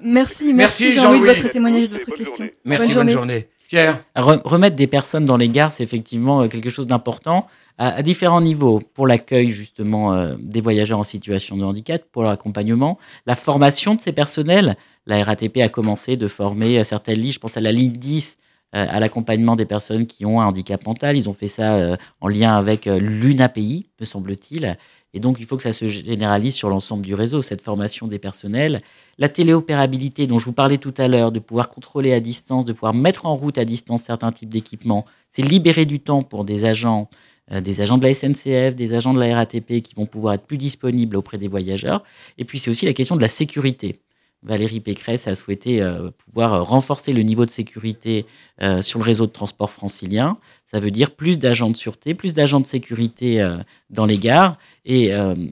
Merci, 0.00 0.52
Merci, 0.52 0.54
merci 0.54 0.92
Jean-Louis 0.92 1.20
de 1.20 1.24
votre 1.26 1.48
témoignage 1.48 1.82
et 1.84 1.88
de 1.88 1.94
votre 1.94 2.06
bonne 2.08 2.18
question. 2.18 2.36
journée. 2.36 2.54
Merci, 2.64 2.94
bonne 2.94 3.10
journée. 3.10 3.48
Pierre, 3.68 4.02
Re- 4.16 4.40
remettre 4.44 4.76
des 4.76 4.86
personnes 4.86 5.24
dans 5.24 5.36
les 5.36 5.48
gares, 5.48 5.72
c'est 5.72 5.82
effectivement 5.82 6.42
euh, 6.42 6.48
quelque 6.48 6.70
chose 6.70 6.86
d'important 6.86 7.46
à, 7.78 7.88
à 7.96 8.02
différents 8.02 8.40
niveaux. 8.40 8.80
Pour 8.94 9.06
l'accueil 9.06 9.50
justement 9.50 10.14
euh, 10.14 10.36
des 10.38 10.60
voyageurs 10.60 10.98
en 10.98 11.04
situation 11.04 11.56
de 11.56 11.64
handicap, 11.64 12.02
pour 12.12 12.22
leur 12.22 12.30
accompagnement, 12.32 12.98
la 13.26 13.34
formation 13.34 13.94
de 13.94 14.00
ces 14.00 14.12
personnels. 14.12 14.76
La 15.06 15.22
RATP 15.24 15.58
a 15.58 15.68
commencé 15.68 16.16
de 16.16 16.28
former 16.28 16.78
euh, 16.78 16.84
certaines 16.84 17.18
lignes, 17.18 17.32
je 17.32 17.38
pense 17.40 17.56
à 17.56 17.60
la 17.60 17.72
ligne 17.72 17.92
10, 17.92 18.36
euh, 18.74 18.86
à 18.88 19.00
l'accompagnement 19.00 19.56
des 19.56 19.66
personnes 19.66 20.06
qui 20.06 20.24
ont 20.24 20.40
un 20.40 20.46
handicap 20.46 20.86
mental. 20.86 21.16
Ils 21.16 21.28
ont 21.28 21.34
fait 21.34 21.48
ça 21.48 21.74
euh, 21.74 21.96
en 22.20 22.28
lien 22.28 22.56
avec 22.56 22.86
l'UNAPI, 22.86 23.86
me 24.00 24.04
semble-t-il. 24.06 24.76
Et 25.14 25.20
donc, 25.20 25.38
il 25.40 25.46
faut 25.46 25.56
que 25.56 25.62
ça 25.62 25.72
se 25.72 25.88
généralise 25.88 26.54
sur 26.54 26.68
l'ensemble 26.68 27.04
du 27.04 27.14
réseau, 27.14 27.40
cette 27.40 27.62
formation 27.62 28.06
des 28.06 28.18
personnels. 28.18 28.78
La 29.16 29.28
téléopérabilité 29.28 30.26
dont 30.26 30.38
je 30.38 30.44
vous 30.44 30.52
parlais 30.52 30.78
tout 30.78 30.94
à 30.98 31.08
l'heure, 31.08 31.32
de 31.32 31.38
pouvoir 31.38 31.70
contrôler 31.70 32.12
à 32.12 32.20
distance, 32.20 32.66
de 32.66 32.72
pouvoir 32.72 32.94
mettre 32.94 33.24
en 33.24 33.34
route 33.34 33.56
à 33.56 33.64
distance 33.64 34.02
certains 34.02 34.32
types 34.32 34.50
d'équipements, 34.50 35.06
c'est 35.30 35.42
libérer 35.42 35.86
du 35.86 36.00
temps 36.00 36.22
pour 36.22 36.44
des 36.44 36.66
agents, 36.66 37.08
euh, 37.52 37.60
des 37.62 37.80
agents 37.80 37.96
de 37.96 38.04
la 38.04 38.12
SNCF, 38.12 38.74
des 38.74 38.92
agents 38.92 39.14
de 39.14 39.20
la 39.20 39.34
RATP 39.34 39.80
qui 39.80 39.94
vont 39.94 40.06
pouvoir 40.06 40.34
être 40.34 40.44
plus 40.44 40.58
disponibles 40.58 41.16
auprès 41.16 41.38
des 41.38 41.48
voyageurs. 41.48 42.04
Et 42.36 42.44
puis, 42.44 42.58
c'est 42.58 42.70
aussi 42.70 42.84
la 42.84 42.92
question 42.92 43.16
de 43.16 43.22
la 43.22 43.28
sécurité. 43.28 44.00
Valérie 44.42 44.80
Pécresse 44.80 45.26
a 45.26 45.34
souhaité 45.34 45.82
euh, 45.82 46.10
pouvoir 46.26 46.54
euh, 46.54 46.62
renforcer 46.62 47.12
le 47.12 47.22
niveau 47.22 47.44
de 47.44 47.50
sécurité 47.50 48.24
euh, 48.62 48.82
sur 48.82 49.00
le 49.00 49.04
réseau 49.04 49.26
de 49.26 49.32
transport 49.32 49.70
francilien. 49.70 50.36
Ça 50.66 50.78
veut 50.78 50.92
dire 50.92 51.10
plus 51.10 51.38
d'agents 51.38 51.70
de 51.70 51.76
sûreté, 51.76 52.14
plus 52.14 52.34
d'agents 52.34 52.60
de 52.60 52.66
sécurité 52.66 53.42
dans 53.88 54.04
les 54.04 54.18
gares. 54.18 54.58
Et 54.84 55.10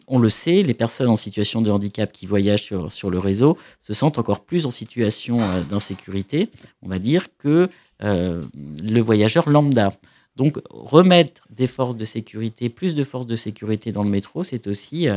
on 0.09 0.19
le 0.19 0.29
sait, 0.29 0.57
les 0.57 0.75
personnes 0.75 1.09
en 1.09 1.17
situation 1.17 1.63
de 1.63 1.71
handicap 1.71 2.13
qui 2.13 2.27
voyagent 2.27 2.65
sur, 2.65 2.93
sur 2.93 3.09
le 3.09 3.19
réseau 3.19 3.57
se 3.81 3.95
sentent 3.95 4.19
encore 4.19 4.45
plus 4.45 4.67
en 4.67 4.71
situation 4.71 5.39
d'insécurité, 5.71 6.51
on 6.83 6.89
va 6.89 6.99
dire, 6.99 7.29
que 7.39 7.71
le 8.01 9.01
voyageur 9.01 9.49
lambda. 9.49 9.95
Donc 10.37 10.61
remettre 10.69 11.49
des 11.49 11.67
forces 11.67 11.97
de 11.97 12.05
sécurité, 12.05 12.69
plus 12.69 12.95
de 12.95 13.03
forces 13.03 13.27
de 13.27 13.37
sécurité 13.37 13.93
dans 13.93 14.03
le 14.03 14.11
métro, 14.11 14.45
c'est 14.45 14.67
aussi, 14.67 15.09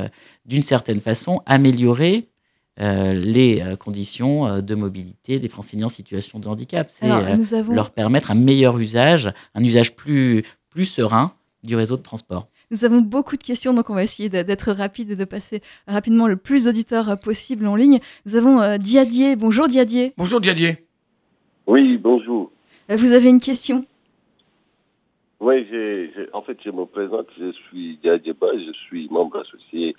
d'une 0.45 0.63
certaine 0.63 1.01
façon, 1.01 1.41
améliorer 1.45 2.29
les 2.79 3.61
euh, 3.61 3.75
conditions 3.75 4.47
euh, 4.47 4.61
de 4.61 4.75
mobilité 4.75 5.39
des 5.39 5.49
franciliens 5.49 5.87
en 5.87 5.89
situation 5.89 6.39
de 6.39 6.47
handicap. 6.47 6.89
C'est 6.89 7.11
euh, 7.11 7.57
avons, 7.57 7.73
leur 7.73 7.91
permettre 7.91 8.31
un 8.31 8.35
meilleur 8.35 8.77
usage, 8.77 9.31
un 9.53 9.63
usage 9.63 9.95
plus, 9.95 10.43
plus 10.69 10.85
serein 10.85 11.33
du 11.63 11.75
réseau 11.75 11.97
de 11.97 12.01
transport. 12.01 12.47
nous 12.71 12.85
avons 12.85 13.01
beaucoup 13.01 13.35
de 13.35 13.43
questions, 13.43 13.73
donc 13.73 13.89
on 13.89 13.93
va 13.93 14.03
essayer 14.03 14.29
d'être 14.29 14.71
rapide 14.71 15.11
et 15.11 15.15
de 15.15 15.25
passer 15.25 15.61
rapidement 15.87 16.27
le 16.27 16.37
plus 16.37 16.65
d'auditeurs 16.65 17.09
euh, 17.09 17.15
possible 17.15 17.67
en 17.67 17.75
ligne. 17.75 17.99
Nous 18.25 18.35
avons 18.35 18.61
euh, 18.61 18.77
Diadier. 18.77 19.35
Bonjour 19.35 19.67
Diadier. 19.67 20.13
bonjour 20.17 20.39
Diadier. 20.39 20.77
Oui, 21.67 21.97
bonjour. 21.97 22.51
Euh, 22.89 22.95
Vous 22.95 23.11
avez 23.11 23.29
une 23.29 23.41
question? 23.41 23.85
Oui, 25.41 25.65
en 26.33 26.41
fait, 26.41 26.57
je 26.65 26.69
me 26.69 26.85
présente, 26.85 27.27
je 27.39 27.51
suis 27.51 27.97
Diadjeba, 28.03 28.47
je 28.57 28.73
suis 28.87 29.07
membre 29.09 29.39
associé 29.39 29.95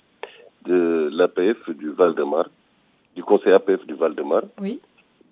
de 0.67 1.09
l'APF 1.11 1.69
du 1.71 1.89
Val-de-Marne, 1.89 2.51
du 3.15 3.23
conseil 3.23 3.53
APF 3.53 3.85
du 3.85 3.93
Val-de-Marne. 3.93 4.49
Oui. 4.59 4.79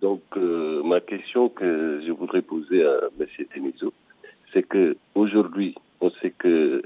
Donc, 0.02 0.22
euh, 0.38 0.82
ma 0.84 1.02
question 1.02 1.50
que 1.50 2.02
je 2.06 2.12
voudrais 2.12 2.42
poser 2.42 2.86
à 2.86 3.10
M. 3.20 3.28
Teniso, 3.54 3.94
c'est 4.54 4.64
que 4.64 4.96
aujourd'hui, 5.16 5.76
on 6.02 6.10
sait 6.22 6.32
que 6.32 6.82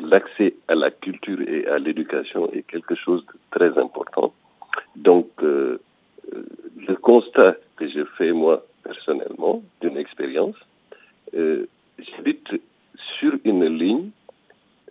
l'accès 0.00 0.54
à 0.68 0.74
la 0.74 0.90
culture 0.90 1.40
et 1.40 1.66
à 1.66 1.78
l'éducation 1.78 2.50
est 2.52 2.62
quelque 2.62 2.94
chose 2.94 3.24
de 3.26 3.38
très 3.50 3.78
important. 3.78 4.32
Donc, 4.96 5.28
euh, 5.42 5.80
euh, 6.32 6.44
le 6.86 6.94
constat 6.96 7.56
que 7.76 7.88
je 7.88 8.04
fais 8.16 8.32
moi 8.32 8.64
personnellement 8.82 9.62
d'une 9.80 9.96
expérience, 9.96 10.56
euh, 11.34 11.66
j'habite 11.98 12.48
sur 13.18 13.32
une 13.44 13.66
ligne, 13.66 14.10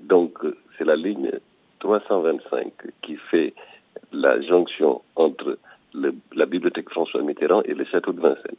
donc 0.01 0.39
c'est 0.77 0.85
la 0.85 0.95
ligne 0.95 1.31
325 1.79 2.71
qui 3.01 3.15
fait 3.29 3.53
la 4.13 4.39
jonction 4.41 5.01
entre 5.15 5.57
la 5.93 6.45
bibliothèque 6.45 6.89
François 6.89 7.21
Mitterrand 7.21 7.61
et 7.63 7.73
le 7.73 7.83
château 7.85 8.13
de 8.13 8.21
Vincennes. 8.21 8.57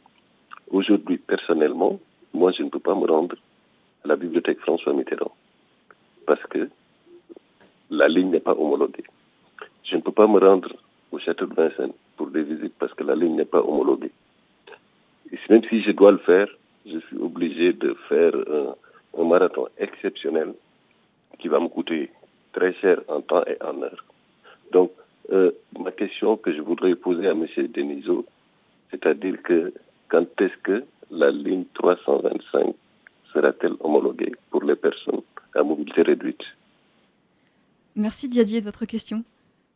Aujourd'hui, 0.69 1.17
personnellement, 1.17 1.99
moi, 2.33 2.51
je 2.51 2.63
ne 2.63 2.69
peux 2.69 2.79
pas 2.79 2.95
me 2.95 3.05
rendre 3.05 3.35
à 4.03 4.07
la 4.09 4.15
bibliothèque 4.15 4.59
François 4.59 4.93
Mitterrand 4.93 5.31
parce 6.25 6.43
que 6.47 6.69
la 7.89 8.07
ligne 8.07 8.31
n'est 8.31 8.39
pas 8.39 8.53
homologuée. 8.53 9.05
Je 9.83 9.95
ne 9.95 10.01
peux 10.01 10.11
pas 10.11 10.27
me 10.27 10.39
rendre 10.39 10.73
au 11.11 11.19
château 11.19 11.45
de 11.45 11.53
Vincennes 11.53 11.93
pour 12.17 12.27
des 12.27 12.43
visites 12.43 12.75
parce 12.77 12.93
que 12.93 13.03
la 13.03 13.15
ligne 13.15 13.35
n'est 13.35 13.45
pas 13.45 13.61
homologuée. 13.61 14.11
Et 15.31 15.39
même 15.49 15.63
si 15.69 15.81
je 15.81 15.91
dois 15.91 16.11
le 16.11 16.17
faire, 16.19 16.47
je 16.85 16.99
suis 16.99 17.17
obligé 17.17 17.73
de 17.73 17.95
faire 18.09 18.33
un, 18.35 18.75
un 19.19 19.23
marathon 19.25 19.67
exceptionnel 19.77 20.53
qui 21.39 21.47
va 21.47 21.59
me 21.59 21.67
coûter 21.67 22.11
très 22.53 22.73
cher 22.73 23.01
en 23.07 23.21
temps 23.21 23.43
et 23.45 23.57
en 23.61 23.81
heure. 23.81 24.03
Donc, 24.71 24.91
euh, 25.31 25.51
ma 25.79 25.91
question 25.91 26.37
que 26.37 26.53
je 26.55 26.61
voudrais 26.61 26.95
poser 26.95 27.27
à 27.27 27.31
M. 27.31 27.45
Denisot, 27.73 28.25
c'est-à-dire 28.91 29.41
que 29.43 29.73
quand 30.09 30.25
est-ce 30.41 30.57
que 30.63 30.83
la 31.11 31.31
ligne 31.31 31.65
325 31.73 32.73
sera-t-elle 33.33 33.73
homologuée 33.79 34.33
pour 34.49 34.63
les 34.63 34.75
personnes 34.75 35.21
à 35.55 35.63
mobilité 35.63 36.01
réduite? 36.03 36.41
Merci 37.95 38.27
Diadier 38.27 38.59
de 38.61 38.65
votre 38.65 38.85
question. 38.85 39.23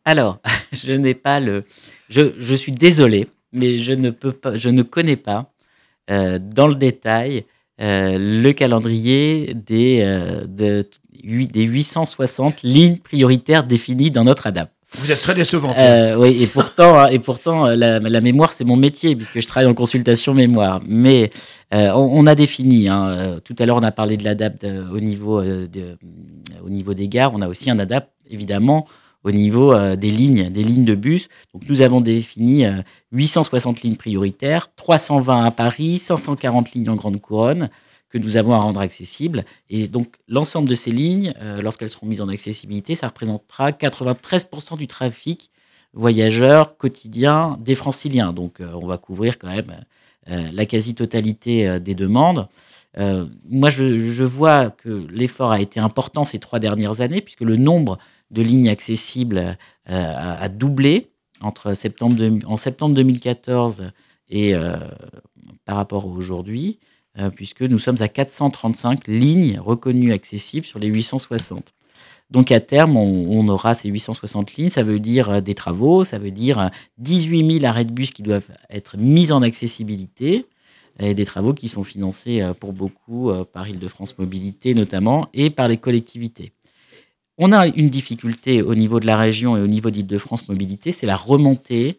Alors, 0.04 0.38
je 0.72 0.92
n'ai 0.92 1.14
pas 1.14 1.40
le. 1.40 1.64
Je, 2.08 2.32
je 2.38 2.54
suis 2.54 2.72
désolé, 2.72 3.26
mais 3.52 3.78
je 3.78 3.92
ne 3.92 4.10
peux 4.10 4.32
pas, 4.32 4.56
je 4.56 4.68
ne 4.68 4.82
connais 4.82 5.16
pas 5.16 5.52
euh, 6.10 6.38
dans 6.38 6.66
le 6.66 6.74
détail 6.74 7.44
euh, 7.80 8.18
le 8.18 8.52
calendrier 8.52 9.54
des, 9.54 10.02
euh, 10.02 10.44
de, 10.46 10.86
huit- 11.24 11.50
des 11.50 11.62
860 11.64 12.62
lignes 12.62 12.98
prioritaires 12.98 13.64
définies 13.64 14.10
dans 14.10 14.24
notre 14.24 14.46
ADAP. 14.46 14.70
Vous 14.98 15.10
êtes 15.12 15.22
très 15.22 15.34
décevant. 15.34 15.72
Euh, 15.78 16.16
oui, 16.16 16.42
et 16.42 16.46
pourtant, 16.46 16.98
hein, 16.98 17.06
et 17.08 17.18
pourtant 17.20 17.66
euh, 17.66 17.76
la, 17.76 18.00
la 18.00 18.20
mémoire, 18.20 18.52
c'est 18.52 18.64
mon 18.64 18.76
métier, 18.76 19.14
puisque 19.14 19.40
je 19.40 19.46
travaille 19.46 19.68
en 19.70 19.74
consultation 19.74 20.34
mémoire. 20.34 20.80
Mais 20.86 21.30
euh, 21.72 21.92
on, 21.92 22.10
on 22.20 22.26
a 22.26 22.34
défini, 22.34 22.88
hein, 22.88 23.38
tout 23.44 23.54
à 23.58 23.66
l'heure, 23.66 23.76
on 23.76 23.82
a 23.82 23.92
parlé 23.92 24.16
de 24.16 24.24
l'ADAP 24.24 24.60
de- 24.64 24.84
au, 24.92 24.98
niveau, 25.00 25.42
de- 25.42 25.96
au 26.64 26.68
niveau 26.68 26.92
des 26.94 27.08
gares. 27.08 27.32
On 27.34 27.40
a 27.40 27.48
aussi 27.48 27.70
un 27.70 27.78
ADAP, 27.78 28.10
évidemment, 28.30 28.86
au 29.22 29.30
niveau 29.30 29.76
des 29.96 30.10
lignes, 30.10 30.48
des 30.50 30.64
lignes 30.64 30.84
de 30.86 30.94
bus. 30.94 31.28
Donc, 31.54 31.62
nous 31.68 31.82
avons 31.82 32.00
défini 32.00 32.64
euh, 32.64 32.82
860 33.12 33.82
lignes 33.82 33.96
prioritaires, 33.96 34.68
320 34.76 35.44
à 35.44 35.50
Paris, 35.50 35.98
540 35.98 36.72
lignes 36.72 36.88
en 36.90 36.96
Grande 36.96 37.20
Couronne 37.20 37.68
que 38.10 38.18
nous 38.18 38.36
avons 38.36 38.52
à 38.52 38.58
rendre 38.58 38.80
accessibles. 38.80 39.44
Et 39.70 39.88
donc, 39.88 40.16
l'ensemble 40.28 40.68
de 40.68 40.74
ces 40.74 40.90
lignes, 40.90 41.32
euh, 41.40 41.60
lorsqu'elles 41.62 41.88
seront 41.88 42.06
mises 42.06 42.20
en 42.20 42.28
accessibilité, 42.28 42.94
ça 42.94 43.08
représentera 43.08 43.70
93% 43.70 44.76
du 44.76 44.86
trafic 44.86 45.50
voyageurs 45.92 46.76
quotidien 46.76 47.56
des 47.60 47.74
franciliens. 47.74 48.32
Donc, 48.32 48.60
euh, 48.60 48.72
on 48.74 48.86
va 48.86 48.98
couvrir 48.98 49.38
quand 49.38 49.48
même 49.48 49.84
euh, 50.28 50.50
la 50.52 50.66
quasi-totalité 50.66 51.80
des 51.80 51.94
demandes. 51.94 52.48
Moi, 52.98 53.70
je, 53.70 54.24
vois 54.24 54.70
que 54.70 55.06
l'effort 55.12 55.52
a 55.52 55.60
été 55.60 55.78
important 55.78 56.24
ces 56.24 56.40
trois 56.40 56.58
dernières 56.58 57.00
années, 57.00 57.20
puisque 57.20 57.42
le 57.42 57.56
nombre 57.56 57.98
de 58.32 58.42
lignes 58.42 58.68
accessibles 58.68 59.56
a, 59.86 60.48
doublé 60.48 61.12
entre 61.40 61.74
septembre 61.74 62.16
en 62.46 62.56
septembre 62.56 62.96
2014 62.96 63.92
et 64.28 64.54
par 65.64 65.76
rapport 65.76 66.02
à 66.02 66.08
aujourd'hui, 66.08 66.80
puisque 67.34 67.62
nous 67.62 67.78
sommes 67.78 68.00
à 68.00 68.08
435 68.08 69.08
lignes 69.08 69.58
reconnues 69.58 70.12
accessibles 70.12 70.64
sur 70.64 70.78
les 70.78 70.86
860. 70.86 71.74
Donc 72.30 72.52
à 72.52 72.60
terme, 72.60 72.96
on, 72.96 73.48
aura 73.48 73.74
ces 73.74 73.88
860 73.88 74.54
lignes, 74.54 74.70
ça 74.70 74.84
veut 74.84 75.00
dire 75.00 75.30
euh, 75.30 75.40
des 75.40 75.54
travaux, 75.54 76.04
ça 76.04 76.18
veut 76.18 76.30
dire 76.30 76.58
euh, 76.60 76.68
18 76.98 77.58
000 77.60 77.64
arrêts 77.64 77.84
de 77.84 77.92
bus 77.92 78.12
qui 78.12 78.22
doivent 78.22 78.48
être 78.70 78.96
mis 78.96 79.32
en 79.32 79.42
accessibilité, 79.42 80.46
et 81.00 81.14
des 81.14 81.24
travaux 81.24 81.54
qui 81.54 81.68
sont 81.68 81.82
financés 81.82 82.40
euh, 82.40 82.54
pour 82.54 82.72
beaucoup 82.72 83.30
euh, 83.30 83.44
par 83.44 83.68
Île-de-France 83.68 84.16
Mobilité 84.18 84.74
notamment, 84.74 85.28
et 85.34 85.50
par 85.50 85.66
les 85.66 85.76
collectivités. 85.76 86.52
On 87.36 87.52
a 87.52 87.66
une 87.66 87.88
difficulté 87.88 88.62
au 88.62 88.74
niveau 88.74 89.00
de 89.00 89.06
la 89.06 89.16
région 89.16 89.56
et 89.56 89.60
au 89.60 89.66
niveau 89.66 89.90
d'Île-de-France 89.90 90.48
Mobilité, 90.48 90.92
c'est 90.92 91.06
la 91.06 91.16
remontée 91.16 91.98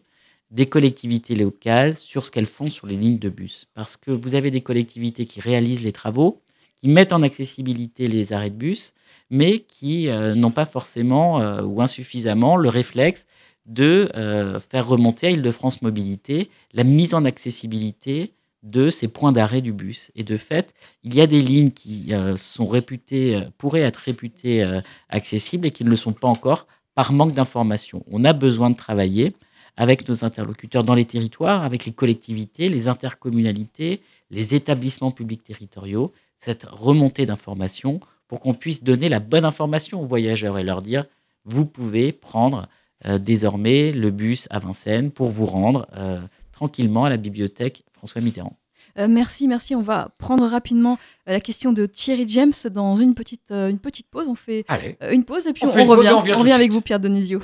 des 0.52 0.66
collectivités 0.66 1.34
locales 1.34 1.96
sur 1.96 2.26
ce 2.26 2.30
qu'elles 2.30 2.46
font 2.46 2.68
sur 2.68 2.86
les 2.86 2.96
lignes 2.96 3.18
de 3.18 3.30
bus. 3.30 3.66
Parce 3.74 3.96
que 3.96 4.10
vous 4.10 4.34
avez 4.34 4.50
des 4.50 4.60
collectivités 4.60 5.24
qui 5.24 5.40
réalisent 5.40 5.82
les 5.82 5.92
travaux, 5.92 6.42
qui 6.76 6.88
mettent 6.88 7.14
en 7.14 7.22
accessibilité 7.22 8.06
les 8.06 8.32
arrêts 8.32 8.50
de 8.50 8.56
bus, 8.56 8.92
mais 9.30 9.60
qui 9.60 10.08
euh, 10.08 10.34
n'ont 10.34 10.50
pas 10.50 10.66
forcément 10.66 11.40
euh, 11.40 11.62
ou 11.62 11.80
insuffisamment 11.80 12.56
le 12.56 12.68
réflexe 12.68 13.26
de 13.64 14.10
euh, 14.14 14.60
faire 14.60 14.86
remonter 14.86 15.28
à 15.28 15.30
Île-de-France 15.30 15.80
Mobilité 15.80 16.50
la 16.74 16.84
mise 16.84 17.14
en 17.14 17.24
accessibilité 17.24 18.32
de 18.62 18.90
ces 18.90 19.08
points 19.08 19.32
d'arrêt 19.32 19.62
du 19.62 19.72
bus. 19.72 20.10
Et 20.16 20.22
de 20.22 20.36
fait, 20.36 20.74
il 21.02 21.14
y 21.14 21.20
a 21.20 21.26
des 21.26 21.40
lignes 21.40 21.70
qui 21.70 22.12
sont 22.36 22.66
réputées, 22.68 23.40
pourraient 23.58 23.80
être 23.80 23.96
réputées 23.96 24.64
accessibles 25.08 25.66
et 25.66 25.72
qui 25.72 25.82
ne 25.82 25.90
le 25.90 25.96
sont 25.96 26.12
pas 26.12 26.28
encore 26.28 26.68
par 26.94 27.12
manque 27.12 27.32
d'information. 27.32 28.04
On 28.08 28.22
a 28.22 28.32
besoin 28.32 28.70
de 28.70 28.76
travailler 28.76 29.34
avec 29.76 30.08
nos 30.08 30.24
interlocuteurs 30.24 30.84
dans 30.84 30.94
les 30.94 31.04
territoires, 31.04 31.64
avec 31.64 31.86
les 31.86 31.92
collectivités, 31.92 32.68
les 32.68 32.88
intercommunalités, 32.88 34.00
les 34.30 34.54
établissements 34.54 35.10
publics 35.10 35.42
territoriaux, 35.42 36.12
cette 36.36 36.64
remontée 36.64 37.26
d'informations 37.26 38.00
pour 38.28 38.40
qu'on 38.40 38.54
puisse 38.54 38.82
donner 38.82 39.08
la 39.08 39.20
bonne 39.20 39.44
information 39.44 40.02
aux 40.02 40.06
voyageurs 40.06 40.58
et 40.58 40.64
leur 40.64 40.82
dire, 40.82 41.04
vous 41.44 41.66
pouvez 41.66 42.12
prendre 42.12 42.66
euh, 43.06 43.18
désormais 43.18 43.92
le 43.92 44.10
bus 44.10 44.46
à 44.50 44.58
Vincennes 44.58 45.10
pour 45.10 45.28
vous 45.28 45.46
rendre 45.46 45.86
euh, 45.96 46.20
tranquillement 46.52 47.04
à 47.04 47.10
la 47.10 47.16
bibliothèque 47.16 47.84
François 47.92 48.20
Mitterrand. 48.20 48.56
Euh, 48.98 49.08
merci, 49.08 49.48
merci. 49.48 49.74
On 49.74 49.80
va 49.82 50.10
prendre 50.18 50.46
rapidement 50.46 50.98
la 51.26 51.40
question 51.40 51.72
de 51.72 51.86
Thierry 51.86 52.24
James 52.28 52.52
dans 52.72 52.96
une 52.96 53.14
petite, 53.14 53.50
une 53.50 53.78
petite 53.78 54.08
pause. 54.08 54.28
On 54.28 54.34
fait 54.34 54.64
Allez. 54.68 54.96
une 55.10 55.24
pause 55.24 55.46
et 55.46 55.52
puis 55.52 55.64
On 55.64 55.86
pause 55.86 55.98
revient. 55.98 56.10
on 56.12 56.38
revient 56.38 56.50
de 56.50 56.54
avec 56.54 56.72
vous, 56.72 56.80
Pierre 56.80 57.00
Denisio. 57.00 57.40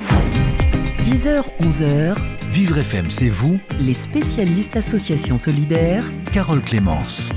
10h, 1.09 1.43
11h, 1.63 2.17
Vivre 2.51 2.77
FM, 2.77 3.11
c'est 3.11 3.31
vous, 3.31 3.59
les 3.81 3.95
spécialistes 3.95 4.77
Association 4.77 5.39
Solidaire, 5.39 6.05
Carole 6.35 6.63
Clémence. 6.63 7.33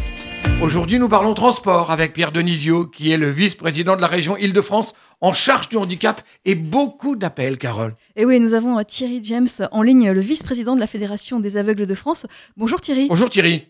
Aujourd'hui, 0.62 1.00
nous 1.00 1.08
parlons 1.08 1.34
transport 1.34 1.90
avec 1.90 2.12
Pierre 2.12 2.34
Denisio, 2.34 2.86
qui 2.88 3.14
est 3.14 3.18
le 3.18 3.30
vice-président 3.30 3.96
de 3.96 4.02
la 4.02 4.08
région 4.08 4.36
Île-de-France 4.36 4.94
en 5.22 5.32
charge 5.32 5.70
du 5.70 5.78
handicap 5.78 6.22
et 6.44 6.56
beaucoup 6.56 7.16
d'appels, 7.16 7.58
Carole. 7.58 7.96
Et 8.18 8.26
oui, 8.26 8.42
nous 8.42 8.54
avons 8.54 8.78
euh, 8.78 8.84
Thierry 8.84 9.22
James 9.24 9.48
en 9.72 9.82
ligne, 9.84 10.12
le 10.12 10.20
vice-président 10.20 10.76
de 10.76 10.82
la 10.82 10.88
Fédération 10.88 11.40
des 11.40 11.56
aveugles 11.56 11.88
de 11.88 11.96
France. 11.96 12.26
Bonjour 12.58 12.82
Thierry. 12.82 13.08
Bonjour 13.08 13.30
Thierry. 13.30 13.70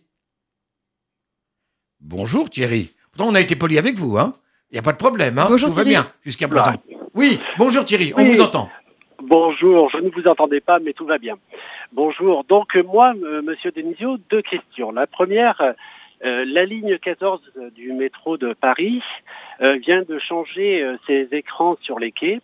Bonjour 1.99 2.49
Thierry. 2.49 2.95
Pourtant, 3.11 3.29
on 3.31 3.35
a 3.35 3.39
été 3.41 3.55
poli 3.55 3.77
avec 3.77 3.97
vous, 3.97 4.17
hein 4.17 4.31
Il 4.71 4.73
n'y 4.73 4.79
a 4.79 4.83
pas 4.83 4.93
de 4.93 4.97
problème, 4.97 5.37
hein 5.37 5.45
Bonjour, 5.47 5.69
Tout 5.69 5.75
va 5.75 5.83
bien 5.83 6.07
jusqu'à 6.25 6.47
présent. 6.47 6.73
Oui, 7.13 7.39
bonjour 7.59 7.85
Thierry, 7.85 8.13
on 8.15 8.23
Oui. 8.23 8.33
vous 8.35 8.41
entend. 8.41 8.67
Bonjour, 9.24 9.91
je 9.91 9.97
ne 9.99 10.09
vous 10.09 10.28
entendais 10.28 10.61
pas, 10.61 10.80
mais 10.80 10.93
tout 10.93 11.05
va 11.05 11.19
bien. 11.19 11.36
Bonjour. 11.91 12.43
Donc 12.45 12.76
euh, 12.76 12.82
moi, 12.82 13.13
euh, 13.24 13.43
Monsieur 13.43 13.72
Denisio, 13.72 14.17
deux 14.32 14.41
questions. 14.41 14.91
La 14.91 15.05
première, 15.05 15.61
euh, 16.26 16.43
la 16.47 16.65
ligne 16.65 16.97
14 16.97 17.39
du 17.76 17.93
métro 17.93 18.38
de 18.38 18.53
Paris 18.53 19.03
euh, 19.61 19.74
vient 19.78 20.01
de 20.01 20.17
changer 20.17 20.82
euh, 20.82 20.97
ses 21.05 21.28
écrans 21.34 21.78
sur 21.82 21.99
les 21.99 22.11
quais. 22.11 22.39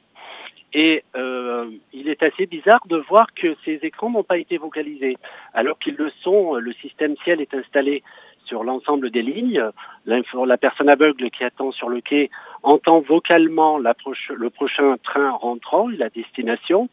Et 0.73 1.03
euh, 1.15 1.71
il 1.93 2.09
est 2.09 2.21
assez 2.21 2.45
bizarre 2.45 2.85
de 2.87 2.97
voir 2.97 3.33
que 3.33 3.55
ces 3.65 3.79
écrans 3.81 4.11
n'ont 4.11 4.23
pas 4.23 4.37
été 4.37 4.57
vocalisés, 4.57 5.17
alors 5.55 5.79
qu'ils 5.79 5.95
le 5.95 6.11
sont. 6.21 6.55
Le 6.55 6.73
système 6.73 7.15
ciel 7.23 7.41
est 7.41 7.55
installé 7.55 8.03
sur 8.47 8.63
l'ensemble 8.63 9.11
des 9.11 9.21
lignes. 9.21 9.61
La 10.05 10.57
personne 10.57 10.89
aveugle 10.89 11.29
qui 11.29 11.43
attend 11.43 11.71
sur 11.71 11.89
le 11.89 12.01
quai 12.01 12.29
entend 12.63 13.01
vocalement 13.01 13.77
la 13.77 13.93
proche- 13.93 14.31
le 14.33 14.49
prochain 14.49 14.95
train 15.03 15.31
rentrant 15.31 15.89
et 15.89 15.97
la 15.97 16.09
destination. 16.09 16.89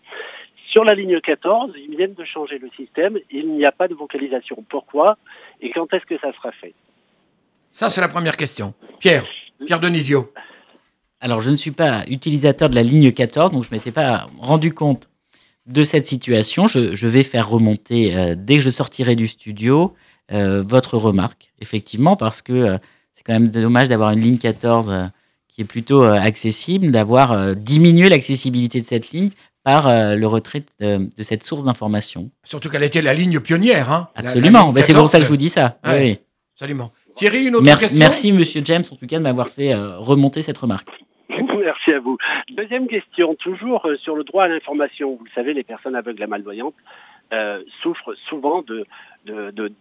Sur 0.71 0.85
la 0.85 0.95
ligne 0.95 1.21
14, 1.21 1.73
ils 1.89 1.97
viennent 1.97 2.15
de 2.15 2.25
changer 2.25 2.59
le 2.59 2.69
système. 2.77 3.17
Il 3.31 3.49
n'y 3.53 3.65
a 3.65 3.73
pas 3.73 3.87
de 3.89 3.95
vocalisation. 3.95 4.65
Pourquoi 4.69 5.17
et 5.61 5.71
quand 5.71 5.93
est-ce 5.95 6.05
que 6.05 6.19
ça 6.19 6.33
sera 6.33 6.51
fait? 6.53 6.75
Ça, 7.71 7.91
c'est 7.91 8.01
la 8.01 8.09
première 8.09 8.37
question. 8.37 8.75
Pierre, 9.01 9.25
Pierre 9.65 9.81
Denisio. 9.81 10.33
Alors, 11.21 11.41
je 11.41 11.51
ne 11.51 11.57
suis 11.57 11.71
pas 11.71 12.03
utilisateur 12.09 12.69
de 12.69 12.75
la 12.75 12.83
ligne 12.83 13.13
14, 13.13 13.51
donc 13.53 13.65
je 13.65 13.71
ne 13.71 13.77
m'étais 13.77 13.93
pas 13.93 14.27
rendu 14.41 14.75
compte 14.75 15.09
de 15.67 15.83
cette 15.83 16.05
situation. 16.05 16.67
Je, 16.67 16.95
je 16.95 17.07
vais 17.07 17.23
faire 17.23 17.49
remonter, 17.49 18.15
euh, 18.17 18.35
dès 18.37 18.57
que 18.57 18.61
je 18.63 18.71
sortirai 18.71 19.17
du 19.17 19.27
studio, 19.27 19.95
euh, 19.95 20.14
votre 20.31 20.97
remarque, 20.99 21.53
effectivement, 21.61 22.17
parce 22.17 22.43
que 22.43 22.53
euh, 22.53 22.79
c'est 23.13 23.23
quand 23.25 23.33
même 23.35 23.49
dommage 23.49 23.89
d'avoir 23.89 24.11
une 24.11 24.21
ligne 24.21 24.39
14 24.39 24.91
euh, 24.91 25.05
qui 25.49 25.61
est 25.63 25.65
plutôt 25.65 26.03
euh, 26.03 26.15
accessible, 26.15 26.91
d'avoir 26.91 27.33
euh, 27.33 27.55
diminué 27.55 28.09
l'accessibilité 28.09 28.81
de 28.81 28.87
cette 28.87 29.11
ligne 29.13 29.31
par 29.63 29.87
euh, 29.87 30.15
le 30.15 30.27
retrait 30.27 30.65
de, 30.81 30.97
de 31.17 31.23
cette 31.23 31.43
source 31.45 31.65
d'information. 31.65 32.31
Surtout 32.43 32.69
qu'elle 32.69 32.83
était 32.83 33.03
la 33.03 33.15
ligne 33.15 33.39
pionnière. 33.41 33.91
Hein 33.93 34.09
Absolument, 34.15 34.73
Ben, 34.73 34.83
c'est 34.83 34.93
pour 34.93 35.03
14, 35.03 35.11
ça 35.11 35.19
que 35.19 35.25
je 35.25 35.29
vous 35.29 35.37
dis 35.37 35.49
ça. 35.49 35.79
Ouais, 35.85 36.01
Oui. 36.01 36.19
Absolument. 36.55 36.93
Thierry, 37.15 37.47
une 37.47 37.55
autre 37.55 37.65
Merci, 37.65 37.85
question 37.85 37.99
merci, 37.99 38.33
monsieur 38.33 38.63
James, 38.65 38.83
en 38.91 38.97
tout 38.97 39.07
cas, 39.07 39.19
de 39.19 39.23
m'avoir 39.23 39.49
fait 39.49 39.73
euh, 39.73 39.99
remonter 39.99 40.43
cette 40.43 40.59
remarque. 40.59 40.89
Merci 41.29 41.93
à 41.93 42.01
vous. 42.01 42.17
Deuxième 42.57 42.87
question, 42.87 43.35
toujours 43.37 43.87
euh, 43.87 43.97
sur 43.99 44.15
le 44.17 44.25
droit 44.25 44.45
à 44.45 44.49
l'information. 44.49 45.17
Vous 45.17 45.25
le 45.25 45.31
savez, 45.35 45.55
les 45.55 45.65
personnes 45.65 45.97
aveugles 45.97 46.23
et 46.23 46.27
malvoyantes 46.27 46.75
euh, 47.33 47.63
souffrent 47.83 48.15
souvent 48.29 48.63
de, 48.63 48.87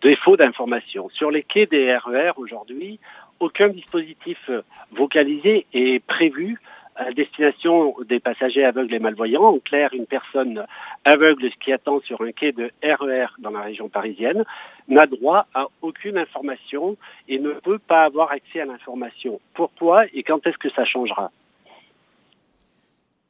défauts 0.02 0.38
d'information. 0.38 1.10
Sur 1.10 1.32
les 1.32 1.44
quais 1.44 1.66
des 1.66 1.96
RER 1.96 2.32
aujourd'hui, 2.38 3.00
aucun 3.39 3.70
dispositif 3.70 4.38
euh, 4.50 4.62
vocalisé 4.91 5.66
est 5.74 6.04
prévu 6.06 6.60
à 6.96 7.12
destination 7.12 7.96
des 8.08 8.20
passagers 8.20 8.64
aveugles 8.64 8.94
et 8.94 9.00
malvoyants. 9.00 9.44
En 9.44 9.60
clair, 9.60 9.89
une 9.94 10.06
personne 10.06 10.66
aveugle 11.06 11.50
qui 11.64 11.74
attend 11.74 12.00
sur 12.02 12.22
un 12.22 12.32
quai 12.32 12.52
de 12.52 12.72
RER 12.84 13.28
dans 13.39 13.50
la 13.50 13.62
région 13.62 13.89
parisienne 13.89 14.44
n'a 14.88 15.08
droit 15.08 15.48
à 15.54 15.66
aucune 15.82 16.18
information 16.18 16.96
et 17.28 17.39
ne 17.39 17.52
peut 17.52 17.80
pas 17.80 18.04
avoir 18.04 18.32
accès 18.32 18.62
à 18.62 18.66
l'information. 18.66 19.39
Pourquoi 19.54 20.06
et 20.14 20.24
quand 20.24 20.46
est-ce 20.46 20.58
que 20.58 20.70
ça 20.70 20.86
changera? 20.86 21.32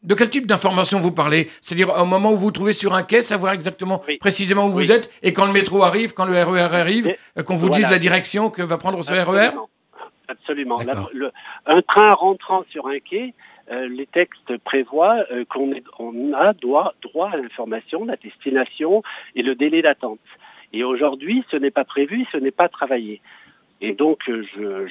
De 0.03 0.15
quel 0.15 0.29
type 0.29 0.47
d'information 0.47 0.99
vous 0.99 1.11
parlez? 1.13 1.47
C'est-à-dire 1.61 1.89
au 1.97 2.05
moment 2.05 2.31
où 2.31 2.35
vous 2.35 2.41
vous 2.47 2.51
trouvez 2.51 2.73
sur 2.73 2.93
un 2.93 3.03
quai, 3.03 3.21
savoir 3.21 3.53
exactement 3.53 4.01
précisément 4.19 4.65
où 4.67 4.71
vous 4.71 4.91
êtes, 4.91 5.09
et 5.23 5.31
quand 5.33 5.45
le 5.45 5.53
métro 5.53 5.83
arrive, 5.83 6.13
quand 6.13 6.25
le 6.25 6.33
RER 6.33 6.75
arrive, 6.75 7.13
euh, 7.37 7.43
qu'on 7.43 7.55
vous 7.55 7.67
voilà. 7.67 7.77
dise 7.83 7.89
la 7.91 7.99
direction 7.99 8.49
que 8.49 8.61
va 8.61 8.77
prendre 8.77 9.01
ce 9.03 9.13
RER 9.13 9.51
Absolument. 10.27 10.77
Absolument. 10.77 10.77
La- 10.85 11.07
le- 11.13 11.31
un 11.65 11.81
train 11.81 12.11
rentrant 12.11 12.63
sur 12.71 12.87
un 12.87 12.99
quai 12.99 13.33
euh, 13.71 13.87
les 13.87 14.07
textes 14.07 14.57
prévoient 14.65 15.23
euh, 15.31 15.45
qu'on 15.49 15.73
on 15.99 16.33
a 16.33 16.51
droit, 16.53 16.93
droit 17.01 17.29
à 17.31 17.37
l'information, 17.37 18.03
la 18.03 18.17
destination 18.17 19.03
et 19.35 19.41
le 19.41 19.55
délai 19.55 19.81
d'attente. 19.81 20.19
Et 20.73 20.83
aujourd'hui, 20.83 21.45
ce 21.51 21.55
n'est 21.55 21.71
pas 21.71 21.85
prévu, 21.85 22.25
ce 22.31 22.37
n'est 22.37 22.51
pas 22.51 22.67
travaillé. 22.67 23.21
Et 23.79 23.93
donc, 23.93 24.19
je, 24.27 24.41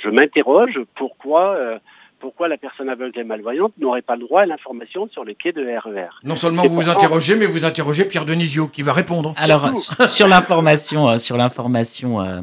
je 0.02 0.08
m'interroge 0.08 0.78
pourquoi, 0.94 1.54
euh, 1.54 1.78
pourquoi 2.22 2.48
la 2.48 2.56
personne 2.56 2.88
aveugle 2.88 3.18
et 3.18 3.24
malvoyante 3.24 3.72
n'aurait 3.78 4.00
pas 4.00 4.16
le 4.16 4.22
droit 4.22 4.40
à 4.42 4.46
l'information 4.46 5.08
sur 5.08 5.24
les 5.24 5.34
quais 5.34 5.52
de 5.52 5.60
RER. 5.60 6.08
Non 6.24 6.36
seulement 6.36 6.62
vous 6.62 6.68
vous 6.70 6.74
pourtant- 6.76 6.92
interrogez, 6.92 7.34
mais 7.36 7.44
vous 7.46 7.64
interrogez 7.66 8.04
Pierre 8.06 8.24
Denisio 8.24 8.68
qui 8.68 8.80
va 8.80 8.92
répondre. 8.94 9.34
Alors, 9.36 9.68
sur- 10.06 10.28
l'information, 10.28 11.08
euh, 11.10 11.18
sur 11.18 11.36
l'information, 11.36 12.20
euh, 12.20 12.40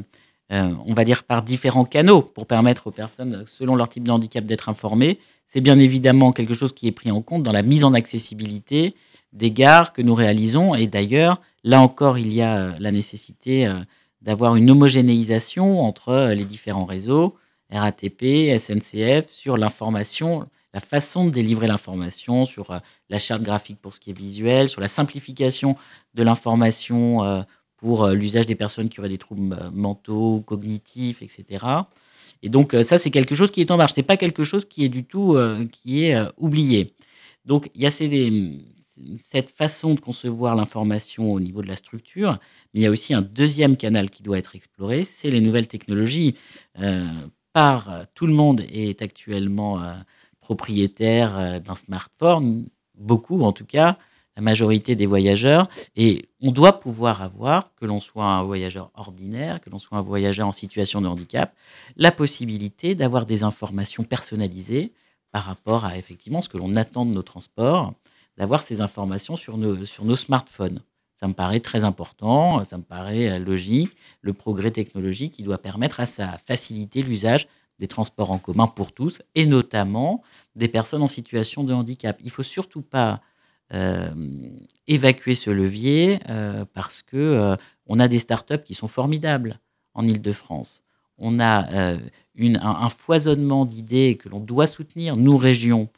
euh, 0.52 0.70
on 0.86 0.94
va 0.94 1.04
dire 1.06 1.24
par 1.24 1.42
différents 1.42 1.86
canaux 1.86 2.22
pour 2.22 2.46
permettre 2.46 2.88
aux 2.88 2.92
personnes, 2.92 3.44
selon 3.48 3.76
leur 3.76 3.88
type 3.90 4.04
de 4.06 4.12
handicap, 4.12 4.44
d'être 4.44 4.68
informées. 4.70 5.18
C'est 5.48 5.62
bien 5.62 5.80
évidemment 5.80 6.32
quelque 6.34 6.54
chose 6.54 6.74
qui 6.74 6.88
est 6.88 6.92
pris 6.92 7.10
en 7.10 7.22
compte 7.22 7.44
dans 7.44 7.52
la 7.54 7.64
mise 7.64 7.86
en 7.86 7.94
accessibilité 7.94 8.94
des 9.34 9.52
gares 9.52 9.94
que 9.94 10.02
nous 10.02 10.14
réalisons. 10.14 10.76
Et 10.76 10.88
d'ailleurs, 10.88 11.40
là 11.64 11.80
encore, 11.82 12.18
il 12.18 12.34
y 12.34 12.42
a 12.42 12.70
la 12.80 12.92
nécessité 12.92 13.66
euh, 13.66 13.76
d'avoir 14.22 14.56
une 14.58 14.70
homogénéisation 14.70 15.82
entre 15.82 16.10
euh, 16.10 16.34
les 16.36 16.46
différents 16.46 16.86
réseaux, 16.86 17.36
RATP, 17.72 18.58
SNCF, 18.58 19.30
sur 19.30 19.58
l'information, 19.58 20.48
la 20.74 20.80
façon 20.80 21.26
de 21.26 21.32
délivrer 21.32 21.68
l'information, 21.68 22.46
sur 22.46 22.72
euh, 22.72 22.80
la 23.10 23.20
charte 23.20 23.44
graphique 23.44 23.80
pour 23.82 23.94
ce 23.94 24.00
qui 24.00 24.12
est 24.12 24.18
visuel, 24.18 24.70
sur 24.70 24.82
la 24.82 24.88
simplification 24.88 25.76
de 26.14 26.24
l'information 26.24 27.24
euh, 27.24 27.42
pour 27.78 28.04
euh, 28.04 28.14
l'usage 28.14 28.46
des 28.46 28.56
personnes 28.56 28.90
qui 28.90 29.00
auraient 29.00 29.10
des 29.10 29.18
troubles 29.18 29.58
mentaux, 29.74 30.42
cognitifs, 30.46 31.22
etc. 31.22 31.66
Et 32.42 32.50
donc 32.50 32.76
ça, 32.84 32.98
c'est 32.98 33.12
quelque 33.12 33.36
chose 33.36 33.52
qui 33.52 33.62
est 33.62 33.72
en 33.72 33.78
marche. 33.78 33.94
C'est 33.94 34.04
pas 34.04 34.18
quelque 34.18 34.46
chose 34.46 34.66
qui 34.66 34.86
est 34.86 34.90
du 34.90 35.04
tout 35.04 35.38
qui 35.74 36.06
est 36.06 36.18
oublié. 36.38 36.94
Donc 37.44 37.70
il 37.76 37.82
y 37.82 37.86
a 37.86 37.92
cette 37.92 39.50
façon 39.50 39.94
de 39.94 40.00
concevoir 40.00 40.56
l'information 40.56 41.34
au 41.34 41.42
niveau 41.42 41.62
de 41.62 41.68
la 41.68 41.76
structure, 41.76 42.40
mais 42.74 42.80
il 42.80 42.84
y 42.84 42.86
a 42.86 42.92
aussi 42.92 43.14
un 43.14 43.22
deuxième 43.22 43.76
canal 43.76 44.10
qui 44.10 44.24
doit 44.24 44.38
être 44.38 44.56
exploré, 44.56 45.04
c'est 45.04 45.30
les 45.30 45.42
nouvelles 45.42 45.68
technologies. 45.68 46.36
Euh, 47.60 48.06
tout 48.14 48.28
le 48.28 48.34
monde 48.34 48.62
est 48.72 49.02
actuellement 49.02 49.82
euh, 49.82 49.94
propriétaire 50.40 51.38
euh, 51.38 51.60
d'un 51.60 51.76
smartphone, 51.76 52.70
beaucoup 52.96 53.42
en 53.44 53.52
tout 53.52 53.66
cas, 53.66 53.98
la 54.36 54.42
majorité 54.42 54.96
des 54.96 55.06
voyageurs, 55.06 55.68
et 55.98 56.30
on 56.42 56.52
doit 56.52 56.80
pouvoir 56.80 57.22
avoir, 57.22 57.76
que 57.76 57.86
l'on 57.86 58.00
soit 58.00 58.26
un 58.26 58.44
voyageur 58.44 58.92
ordinaire, 58.94 59.60
que 59.60 59.70
l'on 59.70 59.80
soit 59.80 59.98
un 59.98 60.02
voyageur 60.02 60.48
en 60.48 60.54
situation 60.54 61.02
de 61.02 61.08
handicap, 61.08 61.54
la 61.98 62.12
possibilité 62.12 62.96
d'avoir 62.96 63.26
des 63.26 63.44
informations 63.44 64.04
personnalisées 64.04 64.94
par 65.32 65.44
rapport 65.44 65.84
à 65.84 65.98
effectivement 65.98 66.42
ce 66.42 66.48
que 66.48 66.58
l'on 66.58 66.74
attend 66.76 67.06
de 67.06 67.14
nos 67.14 67.24
transports, 67.24 67.94
d'avoir 68.38 68.64
ces 68.64 68.80
informations 68.80 69.36
sur 69.36 69.58
nos 69.58 70.16
smartphones. 70.16 70.80
Ça 71.20 71.28
me 71.28 71.34
paraît 71.34 71.60
très 71.60 71.84
important, 71.84 72.64
ça 72.64 72.78
me 72.78 72.84
paraît 72.84 73.30
euh, 73.30 73.40
logique, 73.40 73.92
le 74.22 74.34
progrès 74.34 74.72
technologique 74.72 75.34
qui 75.34 75.44
doit 75.44 75.58
permettre 75.58 76.00
à 76.00 76.06
ça 76.06 76.38
faciliter 76.46 77.02
l'usage 77.02 77.48
des 77.78 77.88
transports 77.88 78.32
en 78.32 78.38
commun 78.38 78.68
pour 78.68 78.92
tous, 78.92 79.22
et 79.36 79.46
notamment 79.46 80.22
des 80.56 80.68
personnes 80.68 81.02
en 81.02 81.08
situation 81.08 81.64
de 81.64 81.74
handicap. 81.74 82.20
Il 82.24 82.30
faut 82.30 82.44
surtout 82.44 82.82
pas 82.82 83.22
euh, 83.72 84.10
évacuer 84.88 85.36
ce 85.36 85.52
levier 85.52 86.20
euh, 86.28 86.66
parce 86.74 87.04
que 87.04 87.18
euh, 87.18 87.56
on 87.86 88.00
a 88.00 88.08
des 88.08 88.18
startups 88.18 88.64
qui 88.66 88.74
sont 88.74 88.88
formidables 88.88 89.60
en 89.94 90.08
Île-de-France. 90.08 90.84
On 91.20 91.40
a 91.40 91.68
un, 91.72 92.00
un 92.64 92.90
foisonnement 92.90 93.66
d'idées 93.66 94.18
que 94.18 94.28
l'on 94.28 94.40
doit 94.40 94.68
soutenir, 94.68 95.18
nous, 95.18 95.38
régions, 95.38 95.90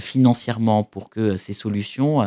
financièrement, 0.00 0.84
pour 0.84 1.10
que 1.10 1.36
ces 1.36 1.52
solutions 1.52 2.22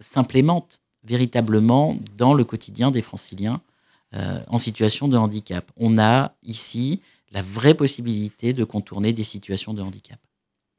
s'implémentent 0.00 0.79
véritablement 1.04 1.96
dans 2.18 2.34
le 2.34 2.44
quotidien 2.44 2.90
des 2.90 3.02
franciliens 3.02 3.60
euh, 4.14 4.40
en 4.48 4.58
situation 4.58 5.08
de 5.08 5.16
handicap. 5.16 5.64
On 5.76 5.98
a 5.98 6.32
ici 6.42 7.00
la 7.32 7.42
vraie 7.42 7.74
possibilité 7.74 8.52
de 8.52 8.64
contourner 8.64 9.12
des 9.12 9.24
situations 9.24 9.72
de 9.72 9.82
handicap. 9.82 10.18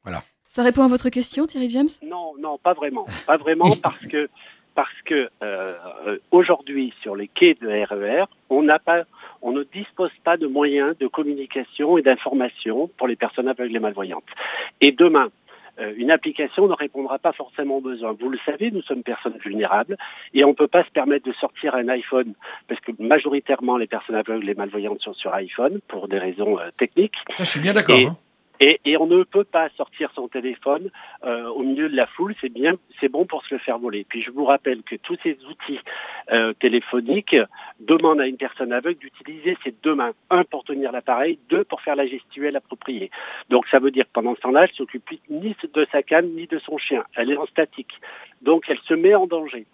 Voilà. 0.03 0.23
Ça 0.45 0.63
répond 0.63 0.83
à 0.83 0.87
votre 0.87 1.09
question, 1.09 1.45
Thierry 1.47 1.69
James? 1.69 1.89
Non, 2.03 2.33
non, 2.37 2.57
pas 2.57 2.73
vraiment. 2.73 3.05
Pas 3.25 3.37
vraiment 3.37 3.73
parce 3.81 3.99
que 3.99 4.29
parce 4.75 5.01
que 5.05 5.29
euh, 5.43 6.17
aujourd'hui 6.31 6.93
sur 7.01 7.15
les 7.15 7.27
quais 7.27 7.57
de 7.61 7.67
RER, 7.67 8.25
on 8.49 8.63
n'a 8.63 8.79
pas, 8.79 9.03
on 9.41 9.51
ne 9.51 9.63
dispose 9.63 10.11
pas 10.23 10.37
de 10.37 10.47
moyens 10.47 10.97
de 10.97 11.07
communication 11.07 11.97
et 11.97 12.01
d'information 12.01 12.89
pour 12.97 13.07
les 13.07 13.15
personnes 13.15 13.47
aveugles 13.47 13.75
et 13.75 13.79
malvoyantes. 13.79 14.23
Et 14.79 14.91
demain, 14.91 15.29
une 15.97 16.11
application 16.11 16.67
ne 16.67 16.73
répondra 16.73 17.17
pas 17.19 17.33
forcément 17.33 17.77
aux 17.77 17.81
besoins. 17.81 18.15
Vous 18.19 18.29
le 18.29 18.37
savez, 18.45 18.71
nous 18.71 18.81
sommes 18.81 19.03
personnes 19.03 19.37
vulnérables 19.43 19.97
et 20.33 20.43
on 20.43 20.49
ne 20.49 20.53
peut 20.53 20.67
pas 20.67 20.83
se 20.83 20.91
permettre 20.91 21.27
de 21.27 21.33
sortir 21.33 21.75
un 21.75 21.87
iPhone 21.89 22.33
parce 22.67 22.79
que 22.81 22.91
majoritairement 22.99 23.77
les 23.77 23.87
personnes 23.87 24.15
aveugles 24.15 24.49
et 24.49 24.53
malvoyantes 24.55 25.01
sont 25.01 25.13
sur 25.13 25.33
iPhone 25.33 25.79
pour 25.87 26.07
des 26.07 26.19
raisons 26.19 26.59
euh, 26.59 26.69
techniques. 26.77 27.15
Ça, 27.35 27.43
je 27.43 27.49
suis 27.49 27.59
bien 27.59 27.73
d'accord. 27.73 27.97
Et- 27.97 28.05
hein. 28.05 28.17
Et, 28.63 28.79
et 28.85 28.95
on 28.95 29.07
ne 29.07 29.23
peut 29.23 29.43
pas 29.43 29.69
sortir 29.75 30.11
son 30.13 30.27
téléphone 30.27 30.91
euh, 31.23 31.47
au 31.47 31.63
milieu 31.63 31.89
de 31.89 31.95
la 31.95 32.05
foule. 32.05 32.35
C'est 32.39 32.53
bien, 32.53 32.75
c'est 32.99 33.09
bon 33.09 33.25
pour 33.25 33.43
se 33.43 33.55
le 33.55 33.59
faire 33.59 33.79
voler. 33.79 34.05
Puis 34.07 34.21
je 34.21 34.29
vous 34.29 34.45
rappelle 34.45 34.83
que 34.83 34.95
tous 34.95 35.17
ces 35.23 35.35
outils 35.49 35.79
euh, 36.31 36.53
téléphoniques 36.53 37.35
demandent 37.79 38.21
à 38.21 38.27
une 38.27 38.37
personne 38.37 38.71
aveugle 38.71 38.99
d'utiliser 38.99 39.57
ses 39.63 39.73
deux 39.83 39.95
mains, 39.95 40.11
un 40.29 40.43
pour 40.43 40.63
tenir 40.63 40.91
l'appareil, 40.91 41.39
deux 41.49 41.63
pour 41.63 41.81
faire 41.81 41.95
la 41.95 42.05
gestuelle 42.05 42.55
appropriée. 42.55 43.09
Donc 43.49 43.65
ça 43.71 43.79
veut 43.79 43.89
dire 43.89 44.05
que 44.05 44.11
pendant 44.13 44.35
ce 44.35 44.41
temps-là, 44.41 44.65
elle 44.65 44.75
s'occupe 44.75 45.09
ni 45.29 45.55
de 45.73 45.87
sa 45.91 46.03
canne 46.03 46.29
ni 46.35 46.45
de 46.45 46.59
son 46.59 46.77
chien. 46.77 47.03
Elle 47.15 47.31
est 47.31 47.37
en 47.37 47.47
statique. 47.47 47.93
Donc 48.43 48.65
elle 48.67 48.79
se 48.87 48.93
met 48.93 49.15
en 49.15 49.25
danger. 49.25 49.65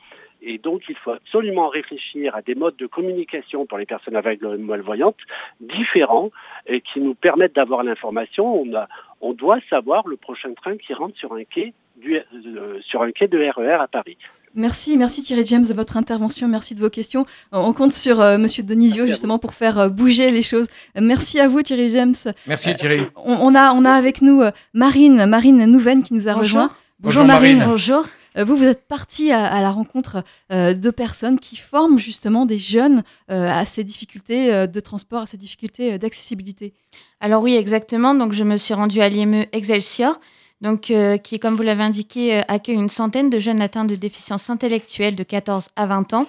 Et 0.41 0.57
donc, 0.59 0.83
il 0.88 0.95
faut 0.95 1.11
absolument 1.11 1.67
réfléchir 1.69 2.35
à 2.35 2.41
des 2.41 2.55
modes 2.55 2.75
de 2.77 2.85
communication 2.88 3.65
pour 3.65 3.77
les 3.77 3.85
personnes 3.85 4.15
aveugles 4.15 4.53
et 4.53 4.57
malvoyantes 4.57 5.17
différents 5.59 6.29
et 6.67 6.81
qui 6.81 6.99
nous 6.99 7.15
permettent 7.15 7.55
d'avoir 7.55 7.83
l'information. 7.83 8.61
On, 8.61 8.73
a, 8.75 8.88
on 9.21 9.33
doit 9.33 9.59
savoir 9.69 10.07
le 10.07 10.15
prochain 10.15 10.53
train 10.53 10.77
qui 10.77 10.93
rentre 10.93 11.17
sur 11.17 11.33
un 11.33 11.43
quai, 11.43 11.73
du, 11.97 12.15
euh, 12.17 12.79
sur 12.81 13.01
un 13.01 13.11
quai 13.11 13.27
de 13.27 13.38
RER 13.39 13.81
à 13.81 13.88
Paris. 13.88 14.17
Merci, 14.55 14.97
merci 14.97 15.21
Thierry 15.21 15.45
James 15.45 15.65
de 15.65 15.73
votre 15.73 15.97
intervention, 15.97 16.47
merci 16.47 16.73
de 16.73 16.79
vos 16.79 16.89
questions. 16.89 17.25
Euh, 17.53 17.57
On 17.59 17.73
compte 17.73 17.93
sur 17.93 18.19
euh, 18.21 18.38
Monsieur 18.38 18.63
Denisio 18.63 19.05
justement 19.05 19.38
pour 19.39 19.53
faire 19.53 19.77
euh, 19.79 19.89
bouger 19.89 20.31
les 20.31 20.41
choses. 20.41 20.67
Euh, 20.97 21.01
Merci 21.03 21.39
à 21.39 21.47
vous 21.47 21.61
Thierry 21.61 21.89
James. 21.89 22.15
Merci 22.47 22.73
Thierry. 22.75 23.01
On, 23.15 23.38
on 23.41 23.53
a, 23.55 23.73
on 23.73 23.85
a 23.85 23.91
avec 23.91 24.21
nous 24.21 24.41
euh, 24.41 24.51
Marine, 24.73 25.25
Marine 25.27 25.65
Nouven 25.65 26.01
qui 26.01 26.13
nous 26.15 26.27
a 26.27 26.33
Bonjour. 26.33 26.61
rejoint. 26.61 26.71
Bonjour, 26.99 27.25
Marine. 27.25 27.61
Bonjour. 27.65 28.03
Euh, 28.38 28.43
Vous, 28.43 28.55
vous 28.55 28.63
êtes 28.63 28.88
partie 28.88 29.31
à, 29.31 29.61
la 29.61 29.71
rencontre 29.71 30.23
euh, 30.51 30.73
de 30.73 30.89
personnes 30.91 31.39
qui 31.39 31.55
forment 31.55 31.97
justement 31.97 32.45
des 32.45 32.57
jeunes 32.57 33.03
euh, 33.31 33.49
à 33.49 33.65
ces 33.65 33.83
difficultés 33.83 34.67
de 34.67 34.79
transport, 34.79 35.23
à 35.23 35.27
ces 35.27 35.38
difficultés 35.38 35.97
d'accessibilité. 35.97 36.73
Alors 37.19 37.41
oui, 37.41 37.55
exactement. 37.55 38.13
Donc 38.13 38.33
je 38.33 38.43
me 38.43 38.57
suis 38.57 38.73
rendue 38.73 39.01
à 39.01 39.09
l'IME 39.09 39.45
Excelsior, 39.51 40.19
donc 40.61 40.91
qui, 41.23 41.39
comme 41.39 41.55
vous 41.55 41.63
l'avez 41.63 41.83
indiqué, 41.83 42.41
accueille 42.47 42.75
une 42.75 42.89
centaine 42.89 43.29
de 43.29 43.39
jeunes 43.39 43.61
atteints 43.61 43.85
de 43.85 43.95
déficience 43.95 44.49
intellectuelle 44.49 45.15
de 45.15 45.23
14 45.23 45.69
à 45.75 45.85
20 45.85 46.13
ans. 46.13 46.27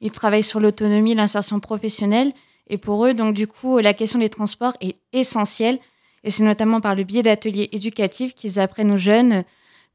Ils 0.00 0.10
travaillent 0.10 0.42
sur 0.42 0.60
l'autonomie, 0.60 1.14
l'insertion 1.14 1.60
professionnelle, 1.60 2.32
et 2.68 2.78
pour 2.78 3.04
eux, 3.04 3.14
donc 3.14 3.34
du 3.34 3.46
coup, 3.46 3.78
la 3.78 3.94
question 3.94 4.18
des 4.18 4.28
transports 4.28 4.76
est 4.80 4.96
essentielle. 5.12 5.78
Et 6.24 6.30
c'est 6.30 6.44
notamment 6.44 6.80
par 6.80 6.94
le 6.94 7.04
biais 7.04 7.22
d'ateliers 7.22 7.68
éducatifs 7.72 8.34
qu'ils 8.34 8.60
apprennent 8.60 8.92
aux 8.92 8.98
jeunes 8.98 9.44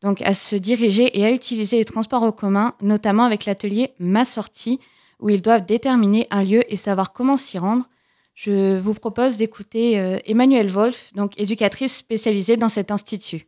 donc 0.06 0.22
à 0.22 0.36
se 0.36 0.56
diriger 0.56 1.18
et 1.18 1.26
à 1.26 1.32
utiliser 1.32 1.78
les 1.78 1.84
transports 1.84 2.22
en 2.22 2.32
commun, 2.32 2.76
notamment 2.80 3.24
avec 3.24 3.46
l'atelier 3.46 3.94
Ma 3.98 4.24
Sortie, 4.24 4.80
où 5.20 5.30
ils 5.30 5.42
doivent 5.42 5.66
déterminer 5.66 6.28
un 6.30 6.44
lieu 6.44 6.62
et 6.72 6.76
savoir 6.76 7.12
comment 7.12 7.38
s'y 7.38 7.58
rendre. 7.58 7.90
Je 8.36 8.78
vous 8.78 8.94
propose 8.94 9.38
d'écouter 9.38 10.00
euh, 10.00 10.20
Emmanuelle 10.26 10.70
Wolf, 10.70 11.12
donc 11.16 11.40
éducatrice 11.40 11.98
spécialisée 11.98 12.56
dans 12.56 12.70
cet 12.70 12.92
institut. 12.92 13.48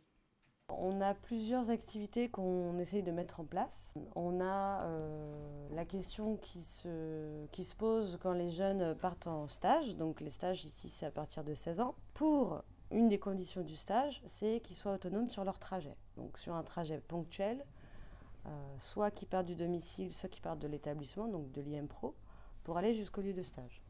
On 0.68 1.00
a 1.00 1.14
plusieurs 1.14 1.70
activités 1.70 2.28
qu'on 2.28 2.76
essaye 2.80 3.04
de 3.04 3.12
mettre 3.12 3.38
en 3.38 3.44
place. 3.44 3.94
On 4.16 4.40
a 4.40 4.82
euh, 4.82 5.68
la 5.76 5.84
question 5.84 6.38
qui 6.42 6.62
se, 6.62 7.46
qui 7.52 7.62
se 7.62 7.76
pose 7.76 8.18
quand 8.20 8.32
les 8.32 8.50
jeunes 8.50 8.96
partent 8.96 9.28
en 9.28 9.46
stage. 9.46 9.96
Donc 9.96 10.20
les 10.20 10.30
stages 10.30 10.64
ici, 10.64 10.88
c'est 10.88 11.06
à 11.06 11.12
partir 11.12 11.44
de 11.44 11.54
16 11.54 11.80
ans. 11.80 11.94
Pour 12.14 12.64
une 12.90 13.08
des 13.08 13.18
conditions 13.18 13.62
du 13.62 13.76
stage, 13.76 14.22
c'est 14.26 14.60
qu'ils 14.64 14.76
soient 14.76 14.94
autonomes 14.94 15.30
sur 15.30 15.44
leur 15.44 15.58
trajet. 15.58 15.94
Donc 16.18 16.36
sur 16.36 16.54
un 16.54 16.62
trajet 16.62 16.98
ponctuel, 16.98 17.64
euh, 18.46 18.50
soit 18.80 19.10
qui 19.10 19.24
partent 19.24 19.46
du 19.46 19.54
domicile, 19.54 20.12
soit 20.12 20.28
qui 20.28 20.40
partent 20.40 20.58
de 20.58 20.68
l'établissement, 20.68 21.28
donc 21.28 21.50
de 21.52 21.62
l'IMPRO, 21.62 22.14
pour 22.64 22.76
aller 22.76 22.94
jusqu'au 22.94 23.20
lieu 23.20 23.32
de 23.32 23.42
stage. 23.42 23.82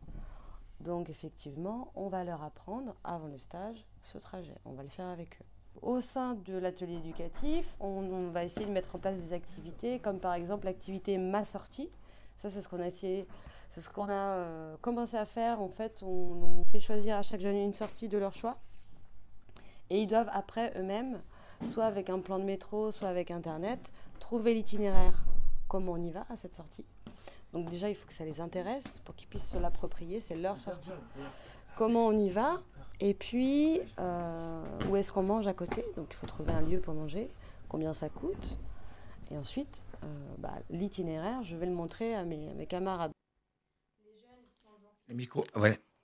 Donc 0.81 1.11
effectivement, 1.11 1.91
on 1.97 2.09
va 2.09 2.23
leur 2.23 2.43
apprendre 2.43 2.95
avant 3.03 3.27
le 3.27 3.39
stage 3.39 3.85
ce 4.03 4.19
trajet. 4.19 4.55
On 4.65 4.73
va 4.73 4.83
le 4.83 4.89
faire 4.89 5.07
avec 5.07 5.41
eux. 5.41 5.45
Au 5.83 6.01
sein 6.01 6.35
de 6.35 6.57
l'atelier 6.57 6.97
éducatif, 6.97 7.77
on, 7.81 7.87
on 7.89 8.31
va 8.31 8.45
essayer 8.45 8.67
de 8.67 8.73
mettre 8.73 8.95
en 8.95 8.99
place 8.99 9.17
des 9.19 9.33
activités 9.33 9.99
comme 9.99 10.21
par 10.21 10.35
exemple 10.35 10.67
l'activité 10.67 11.19
Ma 11.19 11.45
Sortie. 11.45 11.91
Ça, 12.37 12.51
c'est 12.51 12.63
ce 12.63 12.69
qu'on 12.69 12.81
a 12.81 12.87
essayé, 12.87 13.27
c'est 13.71 13.81
ce 13.81 13.89
qu'on 13.89 14.09
a 14.09 14.13
euh, 14.13 14.77
commencé 14.81 15.17
à 15.17 15.25
faire. 15.25 15.61
En 15.61 15.69
fait, 15.69 16.03
on, 16.03 16.07
on 16.07 16.65
fait 16.65 16.81
choisir 16.81 17.17
à 17.17 17.23
chaque 17.23 17.41
jeune 17.41 17.57
une 17.57 17.75
sortie 17.75 18.09
de 18.09 18.19
leur 18.19 18.35
choix. 18.35 18.59
Et 19.91 20.03
ils 20.03 20.07
doivent 20.07 20.31
après 20.33 20.73
eux-mêmes 20.79 21.21
soit 21.67 21.85
avec 21.85 22.11
un 22.11 22.21
plan 22.21 22.39
de 22.39 22.45
métro, 22.45 22.93
soit 22.93 23.09
avec 23.09 23.31
Internet, 23.31 23.93
trouver 24.21 24.55
l'itinéraire, 24.55 25.25
comment 25.67 25.93
on 25.93 26.03
y 26.03 26.11
va 26.11 26.25
à 26.29 26.37
cette 26.37 26.55
sortie. 26.55 26.85
Donc 27.53 27.71
déjà, 27.71 27.89
il 27.89 27.95
faut 27.95 28.07
que 28.07 28.15
ça 28.15 28.25
les 28.25 28.41
intéresse 28.41 29.01
pour 29.05 29.15
qu'ils 29.15 29.29
puissent 29.29 29.51
se 29.51 29.59
l'approprier, 29.59 30.21
c'est 30.21 30.37
leur 30.37 30.59
sortie. 30.59 30.91
Comment 31.77 32.07
on 32.07 32.17
y 32.17 32.29
va 32.29 32.59
Et 33.01 33.15
puis, 33.15 33.81
euh, 33.99 34.63
où 34.89 34.97
est-ce 34.97 35.13
qu'on 35.13 35.23
mange 35.23 35.47
à 35.47 35.55
côté 35.55 35.85
Donc 35.97 36.09
il 36.11 36.17
faut 36.17 36.27
trouver 36.27 36.53
un 36.53 36.63
lieu 36.63 36.81
pour 36.81 36.95
manger, 36.95 37.31
combien 37.69 37.95
ça 37.95 38.09
coûte. 38.09 38.59
Et 39.31 39.37
ensuite, 39.37 39.85
euh, 40.03 40.07
bah, 40.39 40.55
l'itinéraire, 40.71 41.43
je 41.43 41.57
vais 41.57 41.67
le 41.67 41.73
montrer 41.73 42.15
à 42.15 42.25
mes, 42.25 42.67
camarades. 42.67 43.13
Le 45.09 45.15
micro. 45.15 45.45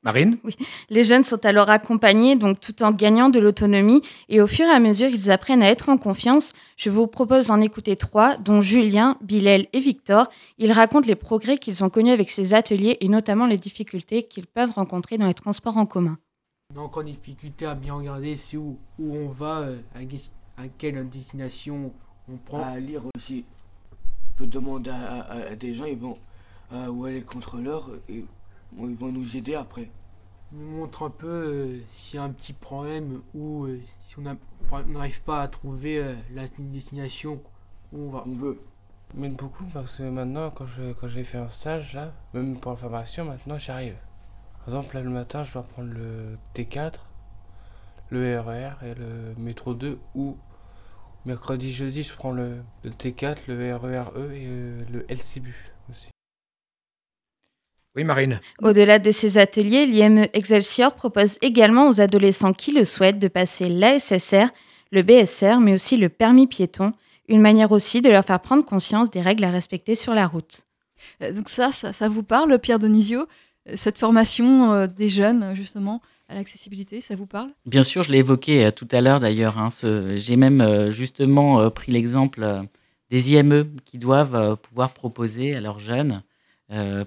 Marine? 0.04 0.38
Oui, 0.44 0.54
les 0.90 1.02
jeunes 1.02 1.22
sont 1.24 1.44
alors 1.46 1.70
accompagnés, 1.70 2.36
donc 2.36 2.60
tout 2.60 2.82
en 2.82 2.92
gagnant 2.92 3.30
de 3.30 3.38
l'autonomie, 3.40 4.02
et 4.28 4.40
au 4.42 4.46
fur 4.46 4.66
et 4.66 4.70
à 4.70 4.78
mesure, 4.78 5.08
ils 5.08 5.30
apprennent 5.30 5.62
à 5.62 5.70
être 5.70 5.88
en 5.88 5.96
confiance. 5.96 6.52
Je 6.76 6.90
vous 6.90 7.06
propose 7.06 7.46
d'en 7.46 7.60
écouter 7.60 7.96
trois, 7.96 8.36
dont 8.36 8.60
Julien, 8.60 9.16
Bilal 9.22 9.66
et 9.72 9.80
Victor. 9.80 10.28
Ils 10.58 10.72
racontent 10.72 11.06
les 11.08 11.14
progrès 11.14 11.56
qu'ils 11.56 11.82
ont 11.82 11.88
connus 11.90 12.10
avec 12.12 12.30
ces 12.30 12.52
ateliers 12.54 12.98
et 13.00 13.08
notamment 13.08 13.46
les 13.46 13.56
difficultés 13.56 14.22
qu'ils 14.24 14.46
peuvent 14.46 14.72
rencontrer 14.72 15.16
dans 15.16 15.26
les 15.26 15.34
transports 15.34 15.78
en 15.78 15.86
commun. 15.86 16.18
On 16.74 16.80
a 16.80 16.82
encore 16.84 17.04
des 17.04 17.12
difficultés 17.12 17.66
à 17.66 17.74
bien 17.74 17.94
regarder 17.94 18.36
c'est 18.36 18.56
où, 18.56 18.78
où 18.98 19.16
on 19.16 19.28
va, 19.28 19.60
euh, 19.60 19.76
à, 19.94 20.68
quelle 20.78 21.08
destination 21.08 21.92
on 22.30 22.36
prend. 22.36 22.62
À 22.62 22.78
lire 22.78 23.02
aussi. 23.16 23.44
On 24.34 24.38
peut 24.38 24.46
demander 24.46 24.90
à, 24.90 25.20
à- 25.20 25.50
à 25.52 25.54
des 25.54 25.74
gens, 25.74 25.84
ils 25.84 25.96
vont 25.98 26.16
euh, 26.72 26.88
où 26.88 27.06
est 27.06 27.12
les 27.12 27.22
contrôleurs 27.22 27.88
et 28.08 28.24
bon, 28.74 28.88
ils 28.88 28.96
vont 28.96 29.10
nous 29.12 29.36
aider 29.36 29.54
après. 29.54 29.90
Ils 30.52 30.58
nous 30.58 30.78
montre 30.78 31.02
un 31.04 31.10
peu 31.10 31.26
euh, 31.26 31.80
s'il 31.88 32.16
y 32.18 32.20
a 32.20 32.24
un 32.24 32.30
petit 32.30 32.52
problème 32.52 33.22
ou 33.34 33.64
euh, 33.64 33.80
si 34.02 34.16
on 34.18 34.22
n'arrive 34.92 35.20
pas 35.22 35.42
à 35.42 35.48
trouver 35.48 35.98
euh, 35.98 36.14
la 36.32 36.44
destination 36.58 37.40
où 37.92 37.98
on 38.06 38.10
va. 38.10 38.24
On 38.26 38.32
veut. 38.34 38.60
m'aide 39.14 39.36
beaucoup 39.36 39.64
parce 39.72 39.96
que 39.96 40.02
maintenant, 40.04 40.50
quand 40.50 40.66
je- 40.66 40.92
quand 40.92 41.08
j'ai 41.08 41.24
fait 41.24 41.38
un 41.38 41.48
stage, 41.48 41.94
là, 41.94 42.12
même 42.34 42.58
pour 42.58 42.72
la 42.72 42.76
formation, 42.76 43.24
maintenant 43.24 43.58
j'y 43.58 43.70
arrive. 43.70 43.96
Par 44.58 44.68
exemple, 44.74 44.94
là 44.96 45.02
le 45.02 45.10
matin, 45.10 45.42
je 45.44 45.52
dois 45.52 45.62
prendre 45.62 45.92
le 45.92 46.36
T4, 46.54 47.06
le 48.10 48.38
RER 48.40 48.70
et 48.82 48.94
le 48.94 49.34
métro 49.38 49.74
2 49.74 49.98
ou 50.14 50.36
mercredi, 51.26 51.72
jeudi, 51.72 52.02
je 52.02 52.14
prends 52.14 52.32
le, 52.32 52.62
le 52.84 52.90
T4, 52.90 53.38
le 53.48 53.76
RER 53.76 54.10
E 54.16 54.32
et 54.32 54.44
euh, 54.46 54.84
le 54.90 55.04
LCBU 55.10 55.54
aussi. 55.90 56.08
Oui, 57.96 58.04
Marine. 58.04 58.40
Au-delà 58.60 58.98
de 58.98 59.10
ces 59.12 59.38
ateliers, 59.38 59.86
l'IME 59.86 60.26
Excelsior 60.32 60.94
propose 60.94 61.38
également 61.42 61.88
aux 61.88 62.00
adolescents 62.00 62.52
qui 62.52 62.72
le 62.72 62.84
souhaitent 62.84 63.20
de 63.20 63.28
passer 63.28 63.68
l'ASSR, 63.68 64.46
le 64.90 65.02
BSR, 65.02 65.60
mais 65.60 65.72
aussi 65.74 65.96
le 65.96 66.08
permis 66.08 66.46
piéton, 66.46 66.92
une 67.28 67.40
manière 67.40 67.70
aussi 67.72 68.02
de 68.02 68.08
leur 68.10 68.24
faire 68.24 68.40
prendre 68.40 68.64
conscience 68.64 69.10
des 69.10 69.20
règles 69.20 69.44
à 69.44 69.50
respecter 69.50 69.94
sur 69.94 70.12
la 70.14 70.26
route. 70.26 70.62
Euh, 71.22 71.32
Donc 71.32 71.48
ça, 71.48 71.70
ça, 71.72 71.92
ça 71.92 72.08
vous 72.08 72.22
parle, 72.22 72.58
Pierre 72.58 72.78
Denisio 72.78 73.20
Euh, 73.68 73.72
Cette 73.76 73.96
formation 73.98 74.72
euh, 74.74 74.86
des 74.86 75.08
jeunes, 75.08 75.54
justement, 75.54 76.02
à 76.28 76.34
l'accessibilité, 76.34 77.00
ça 77.00 77.16
vous 77.16 77.26
parle? 77.26 77.48
Bien 77.64 77.82
sûr, 77.82 78.02
je 78.02 78.10
l'ai 78.12 78.18
évoqué 78.18 78.66
euh, 78.66 78.70
tout 78.70 78.88
à 78.90 79.00
l'heure 79.00 79.20
d'ailleurs. 79.20 79.56
hein, 79.58 79.68
J'ai 80.16 80.36
même 80.36 80.60
euh, 80.60 80.90
justement 80.90 81.60
euh, 81.60 81.70
pris 81.70 81.90
l'exemple 81.92 82.42
euh, 82.42 82.62
des 83.10 83.32
IME 83.32 83.64
qui 83.86 83.96
doivent 83.98 84.34
euh, 84.34 84.56
pouvoir 84.56 84.90
proposer 84.92 85.54
à 85.54 85.60
leurs 85.62 85.78
jeunes, 85.78 86.12
euh, 86.12 86.20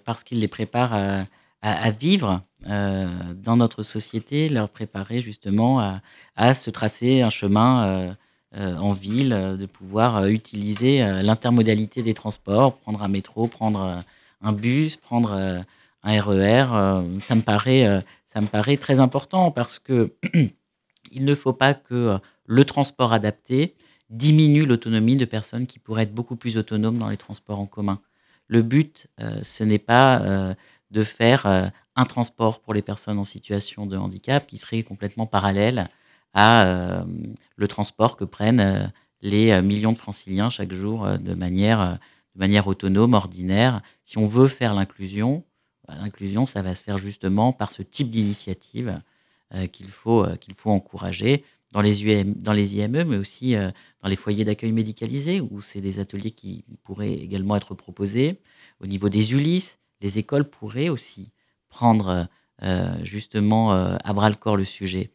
parce 0.05 0.23
qu'ils 0.23 0.39
les 0.39 0.47
préparent 0.47 1.25
à, 1.61 1.91
vivre 1.91 2.41
euh, 2.69 3.07
dans 3.35 3.57
notre 3.57 3.83
société, 3.83 4.49
leur 4.49 4.69
préparer 4.69 5.19
justement 5.19 5.79
à, 5.79 6.01
à 6.35 6.53
se 6.53 6.69
tracer 6.69 7.21
un 7.21 7.29
chemin 7.29 7.85
euh, 7.85 8.13
euh, 8.55 8.75
en 8.77 8.93
ville, 8.93 9.33
euh, 9.33 9.57
de 9.57 9.65
pouvoir 9.65 10.17
euh, 10.17 10.27
utiliser 10.27 11.03
euh, 11.03 11.21
l'intermodalité 11.21 12.03
des 12.03 12.13
transports, 12.13 12.77
prendre 12.77 13.01
un 13.03 13.07
métro, 13.07 13.47
prendre 13.47 13.81
euh, 13.81 13.99
un 14.41 14.53
bus, 14.53 14.95
prendre 14.95 15.31
euh, 15.33 15.59
un 16.03 16.21
RER. 16.21 16.67
euh, 16.73 17.19
ça 17.19 17.35
me 17.35 17.41
paraît, 17.41 17.85
euh, 17.85 18.01
ça 18.25 18.41
me 18.41 18.47
paraît 18.47 18.77
très 18.77 18.99
important 18.99 19.51
parce 19.51 19.79
que 19.79 20.13
il 21.11 21.25
ne 21.25 21.35
faut 21.35 21.53
pas 21.53 21.73
que 21.73 21.93
euh, 21.93 22.17
le 22.45 22.63
transport 22.65 23.13
adapté 23.13 23.75
diminue 24.09 24.65
l'autonomie 24.65 25.17
de 25.17 25.25
personnes 25.25 25.67
qui 25.67 25.79
pourraient 25.79 26.03
être 26.03 26.13
beaucoup 26.13 26.37
plus 26.37 26.57
autonomes 26.57 26.97
dans 26.97 27.09
les 27.09 27.17
transports 27.17 27.59
en 27.59 27.65
commun. 27.65 27.99
Le 28.47 28.61
but, 28.61 29.07
euh, 29.19 29.41
ce 29.43 29.63
n'est 29.63 29.79
pas 29.79 30.21
euh, 30.21 30.53
de 30.91 31.03
faire 31.03 31.45
euh, 31.45 31.67
un 31.95 32.05
transport 32.05 32.61
pour 32.61 32.73
les 32.73 32.81
personnes 32.81 33.19
en 33.19 33.23
situation 33.23 33.85
de 33.85 33.97
handicap 33.97 34.47
qui 34.47 34.57
serait 34.57 34.83
complètement 34.83 35.25
parallèle 35.25 35.89
à 36.33 37.03
le 37.55 37.67
transport 37.67 38.15
que 38.15 38.23
prennent 38.23 38.93
les 39.21 39.59
millions 39.63 39.91
de 39.91 39.97
franciliens 39.97 40.51
chaque 40.51 40.71
jour 40.71 41.07
de 41.17 41.33
manière, 41.33 41.97
de 42.35 42.39
manière 42.39 42.67
autonome, 42.67 43.15
ordinaire. 43.15 43.81
Si 44.03 44.19
on 44.19 44.27
veut 44.27 44.47
faire 44.47 44.75
l'inclusion, 44.75 45.43
bah, 45.87 45.95
l'inclusion, 45.99 46.45
ça 46.45 46.61
va 46.61 46.75
se 46.75 46.83
faire 46.83 46.99
justement 46.99 47.53
par 47.53 47.71
ce 47.71 47.81
type 47.81 48.11
d'initiative 48.11 49.01
qu'il 49.71 49.87
faut, 49.87 50.27
qu'il 50.39 50.53
faut 50.53 50.69
encourager 50.69 51.43
dans 51.71 51.81
les, 51.81 52.03
UM, 52.03 52.33
dans 52.35 52.53
les 52.53 52.75
IME, 52.77 53.03
mais 53.03 53.17
aussi 53.17 53.55
euh, 53.55 53.71
dans 54.01 54.09
les 54.09 54.15
foyers 54.15 54.45
d'accueil 54.45 54.71
médicalisés, 54.71 55.41
où 55.41 55.61
c'est 55.61 55.81
des 55.81 55.99
ateliers 55.99 56.31
qui 56.31 56.63
pourraient 56.83 57.13
également 57.13 57.55
être 57.55 57.75
proposés. 57.75 58.39
Au 58.79 58.87
niveau 58.87 59.09
des 59.09 59.33
ULIS, 59.33 59.77
les 60.01 60.17
écoles 60.17 60.49
pourraient 60.49 60.89
aussi 60.89 61.31
prendre 61.69 62.27
euh, 62.63 62.95
justement 63.03 63.73
euh, 63.73 63.97
à 64.03 64.13
bras 64.13 64.29
le 64.29 64.35
corps 64.35 64.57
le 64.57 64.65
sujet. 64.65 65.11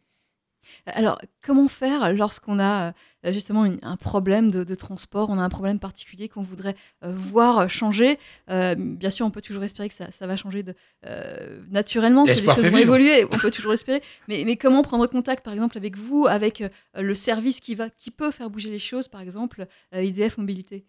Alors, 0.87 1.21
comment 1.43 1.69
faire 1.69 2.13
lorsqu'on 2.13 2.59
a 2.59 2.93
euh, 3.25 3.33
justement 3.33 3.65
une- 3.65 3.79
un 3.83 3.97
problème 3.97 4.51
de, 4.51 4.65
de 4.65 4.75
transport, 4.75 5.29
on 5.31 5.39
a 5.39 5.43
un 5.43 5.49
problème 5.49 5.79
particulier 5.79 6.29
qu'on 6.29 6.43
voudrait 6.43 6.75
euh, 7.05 7.13
voir 7.15 7.69
changer 7.71 8.19
Euh, 8.51 8.75
Bien 8.77 9.11
sûr, 9.11 9.27
on 9.27 9.31
peut 9.31 9.41
toujours 9.43 9.63
espérer 9.65 9.89
que 9.89 9.95
ça, 9.95 10.11
ça 10.11 10.27
va 10.27 10.37
changer 10.37 10.63
de, 10.63 10.75
euh, 11.07 11.61
naturellement, 11.71 12.25
que 12.25 12.29
les 12.31 12.35
L'espoir 12.35 12.57
choses 12.57 12.65
fait 12.65 12.71
vont 12.71 12.79
vivre. 12.79 12.95
évoluer, 12.97 13.25
on 13.31 13.39
peut 13.39 13.51
toujours 13.53 13.73
espérer. 13.73 14.03
Mais, 14.29 14.43
mais 14.45 14.57
comment 14.57 14.83
prendre 14.83 15.07
contact, 15.07 15.45
par 15.45 15.53
exemple, 15.55 15.77
avec 15.79 15.97
vous, 15.97 16.27
avec 16.29 16.61
euh, 16.63 16.69
le 16.97 17.15
service 17.15 17.61
qui, 17.61 17.75
va, 17.75 17.91
qui 17.91 18.11
peut 18.11 18.31
faire 18.31 18.51
bouger 18.51 18.71
les 18.71 18.79
choses, 18.81 19.09
par 19.09 19.21
exemple, 19.21 19.67
euh, 19.95 20.03
IDF 20.03 20.39
Mobilité? 20.39 20.85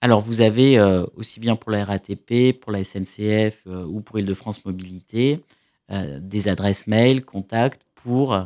Alors, 0.00 0.20
vous 0.20 0.40
avez 0.42 0.78
euh, 0.78 1.04
aussi 1.14 1.40
bien 1.40 1.56
pour 1.56 1.70
la 1.70 1.84
RATP, 1.84 2.52
pour 2.60 2.72
la 2.72 2.84
SNCF 2.84 3.62
euh, 3.66 3.84
ou 3.86 4.00
pour 4.00 4.18
Île-de-France 4.18 4.64
Mobilité, 4.66 5.40
euh, 5.90 6.18
des 6.20 6.48
adresses 6.48 6.86
mail, 6.86 7.24
contacts 7.24 7.82
pour 7.94 8.34
euh, 8.34 8.44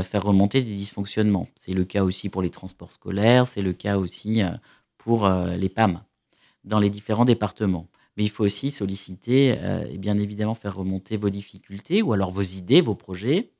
faire 0.00 0.22
remonter 0.22 0.62
des 0.62 0.72
dysfonctionnements. 0.74 1.48
C'est 1.56 1.74
le 1.74 1.84
cas 1.84 2.04
aussi 2.04 2.28
pour 2.28 2.40
les 2.40 2.50
transports 2.50 2.92
scolaires, 2.92 3.46
c'est 3.46 3.60
le 3.62 3.72
cas 3.72 3.98
aussi 3.98 4.42
euh, 4.42 4.50
pour 4.96 5.26
euh, 5.26 5.56
les 5.56 5.68
PAM 5.68 6.00
dans 6.64 6.78
les 6.78 6.88
différents 6.88 7.24
départements. 7.24 7.88
Mais 8.16 8.24
il 8.24 8.30
faut 8.30 8.44
aussi 8.44 8.70
solliciter 8.70 9.56
euh, 9.58 9.84
et 9.90 9.98
bien 9.98 10.16
évidemment 10.18 10.54
faire 10.54 10.76
remonter 10.76 11.16
vos 11.16 11.30
difficultés 11.30 12.00
ou 12.00 12.12
alors 12.12 12.30
vos 12.30 12.42
idées, 12.42 12.80
vos 12.80 12.94
projets 12.94 13.50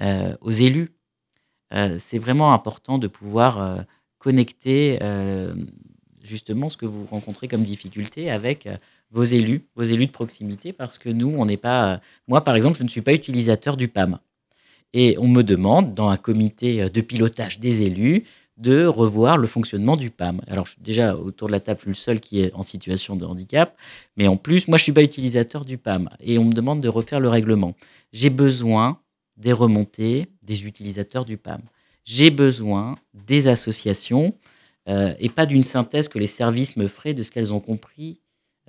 euh, 0.00 0.36
aux 0.40 0.50
élus. 0.50 0.90
Euh, 1.72 1.96
c'est 1.98 2.18
vraiment 2.18 2.52
important 2.52 2.98
de 2.98 3.08
pouvoir 3.08 3.60
euh, 3.60 3.80
connecter 4.18 4.98
euh, 5.02 5.54
justement 6.22 6.68
ce 6.68 6.76
que 6.76 6.86
vous 6.86 7.06
rencontrez 7.06 7.48
comme 7.48 7.62
difficulté 7.64 8.30
avec 8.30 8.66
euh, 8.66 8.76
vos 9.10 9.24
élus, 9.24 9.66
vos 9.74 9.82
élus 9.82 10.06
de 10.06 10.12
proximité, 10.12 10.72
parce 10.72 10.98
que 10.98 11.08
nous, 11.08 11.28
on 11.28 11.46
n'est 11.46 11.56
pas. 11.56 11.94
euh, 11.94 11.98
moi, 12.28 12.44
par 12.44 12.54
exemple, 12.56 12.76
je 12.78 12.82
ne 12.84 12.88
suis 12.88 13.02
pas 13.02 13.14
utilisateur 13.14 13.76
du 13.76 13.88
PAM. 13.88 14.18
Et 14.94 15.16
on 15.18 15.28
me 15.28 15.42
demande, 15.42 15.94
dans 15.94 16.08
un 16.08 16.16
comité 16.16 16.82
euh, 16.82 16.88
de 16.88 17.00
pilotage 17.00 17.60
des 17.60 17.82
élus, 17.82 18.24
de 18.58 18.84
revoir 18.84 19.38
le 19.38 19.46
fonctionnement 19.46 19.96
du 19.96 20.10
PAM. 20.10 20.40
Alors, 20.46 20.66
je 20.66 20.72
suis 20.72 20.82
déjà 20.82 21.16
autour 21.16 21.48
de 21.48 21.52
la 21.52 21.60
table, 21.60 21.80
je 21.80 21.82
suis 21.82 21.90
le 21.90 21.94
seul 21.94 22.20
qui 22.20 22.42
est 22.42 22.52
en 22.54 22.62
situation 22.62 23.16
de 23.16 23.24
handicap, 23.24 23.76
mais 24.16 24.28
en 24.28 24.36
plus, 24.36 24.68
moi, 24.68 24.78
je 24.78 24.82
ne 24.82 24.84
suis 24.84 24.92
pas 24.92 25.02
utilisateur 25.02 25.64
du 25.64 25.78
PAM. 25.78 26.10
Et 26.20 26.38
on 26.38 26.44
me 26.44 26.52
demande 26.52 26.80
de 26.80 26.88
refaire 26.88 27.18
le 27.18 27.28
règlement. 27.28 27.74
J'ai 28.12 28.30
besoin 28.30 28.98
des 29.36 29.52
remontées 29.52 30.28
des 30.42 30.64
utilisateurs 30.64 31.24
du 31.24 31.36
PAM. 31.38 31.62
J'ai 32.04 32.30
besoin 32.30 32.96
des 33.14 33.48
associations 33.48 34.34
euh, 34.88 35.14
et 35.18 35.28
pas 35.28 35.46
d'une 35.46 35.62
synthèse 35.62 36.08
que 36.08 36.18
les 36.18 36.26
services 36.26 36.76
me 36.76 36.88
feraient 36.88 37.14
de 37.14 37.22
ce 37.22 37.30
qu'elles 37.30 37.54
ont 37.54 37.60
compris 37.60 38.20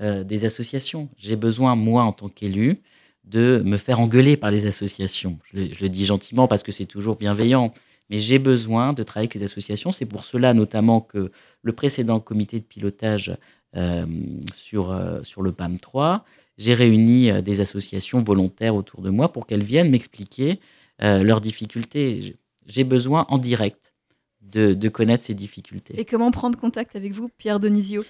euh, 0.02 0.24
des 0.24 0.46
associations. 0.46 1.10
J'ai 1.18 1.36
besoin, 1.36 1.76
moi, 1.76 2.04
en 2.04 2.14
tant 2.14 2.30
qu'élu, 2.30 2.80
de 3.24 3.62
me 3.66 3.78
faire 3.78 4.00
engueuler 4.00 4.38
par 4.38 4.52
les 4.52 4.66
associations. 4.66 5.40
Je 5.54 5.60
le, 5.82 5.90
dis 5.90 6.06
gentiment 6.06 6.48
parce 6.48 6.64
que 6.64 6.72
c'est 6.72 6.86
toujours 6.86 7.16
bienveillant, 7.16 7.74
mais 8.10 8.18
j'ai 8.20 8.38
besoin 8.40 8.94
de 8.94 9.02
travailler 9.04 9.26
avec 9.28 9.36
les 9.36 9.44
associations. 9.44 9.92
C'est 9.92 10.06
pour 10.06 10.26
cela 10.26 10.54
notamment 10.54 11.00
que 11.02 11.32
le 11.62 11.74
précédent 11.74 12.20
comité 12.20 12.60
de 12.60 12.66
pilotage 12.66 13.36
euh, 13.76 14.06
sur, 14.54 14.92
euh, 14.92 15.24
sur 15.24 15.42
le 15.42 15.52
PAM 15.52 15.78
3, 15.78 16.26
j'ai 16.58 16.74
réuni 16.74 17.32
euh, 17.32 17.42
des 17.42 17.60
associations 17.62 18.22
volontaires 18.22 18.76
autour 18.76 19.02
de 19.02 19.10
moi 19.10 19.32
pour 19.32 19.48
qu'elles 19.48 19.64
viennent 19.64 19.90
m'expliquer 19.90 20.60
leurs 21.00 21.42
difficultés. 21.42 22.22
J'ai- 22.22 22.36
J'ai 22.68 22.84
besoin 22.86 23.26
en 23.28 23.38
direct 23.40 23.94
de, 24.42 24.74
de 24.74 24.90
connaître 24.90 25.24
ces 25.24 25.34
difficultés. 25.34 26.00
Et 26.00 26.06
comment 26.06 26.32
prendre 26.32 26.58
contact 26.58 26.96
avec 26.96 27.12
vous, 27.14 27.28
Pierre 27.38 27.60
Denisio 27.60 28.04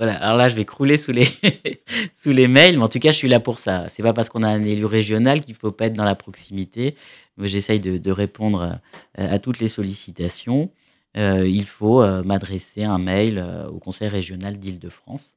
Voilà, 0.00 0.16
alors 0.16 0.38
là, 0.38 0.48
je 0.48 0.56
vais 0.56 0.64
crouler 0.64 0.96
sous 0.96 1.12
les, 1.12 1.28
sous 2.16 2.30
les 2.32 2.48
mails, 2.48 2.78
mais 2.78 2.82
en 2.84 2.88
tout 2.88 2.98
cas, 2.98 3.12
je 3.12 3.18
suis 3.18 3.28
là 3.28 3.38
pour 3.38 3.58
ça. 3.58 3.86
C'est 3.88 4.02
pas 4.02 4.14
parce 4.14 4.30
qu'on 4.30 4.42
a 4.42 4.48
un 4.48 4.64
élu 4.64 4.86
régional 4.86 5.42
qu'il 5.42 5.54
faut 5.54 5.72
pas 5.72 5.86
être 5.86 5.92
dans 5.94 6.04
la 6.04 6.14
proximité. 6.14 6.94
J'essaye 7.38 7.80
de, 7.80 7.98
de 7.98 8.10
répondre 8.10 8.80
euh, 9.18 9.34
à 9.34 9.38
toutes 9.38 9.60
les 9.60 9.68
sollicitations. 9.68 10.70
euh, 11.18 11.46
il 11.46 11.66
faut 11.66 12.02
euh, 12.02 12.22
m'adresser 12.22 12.82
un 12.84 12.98
mail 12.98 13.38
euh, 13.38 13.68
au 13.68 13.78
Conseil 13.78 14.08
régional 14.08 14.58
d'Île-de-France. 14.58 15.36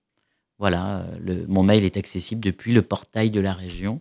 Voilà, 0.59 0.99
euh, 0.99 1.03
le, 1.19 1.45
mon 1.47 1.63
mail 1.63 1.83
est 1.83 1.97
accessible 1.97 2.41
depuis 2.41 2.71
le 2.73 2.83
portail 2.83 3.31
de 3.31 3.41
la 3.41 3.51
région. 3.53 3.99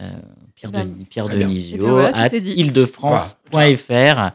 Euh, 0.00 0.10
Pierre, 0.56 0.72
Ben, 0.72 0.84
de, 0.98 1.04
Pierre. 1.04 1.28
Denisio, 1.28 1.88
voilà, 1.88 2.28
dit. 2.28 2.52
île-de-france.fr. 2.52 4.30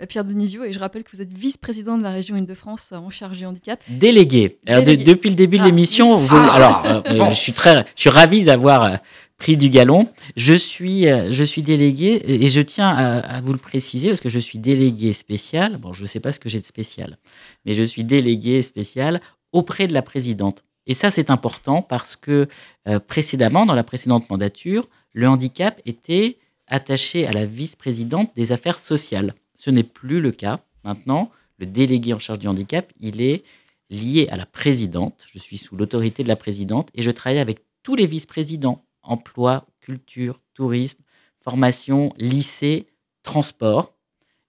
Euh, 0.00 0.06
Pierre 0.06 0.24
Denisio, 0.24 0.64
et 0.64 0.72
je 0.72 0.78
rappelle 0.78 1.02
que 1.04 1.10
vous 1.12 1.22
êtes 1.22 1.32
vice-président 1.32 1.98
de 1.98 2.02
la 2.02 2.10
région 2.12 2.36
Île-de-France 2.36 2.90
euh, 2.92 2.96
en 2.96 3.10
charge 3.10 3.38
du 3.38 3.46
handicap. 3.46 3.82
Délégué. 3.88 4.58
Alors, 4.66 4.82
de- 4.82 4.86
Délégué. 4.86 5.04
depuis 5.04 5.30
le 5.30 5.34
début 5.36 5.58
de 5.58 5.62
Ah, 5.62 5.66
l'émission, 5.66 6.18
vous- 6.18 6.36
Ah. 6.36 6.54
alors, 6.54 6.82
euh, 6.86 7.00
Bon. 7.18 7.30
je 7.30 7.34
suis 7.34 7.52
très, 7.52 7.84
je 7.96 8.00
suis 8.02 8.10
ravi 8.10 8.44
d'avoir 8.44 8.98
pris 9.38 9.56
du 9.56 9.70
galon. 9.70 10.08
Je 10.36 10.54
suis, 10.54 11.04
je 11.04 11.44
suis 11.44 11.62
délégué 11.62 12.20
et 12.24 12.48
je 12.48 12.60
tiens 12.60 12.88
à, 12.88 13.18
à 13.20 13.40
vous 13.40 13.52
le 13.52 13.58
préciser 13.58 14.08
parce 14.08 14.20
que 14.20 14.28
je 14.28 14.38
suis 14.38 14.58
délégué 14.58 15.12
spécial. 15.12 15.76
Bon, 15.78 15.92
je 15.92 16.02
ne 16.02 16.06
sais 16.08 16.20
pas 16.20 16.32
ce 16.32 16.40
que 16.40 16.48
j'ai 16.48 16.58
de 16.60 16.64
spécial, 16.64 17.16
mais 17.64 17.74
je 17.74 17.82
suis 17.84 18.02
délégué 18.04 18.62
spécial 18.62 19.20
auprès 19.52 19.86
de 19.86 19.94
la 19.94 20.02
présidente. 20.02 20.64
Et 20.86 20.94
ça, 20.94 21.10
c'est 21.10 21.30
important 21.30 21.82
parce 21.82 22.16
que 22.16 22.48
euh, 22.88 22.98
précédemment, 22.98 23.64
dans 23.66 23.74
la 23.74 23.84
précédente 23.84 24.28
mandature, 24.30 24.88
le 25.12 25.28
handicap 25.28 25.80
était 25.86 26.38
attaché 26.66 27.26
à 27.26 27.32
la 27.32 27.44
vice-présidente 27.46 28.30
des 28.36 28.52
affaires 28.52 28.78
sociales. 28.78 29.34
Ce 29.58 29.70
n'est 29.70 29.82
plus 29.82 30.20
le 30.20 30.30
cas. 30.30 30.60
Maintenant, 30.84 31.30
le 31.58 31.66
délégué 31.66 32.14
en 32.14 32.20
charge 32.20 32.38
du 32.38 32.46
handicap, 32.46 32.92
il 33.00 33.20
est 33.20 33.42
lié 33.90 34.28
à 34.30 34.36
la 34.36 34.46
présidente. 34.46 35.26
Je 35.34 35.38
suis 35.40 35.58
sous 35.58 35.76
l'autorité 35.76 36.22
de 36.22 36.28
la 36.28 36.36
présidente 36.36 36.88
et 36.94 37.02
je 37.02 37.10
travaille 37.10 37.40
avec 37.40 37.58
tous 37.82 37.96
les 37.96 38.06
vice-présidents 38.06 38.84
emploi, 39.02 39.64
culture, 39.80 40.40
tourisme, 40.54 41.00
formation, 41.40 42.12
lycée, 42.18 42.86
transport. 43.22 43.94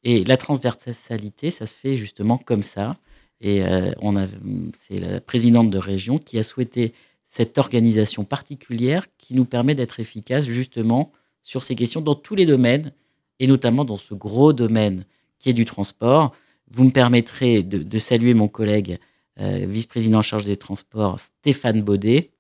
Et 0.04 0.24
la 0.26 0.38
transversalité, 0.38 1.50
ça 1.50 1.66
se 1.66 1.76
fait 1.76 1.98
justement 1.98 2.38
comme 2.38 2.64
ça. 2.64 2.98
Et 3.42 3.64
euh, 3.64 3.92
on 4.02 4.16
c'est 4.74 5.00
la 5.00 5.22
présidente 5.22 5.72
de 5.72 5.78
région 5.78 6.20
qui 6.20 6.38
a 6.38 6.44
souhaité 6.44 6.94
cette 7.26 7.58
organisation 7.58 8.26
particulière 8.26 9.08
qui 9.18 9.34
nous 9.34 9.46
permet 9.46 9.76
d'être 9.76 10.00
efficace 10.00 10.46
justement 10.46 11.12
sur 11.42 11.64
ces 11.64 11.76
questions 11.76 12.02
dans 12.02 12.16
tous 12.16 12.36
les 12.36 12.46
domaines 12.46 12.92
et 13.40 13.48
notamment 13.48 13.86
dans 13.86 13.98
ce 13.98 14.14
gros 14.14 14.54
domaine 14.54 15.06
qui 15.40 15.50
est 15.50 15.54
du 15.54 15.66
transport. 15.66 16.34
Vous 16.72 16.84
me 16.84 16.92
permettrez 16.92 17.64
de, 17.64 18.00
saluer 18.00 18.34
mon 18.34 18.48
collègue 18.48 19.00
euh, 19.40 19.66
vice-président 19.68 20.20
en 20.20 20.24
charge 20.24 20.46
des 20.46 20.58
transports, 20.58 21.20
Stéphane 21.20 21.82
Baudet, 21.82 22.32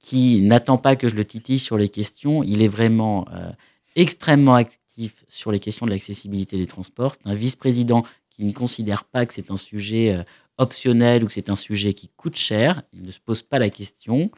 qui 0.00 0.40
n'attend 0.40 0.78
pas 0.78 0.96
que 0.96 1.08
je 1.08 1.14
le 1.14 1.24
titille 1.24 1.58
sur 1.58 1.76
les 1.76 1.88
questions. 1.88 2.42
Il 2.42 2.62
est 2.62 2.68
vraiment 2.68 3.26
euh, 3.32 3.50
extrêmement 3.94 4.54
actif 4.54 5.24
sur 5.28 5.52
les 5.52 5.58
questions 5.58 5.86
de 5.86 5.90
l'accessibilité 5.90 6.56
des 6.56 6.66
transports. 6.66 7.14
C'est 7.14 7.28
un 7.28 7.34
vice-président 7.34 8.04
qui 8.30 8.44
ne 8.44 8.52
considère 8.52 9.04
pas 9.04 9.26
que 9.26 9.34
c'est 9.34 9.50
un 9.50 9.56
sujet 9.56 10.14
euh, 10.14 10.22
optionnel 10.56 11.22
ou 11.22 11.26
que 11.26 11.32
c'est 11.32 11.50
un 11.50 11.56
sujet 11.56 11.92
qui 11.92 12.08
coûte 12.16 12.36
cher. 12.36 12.82
Il 12.92 13.02
ne 13.02 13.10
se 13.10 13.20
pose 13.20 13.42
pas 13.42 13.58
la 13.58 13.70
question. 13.70 14.30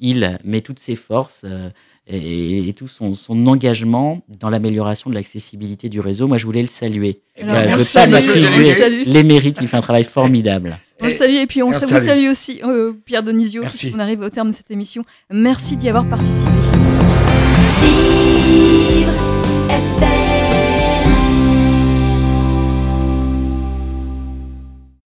Il 0.00 0.38
met 0.44 0.60
toutes 0.60 0.78
ses 0.78 0.94
forces 0.96 1.42
euh, 1.44 1.70
et, 2.06 2.68
et 2.68 2.72
tout 2.72 2.86
son, 2.88 3.14
son 3.14 3.46
engagement 3.48 4.22
dans 4.40 4.48
l'amélioration 4.50 5.10
de 5.10 5.14
l'accessibilité 5.14 5.88
du 5.88 6.00
réseau. 6.00 6.26
Moi, 6.26 6.38
je 6.38 6.46
voulais 6.46 6.62
le 6.62 6.68
saluer. 6.68 7.20
Alors, 7.40 7.54
Voilà, 7.54 7.60
on 7.60 7.64
je 7.64 7.66
le 7.66 7.72
veux 7.72 7.78
pas 7.78 7.84
salue, 7.84 8.10
m'attribuer 8.12 8.74
salue. 8.74 9.02
les 9.06 9.22
mérites. 9.24 9.58
Il 9.60 9.68
fait 9.68 9.76
un 9.76 9.80
travail 9.82 10.04
formidable. 10.04 10.78
On 11.00 11.06
le 11.06 11.10
salue 11.12 11.34
et 11.34 11.46
puis 11.46 11.62
on 11.62 11.70
Merci. 11.70 11.92
vous 11.92 11.98
salue 11.98 12.28
aussi, 12.28 12.60
euh, 12.64 12.92
Pierre 13.04 13.22
Denisio. 13.22 13.62
Merci. 13.62 13.92
On 13.94 13.98
arrive 13.98 14.20
au 14.20 14.30
terme 14.30 14.50
de 14.50 14.54
cette 14.54 14.70
émission. 14.70 15.04
Merci 15.30 15.76
d'y 15.76 15.88
avoir 15.88 16.08
participé. 16.08 16.48